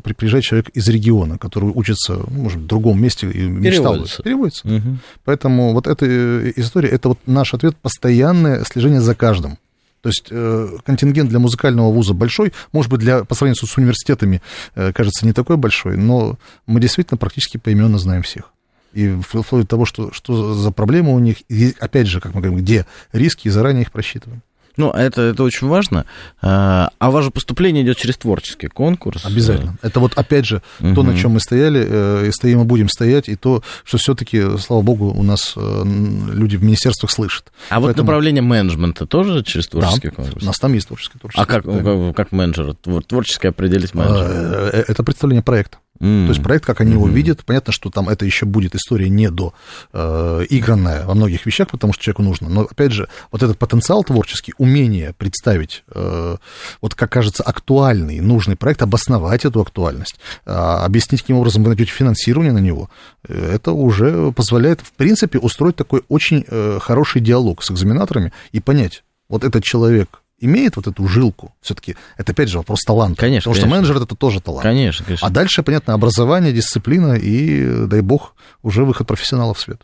приезжает 0.01 0.43
человек 0.43 0.69
из 0.69 0.87
региона, 0.89 1.37
который 1.37 1.71
учится, 1.73 2.15
ну, 2.15 2.43
может 2.43 2.59
в 2.59 2.67
другом 2.67 3.01
месте 3.01 3.31
и 3.31 3.47
мечтал. 3.47 3.93
Переводится. 3.93 4.23
Переводится. 4.23 4.67
Угу. 4.67 4.97
Поэтому 5.23 5.73
вот 5.73 5.87
эта 5.87 6.05
э, 6.05 6.51
история, 6.57 6.89
это 6.89 7.09
вот 7.09 7.19
наш 7.25 7.53
ответ, 7.53 7.77
постоянное 7.77 8.65
слежение 8.65 9.01
за 9.01 9.15
каждым. 9.15 9.57
То 10.03 10.09
есть 10.09 10.27
э, 10.29 10.67
контингент 10.85 11.29
для 11.29 11.39
музыкального 11.39 11.89
вуза 11.89 12.13
большой, 12.13 12.51
может 12.73 12.91
быть, 12.91 12.99
для, 12.99 13.23
по 13.23 13.35
сравнению 13.35 13.65
с 13.65 13.77
университетами, 13.77 14.41
э, 14.75 14.91
кажется, 14.91 15.25
не 15.25 15.31
такой 15.31 15.55
большой, 15.55 15.95
но 15.95 16.37
мы 16.67 16.81
действительно 16.81 17.17
практически 17.17 17.55
поименно 17.55 17.97
знаем 17.97 18.21
всех. 18.21 18.51
И 18.91 19.17
вплоть 19.21 19.61
до 19.61 19.67
того, 19.67 19.85
что, 19.85 20.11
что 20.11 20.53
за 20.53 20.71
проблемы 20.71 21.15
у 21.15 21.19
них, 21.19 21.37
и 21.47 21.73
опять 21.79 22.07
же, 22.07 22.19
как 22.19 22.33
мы 22.33 22.41
говорим, 22.41 22.59
где 22.59 22.85
риски, 23.13 23.47
и 23.47 23.51
заранее 23.51 23.83
их 23.83 23.93
просчитываем. 23.93 24.41
Ну, 24.75 24.89
это, 24.89 25.21
это 25.21 25.43
очень 25.43 25.67
важно. 25.67 26.05
А, 26.41 26.89
а 26.99 27.11
ваше 27.11 27.29
поступление 27.29 27.83
идет 27.83 27.97
через 27.97 28.17
творческий 28.17 28.67
конкурс. 28.67 29.25
Обязательно. 29.25 29.77
Это 29.81 29.99
вот, 29.99 30.13
опять 30.15 30.45
же, 30.45 30.61
угу. 30.79 30.95
то, 30.95 31.03
на 31.03 31.17
чем 31.17 31.31
мы 31.31 31.39
стояли, 31.39 31.85
э, 31.87 32.27
и 32.27 32.31
стоим 32.31 32.61
и 32.61 32.63
будем 32.65 32.89
стоять, 32.89 33.29
и 33.29 33.35
то, 33.35 33.63
что 33.83 33.97
все-таки, 33.97 34.57
слава 34.57 34.81
богу, 34.81 35.13
у 35.13 35.23
нас 35.23 35.53
э, 35.55 35.83
люди 35.85 36.55
в 36.55 36.63
министерствах 36.63 37.11
слышат. 37.11 37.51
А 37.69 37.75
Поэтому... 37.75 37.87
вот 37.87 37.97
направление 37.97 38.41
менеджмента 38.41 39.05
тоже 39.05 39.43
через 39.43 39.67
творческий 39.67 40.09
да, 40.09 40.15
конкурс? 40.15 40.43
У 40.43 40.45
нас 40.45 40.57
там 40.57 40.73
есть 40.73 40.87
творческий 40.87 41.19
творческий. 41.19 41.43
А 41.43 41.45
как, 41.45 41.63
как, 41.65 42.15
как 42.15 42.31
менеджер? 42.31 42.75
Творчески 43.07 43.47
определить 43.47 43.93
менеджера? 43.93 44.71
Э, 44.73 44.83
это 44.87 45.03
представление 45.03 45.43
проекта. 45.43 45.77
Mm. 46.03 46.25
То 46.25 46.33
есть 46.33 46.43
проект, 46.43 46.65
как 46.65 46.81
они 46.81 46.91
mm-hmm. 46.91 46.95
его 46.95 47.07
видят, 47.07 47.45
понятно, 47.45 47.71
что 47.71 47.89
там 47.89 48.09
это 48.09 48.25
еще 48.25 48.45
будет 48.45 48.75
история 48.75 49.07
не 49.07 49.31
до 49.31 49.53
э, 49.93 50.45
игранная 50.49 51.05
во 51.05 51.13
многих 51.15 51.45
вещах, 51.45 51.69
потому 51.69 51.93
что 51.93 52.03
человеку 52.03 52.23
нужно. 52.23 52.49
Но 52.49 52.61
опять 52.69 52.91
же, 52.91 53.07
вот 53.31 53.41
этот 53.41 53.57
потенциал 53.57 54.03
творческий, 54.03 54.53
умение 54.57 55.13
представить, 55.17 55.85
э, 55.95 56.35
вот 56.81 56.95
как 56.95 57.09
кажется, 57.09 57.41
актуальный, 57.43 58.19
нужный 58.19 58.57
проект, 58.57 58.81
обосновать 58.81 59.45
эту 59.45 59.61
актуальность, 59.61 60.17
э, 60.45 60.51
объяснить, 60.51 61.21
каким 61.21 61.37
образом 61.37 61.63
вы 61.63 61.69
найдете 61.69 61.91
финансирование 61.91 62.51
на 62.51 62.59
него, 62.59 62.89
э, 63.25 63.53
это 63.55 63.71
уже 63.71 64.33
позволяет, 64.33 64.81
в 64.81 64.91
принципе, 64.91 65.39
устроить 65.39 65.77
такой 65.77 66.03
очень 66.09 66.43
э, 66.45 66.79
хороший 66.81 67.21
диалог 67.21 67.63
с 67.63 67.71
экзаменаторами 67.71 68.33
и 68.51 68.59
понять, 68.59 69.05
вот 69.29 69.45
этот 69.45 69.63
человек 69.63 70.22
имеет 70.39 70.75
вот 70.75 70.87
эту 70.87 71.07
жилку, 71.07 71.53
все-таки 71.61 71.95
это 72.17 72.31
опять 72.31 72.49
же 72.49 72.57
вопрос 72.57 72.81
таланта. 72.81 73.19
Конечно. 73.19 73.51
Потому 73.51 73.61
конечно. 73.61 73.85
что 73.85 73.93
менеджер 73.93 74.03
это 74.03 74.15
тоже 74.15 74.41
талант. 74.41 74.63
Конечно, 74.63 75.05
конечно. 75.05 75.27
А 75.27 75.31
дальше, 75.31 75.63
понятно, 75.63 75.93
образование, 75.93 76.51
дисциплина 76.51 77.13
и, 77.13 77.85
дай 77.87 78.01
бог, 78.01 78.35
уже 78.61 78.83
выход 78.83 79.07
профессионалов 79.07 79.57
в 79.57 79.61
свет. 79.61 79.81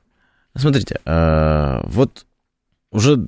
Смотрите, 0.56 1.00
а, 1.06 1.84
вот 1.88 2.26
уже 2.92 3.28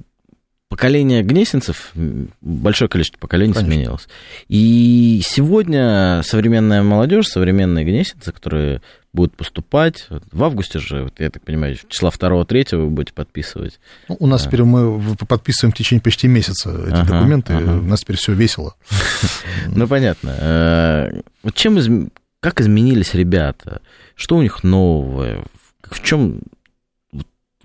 поколение 0.71 1.21
гнесинцев, 1.21 1.91
большое 2.39 2.87
количество 2.87 3.19
поколений 3.19 3.51
Конечно. 3.51 3.73
сменилось. 3.73 4.07
И 4.47 5.21
сегодня 5.21 6.21
современная 6.23 6.81
молодежь, 6.81 7.27
современные 7.27 7.83
гнесинцы, 7.83 8.31
которые 8.31 8.81
будут 9.11 9.35
поступать, 9.35 10.07
в 10.31 10.41
августе 10.41 10.79
же, 10.79 11.03
вот, 11.03 11.19
я 11.19 11.29
так 11.29 11.43
понимаю, 11.43 11.75
числа 11.89 12.09
2-3 12.09 12.77
вы 12.77 12.89
будете 12.89 13.11
подписывать. 13.11 13.81
Ну, 14.07 14.15
у 14.21 14.27
нас 14.27 14.43
да. 14.43 14.47
теперь 14.47 14.63
мы 14.63 15.17
подписываем 15.27 15.73
в 15.73 15.77
течение 15.77 16.01
почти 16.01 16.29
месяца 16.29 16.69
эти 16.71 16.93
ага, 16.93 17.15
документы, 17.15 17.51
ага. 17.51 17.71
у 17.71 17.81
нас 17.81 17.99
теперь 17.99 18.15
все 18.15 18.31
весело. 18.31 18.75
Ну, 19.67 19.87
понятно. 19.87 20.35
Э, 20.39 21.21
вот 21.43 21.53
чем, 21.53 22.09
как 22.39 22.61
изменились 22.61 23.13
ребята? 23.13 23.81
Что 24.15 24.37
у 24.37 24.41
них 24.41 24.63
новое? 24.63 25.43
В 25.83 26.01
чем 26.01 26.39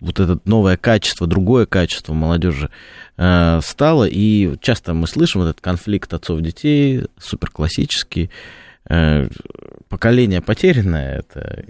вот 0.00 0.20
это 0.20 0.38
новое 0.44 0.76
качество, 0.76 1.26
другое 1.26 1.66
качество 1.66 2.12
молодежи 2.12 2.70
э, 3.16 3.60
стало. 3.62 4.04
И 4.04 4.56
часто 4.60 4.94
мы 4.94 5.06
слышим 5.06 5.42
этот 5.42 5.60
конфликт 5.60 6.12
отцов-детей, 6.12 7.04
супер 7.18 7.50
классический. 7.50 8.24
Э, 8.24 8.65
поколение 9.88 10.40
потерянное 10.40 11.20
это 11.20 11.64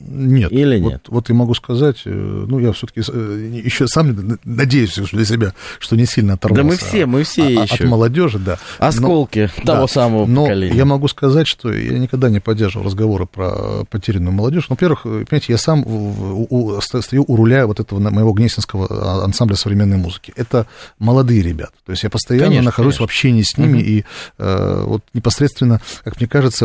нет 0.00 0.50
или 0.50 0.78
нет? 0.78 1.02
Вот, 1.06 1.14
вот 1.14 1.28
я 1.28 1.34
могу 1.34 1.54
сказать, 1.54 2.02
э, 2.04 2.10
ну 2.10 2.58
я 2.58 2.72
все-таки 2.72 3.02
э, 3.06 3.60
еще 3.64 3.86
сам 3.86 4.38
надеюсь 4.44 4.94
для 5.12 5.24
себя, 5.24 5.54
что 5.78 5.96
не 5.96 6.06
сильно 6.06 6.34
оторвался. 6.34 6.62
Да 6.62 6.68
мы 6.68 6.76
все, 6.76 7.06
мы 7.06 7.22
все 7.24 7.42
а, 7.46 7.62
еще. 7.64 7.84
От 7.84 7.90
молодежи, 7.90 8.38
да. 8.38 8.58
Осколки 8.78 9.50
но, 9.58 9.64
того 9.64 9.80
да, 9.82 9.88
самого 9.88 10.26
но 10.26 10.44
поколения. 10.44 10.76
я 10.76 10.84
могу 10.84 11.08
сказать, 11.08 11.46
что 11.46 11.72
я 11.72 11.98
никогда 11.98 12.30
не 12.30 12.40
поддерживал 12.40 12.86
разговоры 12.86 13.26
про 13.26 13.84
потерянную 13.90 14.32
молодежь. 14.32 14.66
Ну, 14.68 14.74
во-первых, 14.74 15.02
понимаете, 15.02 15.46
я 15.52 15.58
сам 15.58 15.84
у, 15.86 16.46
у, 16.48 16.80
стою 16.80 17.24
у 17.28 17.36
руля 17.36 17.66
вот 17.66 17.80
этого 17.80 17.98
моего 17.98 18.32
гнесинского 18.32 19.22
ансамбля 19.24 19.56
современной 19.56 19.98
музыки. 19.98 20.32
Это 20.36 20.66
молодые 20.98 21.42
ребята. 21.42 21.72
То 21.84 21.92
есть 21.92 22.02
я 22.02 22.10
постоянно 22.10 22.46
конечно, 22.46 22.64
нахожусь 22.64 22.96
конечно. 22.96 23.06
в 23.06 23.08
общении 23.08 23.42
с 23.42 23.58
ними 23.58 23.78
угу. 23.78 23.86
и 23.86 24.04
э, 24.38 24.82
вот 24.86 25.04
непосредственно, 25.12 25.80
как 26.02 26.18
мне 26.18 26.26
кажется, 26.26 26.57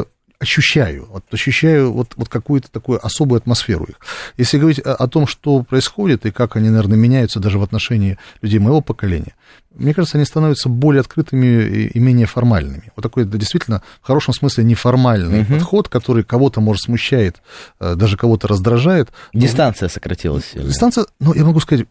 ощущаю, 0.43 1.07
вот 1.09 1.23
ощущаю 1.31 1.91
вот, 1.91 2.13
вот 2.15 2.29
какую-то 2.29 2.69
такую 2.69 3.03
особую 3.03 3.37
атмосферу 3.37 3.85
их. 3.85 3.95
Если 4.37 4.57
говорить 4.59 4.79
о, 4.79 4.93
о 4.93 5.07
том, 5.07 5.25
что 5.25 5.63
происходит 5.63 6.25
и 6.25 6.31
как 6.31 6.55
они, 6.55 6.69
наверное, 6.69 6.97
меняются 6.97 7.39
даже 7.39 7.57
в 7.57 7.63
отношении 7.63 8.17
людей 8.41 8.59
моего 8.59 8.81
поколения, 8.81 9.33
мне 9.73 9.93
кажется, 9.93 10.17
они 10.17 10.25
становятся 10.25 10.69
более 10.69 11.01
открытыми 11.01 11.45
и, 11.45 11.87
и 11.87 11.99
менее 11.99 12.27
формальными. 12.27 12.91
Вот 12.95 13.01
такой 13.01 13.23
да, 13.25 13.37
действительно 13.37 13.81
в 14.01 14.07
хорошем 14.07 14.33
смысле 14.33 14.63
неформальный 14.63 15.41
uh-huh. 15.41 15.53
подход, 15.53 15.89
который 15.89 16.23
кого-то, 16.23 16.61
может, 16.61 16.83
смущает, 16.83 17.41
э, 17.79 17.95
даже 17.95 18.17
кого-то 18.17 18.47
раздражает. 18.47 19.09
Дистанция 19.33 19.89
сократилась. 19.89 20.51
Дистанция, 20.53 21.05
ну, 21.19 21.33
я 21.33 21.43
могу 21.43 21.59
сказать, 21.59 21.87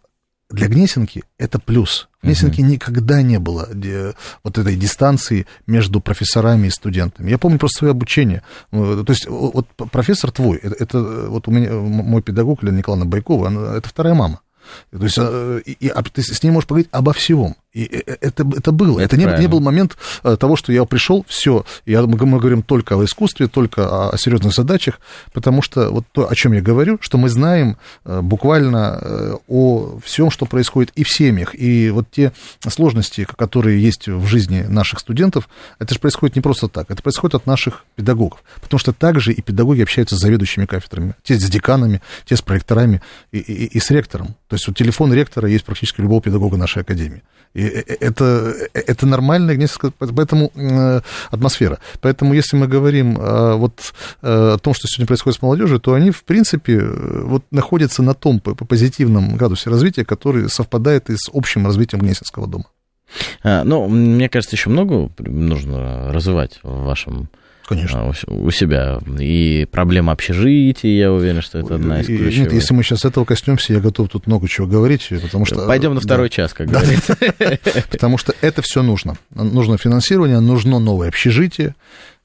для 0.52 0.68
Гнесинки 0.68 1.24
это 1.38 1.58
плюс. 1.58 2.08
В 2.22 2.26
Гнесинке 2.26 2.62
uh-huh. 2.62 2.66
никогда 2.66 3.22
не 3.22 3.38
было 3.38 3.68
вот 4.44 4.58
этой 4.58 4.76
дистанции 4.76 5.46
между 5.66 6.00
профессорами 6.00 6.68
и 6.68 6.70
студентами. 6.70 7.30
Я 7.30 7.38
помню 7.38 7.58
просто 7.58 7.80
свое 7.80 7.90
обучение. 7.90 8.42
То 8.70 9.04
есть 9.08 9.26
вот 9.26 9.66
профессор 9.90 10.30
твой, 10.30 10.58
это, 10.58 10.76
это 10.78 11.00
вот 11.28 11.48
у 11.48 11.50
меня 11.50 11.72
мой 11.72 12.22
педагог 12.22 12.62
Лена 12.62 12.78
Николаевна 12.78 13.10
Байкова, 13.10 13.48
она, 13.48 13.76
это 13.76 13.88
вторая 13.88 14.14
мама. 14.14 14.40
То 14.90 15.02
есть 15.02 15.18
э, 15.18 15.62
и, 15.64 15.72
и, 15.72 15.92
ты 16.12 16.22
с 16.22 16.42
ней 16.42 16.50
можешь 16.50 16.68
поговорить 16.68 16.88
обо 16.92 17.12
всем. 17.12 17.56
И 17.72 17.84
э, 17.84 18.02
э, 18.06 18.16
это, 18.20 18.46
это 18.56 18.72
было. 18.72 19.00
Это, 19.00 19.16
это 19.16 19.16
не, 19.16 19.40
не 19.40 19.46
был 19.46 19.60
момент 19.60 19.96
того, 20.22 20.56
что 20.56 20.72
я 20.72 20.84
пришел, 20.84 21.24
все, 21.28 21.64
я, 21.86 22.02
мы, 22.02 22.18
мы 22.26 22.38
говорим 22.38 22.62
только 22.62 22.98
о 22.98 23.04
искусстве, 23.04 23.48
только 23.48 23.88
о, 23.88 24.10
о 24.10 24.18
серьезных 24.18 24.52
задачах, 24.54 25.00
потому 25.32 25.62
что 25.62 25.90
вот 25.90 26.04
то, 26.12 26.30
о 26.30 26.34
чем 26.34 26.52
я 26.52 26.60
говорю, 26.60 26.98
что 27.00 27.18
мы 27.18 27.28
знаем 27.28 27.78
буквально 28.04 29.38
о 29.48 29.98
всем, 30.04 30.30
что 30.30 30.46
происходит 30.46 30.92
и 30.94 31.04
в 31.04 31.08
семьях, 31.08 31.54
и 31.54 31.90
вот 31.90 32.10
те 32.10 32.32
сложности, 32.68 33.26
которые 33.36 33.82
есть 33.82 34.08
в 34.08 34.26
жизни 34.26 34.62
наших 34.62 35.00
студентов, 35.00 35.48
это 35.78 35.94
же 35.94 36.00
происходит 36.00 36.36
не 36.36 36.42
просто 36.42 36.68
так, 36.68 36.90
это 36.90 37.02
происходит 37.02 37.34
от 37.34 37.46
наших 37.46 37.84
педагогов, 37.96 38.42
потому 38.60 38.78
что 38.78 38.92
также 38.92 39.32
и 39.32 39.40
педагоги 39.40 39.82
общаются 39.82 40.16
с 40.16 40.20
заведующими 40.20 40.66
кафедрами, 40.66 41.14
те 41.22 41.38
с 41.38 41.50
деканами, 41.50 42.02
те 42.26 42.36
с 42.36 42.42
проекторами 42.42 43.00
и, 43.30 43.38
и, 43.38 43.64
и 43.66 43.80
с 43.80 43.90
ректором. 43.90 44.36
То 44.48 44.56
есть 44.56 44.66
вот 44.66 44.76
телефон 44.76 45.12
ректора 45.12 45.48
есть 45.48 45.64
практически 45.64 46.00
любого 46.00 46.20
педагога 46.20 46.56
нашей 46.56 46.82
академии. 46.82 47.22
И 47.54 47.64
э, 47.64 47.82
э, 47.86 47.96
это, 48.00 48.54
э, 48.74 48.80
это 48.86 49.06
нормальная 49.06 49.56
несколько, 49.56 49.92
поэтому 49.98 50.52
атмосфера. 51.30 51.78
Поэтому 52.00 52.34
если 52.34 52.56
мы 52.56 52.66
говорим 52.66 53.14
вот 53.14 53.92
о 54.22 54.58
том, 54.58 54.74
что 54.74 54.88
сегодня 54.88 55.06
происходит 55.06 55.38
с 55.38 55.42
молодежью, 55.42 55.80
то 55.80 55.94
они, 55.94 56.10
в 56.10 56.24
принципе, 56.24 56.80
вот 56.80 57.44
находятся 57.50 58.02
на 58.02 58.14
том 58.14 58.40
позитивном 58.40 59.36
градусе 59.36 59.70
развития, 59.70 60.04
который 60.04 60.48
совпадает 60.48 61.10
и 61.10 61.16
с 61.16 61.30
общим 61.32 61.66
развитием 61.66 62.02
Гнесинского 62.02 62.46
дома. 62.46 62.64
А, 63.42 63.64
ну, 63.64 63.88
мне 63.88 64.28
кажется, 64.28 64.56
еще 64.56 64.70
много 64.70 65.10
нужно 65.18 66.12
развивать 66.12 66.60
в 66.62 66.84
вашем 66.84 67.28
Конечно. 67.66 68.00
А, 68.00 68.12
у 68.26 68.50
себя. 68.50 68.98
И 69.18 69.66
проблема 69.70 70.12
общежития, 70.12 70.90
я 70.90 71.12
уверен, 71.12 71.42
что 71.42 71.58
это 71.58 71.76
одна 71.76 72.00
из 72.00 72.06
ключевых. 72.06 72.36
Нет, 72.36 72.52
если 72.52 72.74
мы 72.74 72.82
сейчас 72.82 73.04
этого 73.04 73.24
коснемся, 73.24 73.72
я 73.72 73.80
готов 73.80 74.08
тут 74.08 74.26
много 74.26 74.48
чего 74.48 74.66
говорить, 74.66 75.08
потому 75.22 75.44
что... 75.44 75.66
Пойдем 75.66 75.94
на 75.94 76.00
второй 76.00 76.28
да. 76.28 76.34
час, 76.34 76.52
как 76.52 76.70
да. 76.70 76.80
говорится. 76.80 77.16
Потому 77.90 78.18
что 78.18 78.34
это 78.40 78.62
все 78.62 78.82
нужно. 78.82 79.16
Нужно 79.34 79.78
финансирование, 79.78 80.40
нужно 80.40 80.78
новое 80.78 81.08
общежитие, 81.08 81.74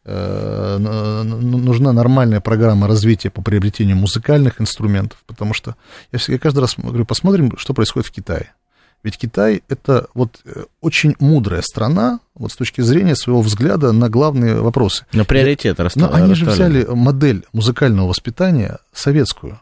э, 0.05 0.77
нужна 0.77 1.93
нормальная 1.93 2.39
программа 2.41 2.88
развития 2.88 3.29
по 3.29 3.41
приобретению 3.41 3.97
музыкальных 3.97 4.59
инструментов, 4.61 5.19
потому 5.27 5.53
что 5.53 5.75
я 6.11 6.19
всегда 6.19 6.39
каждый 6.39 6.59
раз 6.59 6.75
говорю, 6.77 7.05
посмотрим, 7.05 7.57
что 7.57 7.73
происходит 7.73 8.07
в 8.07 8.11
Китае. 8.11 8.53
Ведь 9.04 9.18
Китай 9.18 9.64
это 9.70 10.08
вот 10.14 10.39
э, 10.45 10.66
очень 10.82 11.16
мудрая 11.20 11.62
страна, 11.62 12.20
вот 12.36 12.52
с 12.52 12.56
точки 12.56 12.82
зрения 12.82 13.16
своего 13.16 13.41
взгляда 13.41 13.91
на 13.91 14.10
главные 14.10 14.56
вопросы. 14.62 15.06
Но 15.14 15.26
приоритет 15.26 15.80
Но 15.95 16.14
они 16.14 16.34
же 16.34 16.45
взяли 16.45 16.86
модель 16.86 17.45
музыкального 17.54 18.08
воспитания 18.08 18.80
советскую. 18.93 19.62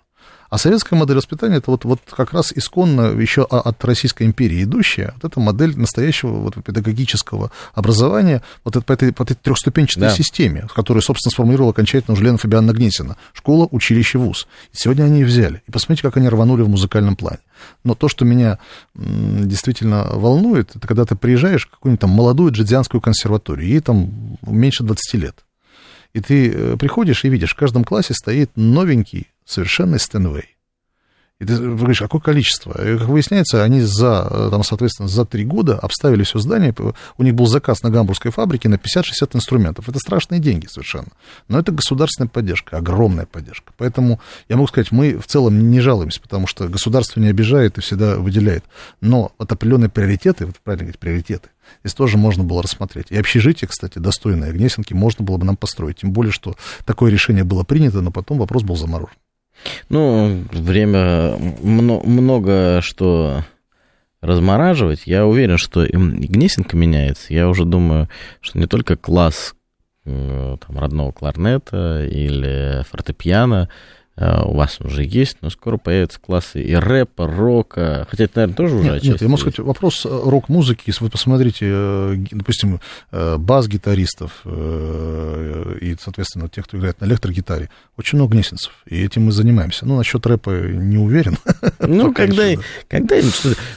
А 0.55 0.57
советская 0.57 0.97
модель 0.97 1.17
воспитания 1.17 1.57
это 1.57 1.69
вот, 1.69 1.83
вот 1.83 1.99
как 2.09 2.31
раз 2.31 2.53
исконно 2.55 3.07
еще 3.19 3.43
от 3.43 3.83
Российской 3.83 4.23
империи 4.23 4.63
идущая, 4.63 5.13
вот 5.15 5.29
эта 5.29 5.41
модель 5.41 5.77
настоящего 5.77 6.29
вот, 6.29 6.55
педагогического 6.63 7.51
образования 7.73 8.41
вот 8.63 8.77
это, 8.77 8.85
по, 8.85 8.93
этой, 8.93 9.11
по 9.11 9.23
этой 9.23 9.33
трехступенчатой 9.33 10.07
да. 10.07 10.15
системе, 10.15 10.65
которую, 10.73 11.03
собственно, 11.03 11.31
сформулировала 11.31 11.71
окончательно 11.71 12.13
уже 12.13 12.23
Лена 12.23 12.37
Фабиановна 12.37 12.71
Гнесина. 12.71 13.17
Школа, 13.33 13.67
училище, 13.69 14.17
вуз. 14.17 14.47
И 14.71 14.77
сегодня 14.77 15.03
они 15.03 15.23
их 15.23 15.27
взяли. 15.27 15.61
И 15.67 15.71
посмотрите, 15.71 16.03
как 16.03 16.15
они 16.15 16.29
рванули 16.29 16.61
в 16.61 16.69
музыкальном 16.69 17.17
плане. 17.17 17.39
Но 17.83 17.93
то, 17.93 18.07
что 18.07 18.23
меня 18.23 18.57
действительно 18.93 20.07
волнует, 20.09 20.73
это 20.73 20.87
когда 20.87 21.03
ты 21.03 21.17
приезжаешь 21.17 21.67
в 21.67 21.71
какую-нибудь 21.71 21.99
там 21.99 22.11
молодую 22.11 22.53
джазианскую 22.53 23.01
консерваторию, 23.01 23.67
ей 23.67 23.81
там 23.81 24.37
меньше 24.47 24.85
20 24.85 25.15
лет. 25.15 25.35
И 26.15 26.21
ты 26.21 26.49
э, 26.49 26.77
приходишь 26.77 27.25
и 27.25 27.29
видишь, 27.29 27.51
в 27.51 27.57
каждом 27.57 27.83
классе 27.83 28.13
стоит 28.13 28.49
новенький, 28.55 29.27
совершенный 29.43 29.99
Стэнвей. 29.99 30.54
И 31.41 31.45
ты 31.45 31.57
говоришь, 31.57 31.99
какое 31.99 32.21
количество? 32.21 32.71
И, 32.81 32.97
как 32.97 33.09
выясняется, 33.09 33.61
они 33.61 33.81
за, 33.81 34.25
э, 34.29 34.47
там, 34.51 34.63
соответственно, 34.63 35.09
за 35.09 35.25
три 35.25 35.43
года 35.43 35.77
обставили 35.77 36.23
все 36.23 36.39
здание. 36.39 36.73
У 37.17 37.23
них 37.23 37.35
был 37.35 37.45
заказ 37.45 37.83
на 37.83 37.89
гамбургской 37.89 38.31
фабрике 38.31 38.69
на 38.69 38.75
50-60 38.75 39.35
инструментов. 39.35 39.89
Это 39.89 39.99
страшные 39.99 40.39
деньги 40.39 40.67
совершенно. 40.67 41.09
Но 41.49 41.59
это 41.59 41.73
государственная 41.73 42.29
поддержка, 42.29 42.77
огромная 42.77 43.25
поддержка. 43.25 43.73
Поэтому 43.75 44.21
я 44.47 44.55
могу 44.55 44.67
сказать, 44.69 44.93
мы 44.93 45.17
в 45.17 45.27
целом 45.27 45.71
не 45.71 45.81
жалуемся, 45.81 46.21
потому 46.21 46.47
что 46.47 46.69
государство 46.69 47.19
не 47.19 47.27
обижает 47.27 47.77
и 47.77 47.81
всегда 47.81 48.15
выделяет. 48.15 48.63
Но 49.01 49.33
вот 49.37 49.51
определенные 49.51 49.89
приоритеты, 49.89 50.45
вот 50.45 50.55
правильно 50.63 50.85
говорить, 50.85 50.99
приоритеты, 50.99 51.49
здесь 51.83 51.95
тоже 51.95 52.17
можно 52.17 52.45
было 52.45 52.63
рассмотреть. 52.63 53.07
И 53.09 53.17
общежитие, 53.17 53.67
кстати, 53.67 53.99
достойное 53.99 54.53
Гнесинки, 54.53 54.93
можно 54.93 55.25
было 55.25 55.35
бы 55.35 55.45
нам 55.45 55.57
построить. 55.57 55.97
Тем 55.97 56.13
более, 56.13 56.31
что 56.31 56.55
такое 56.85 57.11
решение 57.11 57.43
было 57.43 57.65
принято, 57.65 57.99
но 57.99 58.09
потом 58.09 58.37
вопрос 58.37 58.63
был 58.63 58.77
заморожен. 58.77 59.17
Ну, 59.89 60.43
время 60.51 61.37
много 61.61 62.79
что 62.81 63.43
размораживать. 64.21 65.03
Я 65.05 65.25
уверен, 65.25 65.57
что 65.57 65.85
Гнесинка 65.85 66.75
меняется. 66.75 67.33
Я 67.33 67.47
уже 67.47 67.65
думаю, 67.65 68.09
что 68.41 68.57
не 68.57 68.65
только 68.65 68.95
класс 68.95 69.55
э, 70.05 70.57
там, 70.65 70.79
родного 70.79 71.11
кларнета 71.11 72.05
или 72.05 72.83
фортепиано 72.89 73.69
у 74.17 74.53
вас 74.53 74.79
уже 74.79 75.03
есть, 75.03 75.37
но 75.41 75.49
скоро 75.49 75.77
появятся 75.77 76.19
классы 76.19 76.61
и 76.61 76.73
рэпа, 76.73 77.27
рока, 77.27 78.07
хотя 78.09 78.25
это, 78.25 78.39
наверное, 78.39 78.55
тоже 78.55 78.75
уже 78.75 78.89
Нет, 78.89 79.03
нет 79.03 79.21
я 79.21 79.27
могу 79.27 79.37
сказать, 79.37 79.59
вопрос 79.59 80.05
э, 80.05 80.09
рок-музыки, 80.09 80.83
если 80.87 81.03
вы 81.03 81.09
посмотрите, 81.09 81.65
э, 81.69 82.15
допустим, 82.31 82.79
бас-гитаристов 83.11 84.41
и, 84.45 85.95
соответственно, 86.01 86.49
тех, 86.49 86.65
кто 86.65 86.77
играет 86.77 87.01
на 87.01 87.05
электрогитаре, 87.05 87.69
очень 87.97 88.17
много 88.17 88.33
гнесинцев, 88.33 88.71
и 88.85 89.03
этим 89.03 89.25
мы 89.25 89.31
занимаемся. 89.31 89.85
Ну, 89.85 89.97
насчет 89.97 90.25
рэпа 90.25 90.49
не 90.49 90.97
уверен. 90.97 91.37
Ну, 91.79 92.13
когда, 92.13 92.43
когда 92.87 93.15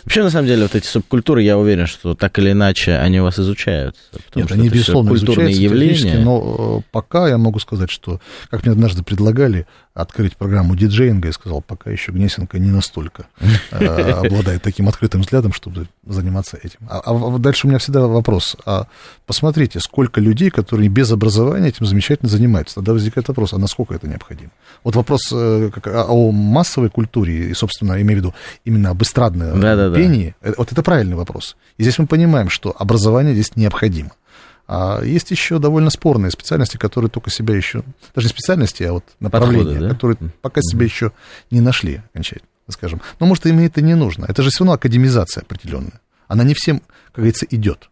Вообще, 0.04 0.22
на 0.22 0.30
самом 0.30 0.46
деле, 0.46 0.62
вот 0.62 0.74
эти 0.74 0.86
субкультуры, 0.86 1.42
я 1.42 1.58
уверен, 1.58 1.86
что 1.86 2.14
так 2.14 2.38
или 2.38 2.52
иначе 2.52 2.96
они 2.96 3.20
у 3.20 3.24
вас 3.24 3.38
изучаются. 3.38 4.00
Нет, 4.34 4.50
они, 4.52 4.68
безусловно, 4.68 5.10
культурные 5.10 5.54
явления. 5.54 6.18
Но 6.18 6.82
пока 6.90 7.28
я 7.28 7.38
могу 7.38 7.58
сказать, 7.58 7.90
что, 7.90 8.20
как 8.50 8.64
мне 8.64 8.72
однажды 8.72 9.02
предлагали, 9.02 9.66
открыть 9.98 10.36
программу 10.36 10.76
диджеинга 10.76 11.28
и 11.28 11.32
сказал, 11.32 11.60
пока 11.60 11.90
еще 11.90 12.12
Гнесинка 12.12 12.60
не 12.60 12.70
настолько 12.70 13.26
э, 13.70 13.84
обладает 14.26 14.62
таким 14.62 14.88
открытым 14.88 15.22
взглядом, 15.22 15.52
чтобы 15.52 15.88
заниматься 16.06 16.56
этим. 16.62 16.78
А, 16.88 17.00
а 17.04 17.38
дальше 17.38 17.66
у 17.66 17.70
меня 17.70 17.78
всегда 17.78 18.06
вопрос. 18.06 18.56
А 18.64 18.86
посмотрите, 19.26 19.80
сколько 19.80 20.20
людей, 20.20 20.50
которые 20.50 20.88
без 20.88 21.10
образования 21.10 21.68
этим 21.68 21.84
замечательно 21.84 22.28
занимаются. 22.28 22.76
Тогда 22.76 22.92
возникает 22.92 23.26
вопрос, 23.26 23.52
а 23.52 23.58
насколько 23.58 23.92
это 23.94 24.06
необходимо? 24.06 24.50
Вот 24.84 24.94
вопрос 24.94 25.32
э, 25.32 25.70
о 25.84 26.30
массовой 26.30 26.90
культуре 26.90 27.50
и, 27.50 27.54
собственно, 27.54 28.00
имею 28.00 28.20
в 28.20 28.24
виду 28.24 28.34
именно 28.64 28.90
об 28.90 29.02
эстрадном 29.02 29.60
пении, 29.94 30.36
э, 30.42 30.54
вот 30.56 30.70
это 30.70 30.82
правильный 30.84 31.16
вопрос. 31.16 31.56
И 31.76 31.82
здесь 31.82 31.98
мы 31.98 32.06
понимаем, 32.06 32.50
что 32.50 32.72
образование 32.78 33.34
здесь 33.34 33.56
необходимо. 33.56 34.12
А 34.68 35.02
есть 35.02 35.30
еще 35.30 35.58
довольно 35.58 35.88
спорные 35.88 36.30
специальности, 36.30 36.76
которые 36.76 37.10
только 37.10 37.30
себя 37.30 37.56
еще, 37.56 37.82
даже 38.14 38.28
не 38.28 38.32
специальности, 38.32 38.82
а 38.82 38.92
вот 38.92 39.04
направления, 39.18 39.64
Подходы, 39.64 39.80
да? 39.80 39.94
которые 39.94 40.16
пока 40.42 40.60
себя 40.60 40.84
еще 40.84 41.12
не 41.50 41.62
нашли 41.62 42.02
окончательно, 42.12 42.48
скажем. 42.68 43.00
Но, 43.18 43.26
может, 43.26 43.46
им 43.46 43.58
это 43.60 43.80
не 43.80 43.94
нужно. 43.94 44.26
Это 44.28 44.42
же 44.42 44.50
все 44.50 44.60
равно 44.60 44.74
академизация 44.74 45.40
определенная. 45.40 46.00
Она 46.26 46.44
не 46.44 46.52
всем, 46.52 46.80
как 47.06 47.16
говорится, 47.16 47.46
идет. 47.48 47.88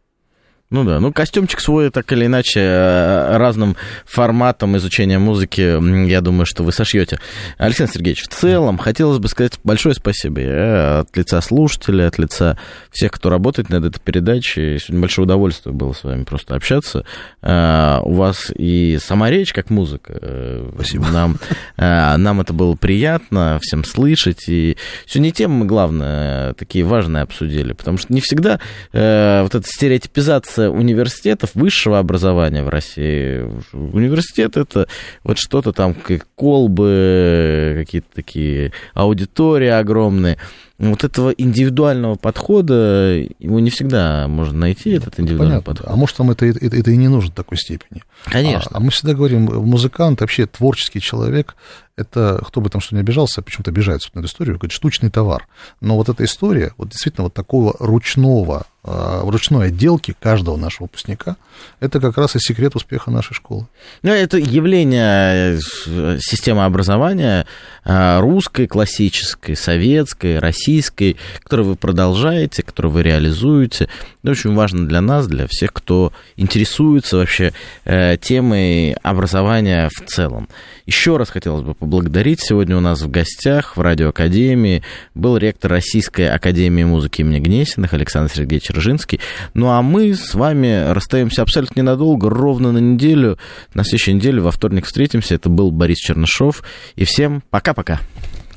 Ну 0.68 0.82
да, 0.82 0.98
ну 0.98 1.12
костюмчик 1.12 1.60
свой 1.60 1.90
так 1.90 2.10
или 2.12 2.26
иначе 2.26 2.58
э, 2.58 3.36
разным 3.36 3.76
форматом 4.04 4.76
изучения 4.76 5.16
музыки, 5.16 5.60
я 6.08 6.20
думаю, 6.20 6.44
что 6.44 6.64
вы 6.64 6.72
сошьете. 6.72 7.20
Александр 7.56 7.92
Сергеевич, 7.92 8.24
в 8.24 8.28
целом 8.28 8.76
хотелось 8.76 9.18
бы 9.18 9.28
сказать 9.28 9.60
большое 9.62 9.94
спасибо 9.94 10.40
я 10.40 10.98
от 11.00 11.16
лица 11.16 11.40
слушателей, 11.40 12.08
от 12.08 12.18
лица 12.18 12.58
всех, 12.90 13.12
кто 13.12 13.30
работает 13.30 13.68
над 13.68 13.84
этой 13.84 14.00
передачей. 14.00 14.80
Сегодня 14.80 15.02
большое 15.02 15.24
удовольствие 15.26 15.72
было 15.72 15.92
с 15.92 16.02
вами 16.02 16.24
просто 16.24 16.56
общаться. 16.56 17.04
Э, 17.42 18.00
у 18.02 18.14
вас 18.14 18.50
и 18.52 18.98
сама 19.00 19.30
речь 19.30 19.52
как 19.52 19.70
музыка. 19.70 20.18
Э, 20.20 20.68
спасибо. 20.74 21.06
Нам, 21.12 21.38
нам 21.76 22.40
это 22.40 22.52
было 22.52 22.74
приятно 22.74 23.60
всем 23.62 23.84
слышать. 23.84 24.48
И 24.48 24.76
сегодня 25.06 25.30
темы 25.30 25.60
мы, 25.60 25.66
главное, 25.66 26.54
такие 26.54 26.84
важные 26.84 27.22
обсудили, 27.22 27.72
потому 27.72 27.98
что 27.98 28.12
не 28.12 28.20
всегда 28.20 28.58
вот 28.92 29.54
эта 29.54 29.62
стереотипизация 29.62 30.55
масса 30.56 30.70
университетов 30.70 31.50
высшего 31.54 31.98
образования 31.98 32.62
в 32.62 32.68
России. 32.68 33.44
Университет 33.72 34.56
это 34.56 34.88
вот 35.22 35.38
что-то 35.38 35.72
там, 35.72 35.94
как 35.94 36.26
колбы, 36.34 37.74
какие-то 37.78 38.08
такие 38.14 38.72
аудитории 38.94 39.68
огромные 39.68 40.38
вот 40.78 41.04
этого 41.04 41.30
индивидуального 41.30 42.16
подхода, 42.16 43.16
его 43.38 43.60
не 43.60 43.70
всегда 43.70 44.28
можно 44.28 44.58
найти, 44.58 44.90
этот 44.90 45.18
индивидуальный 45.18 45.62
Понятно. 45.62 45.74
подход. 45.74 45.92
А 45.92 45.96
может, 45.96 46.16
там 46.16 46.30
это, 46.30 46.46
это, 46.46 46.76
это 46.76 46.90
и 46.90 46.96
не 46.96 47.08
нужно 47.08 47.30
в 47.30 47.34
такой 47.34 47.56
степени. 47.56 48.02
Конечно. 48.24 48.70
А, 48.72 48.76
а 48.76 48.80
мы 48.80 48.90
всегда 48.90 49.14
говорим, 49.14 49.44
музыкант, 49.44 50.20
вообще 50.20 50.46
творческий 50.46 51.00
человек, 51.00 51.56
это, 51.96 52.42
кто 52.46 52.60
бы 52.60 52.68
там 52.68 52.80
что 52.80 52.94
ни 52.94 53.00
обижался, 53.00 53.40
почему-то 53.40 53.70
обижается 53.70 54.10
на 54.12 54.20
эту 54.20 54.28
историю, 54.28 54.56
говорит, 54.58 54.72
штучный 54.72 55.10
товар. 55.10 55.48
Но 55.80 55.96
вот 55.96 56.10
эта 56.10 56.24
история, 56.24 56.72
вот 56.76 56.90
действительно 56.90 57.24
вот 57.24 57.34
такого 57.34 57.74
ручного, 57.78 58.66
а, 58.84 59.22
ручной 59.22 59.68
отделки 59.68 60.14
каждого 60.20 60.56
нашего 60.56 60.84
выпускника, 60.84 61.36
это 61.80 61.98
как 61.98 62.18
раз 62.18 62.36
и 62.36 62.38
секрет 62.38 62.76
успеха 62.76 63.10
нашей 63.10 63.32
школы. 63.32 63.66
Ну, 64.02 64.10
это 64.10 64.36
явление 64.36 65.58
э, 65.86 66.18
системы 66.20 66.64
образования 66.66 67.46
а, 67.82 68.20
русской, 68.20 68.66
классической, 68.66 69.56
советской, 69.56 70.38
российской, 70.66 71.16
которую 71.42 71.68
вы 71.68 71.76
продолжаете, 71.76 72.62
которую 72.62 72.92
вы 72.92 73.02
реализуете. 73.02 73.88
Это 74.22 74.32
очень 74.32 74.54
важно 74.54 74.86
для 74.86 75.00
нас, 75.00 75.28
для 75.28 75.46
всех, 75.46 75.72
кто 75.72 76.12
интересуется 76.36 77.18
вообще 77.18 77.52
э, 77.84 78.16
темой 78.20 78.94
образования 79.02 79.88
в 79.94 80.04
целом. 80.06 80.48
Еще 80.86 81.16
раз 81.16 81.30
хотелось 81.30 81.62
бы 81.62 81.74
поблагодарить. 81.74 82.40
Сегодня 82.40 82.76
у 82.76 82.80
нас 82.80 83.02
в 83.02 83.10
гостях 83.10 83.76
в 83.76 83.80
радиоакадемии 83.80 84.82
был 85.14 85.36
ректор 85.36 85.70
Российской 85.70 86.28
академии 86.28 86.84
музыки 86.84 87.20
имени 87.20 87.38
Гнесиных 87.38 87.94
Александр 87.94 88.32
Сергеевич 88.32 88.70
Ржинский. 88.70 89.20
Ну 89.54 89.68
а 89.68 89.82
мы 89.82 90.14
с 90.14 90.34
вами 90.34 90.90
расстаемся 90.92 91.42
абсолютно 91.42 91.80
ненадолго, 91.80 92.28
ровно 92.28 92.72
на 92.72 92.78
неделю. 92.78 93.38
На 93.74 93.84
следующей 93.84 94.14
неделе 94.14 94.40
во 94.40 94.50
вторник 94.50 94.86
встретимся. 94.86 95.36
Это 95.36 95.48
был 95.48 95.70
Борис 95.70 95.98
Чернышов. 95.98 96.64
И 96.96 97.04
всем 97.04 97.42
пока-пока. 97.50 98.00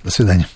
До 0.03 0.09
свидания. 0.11 0.47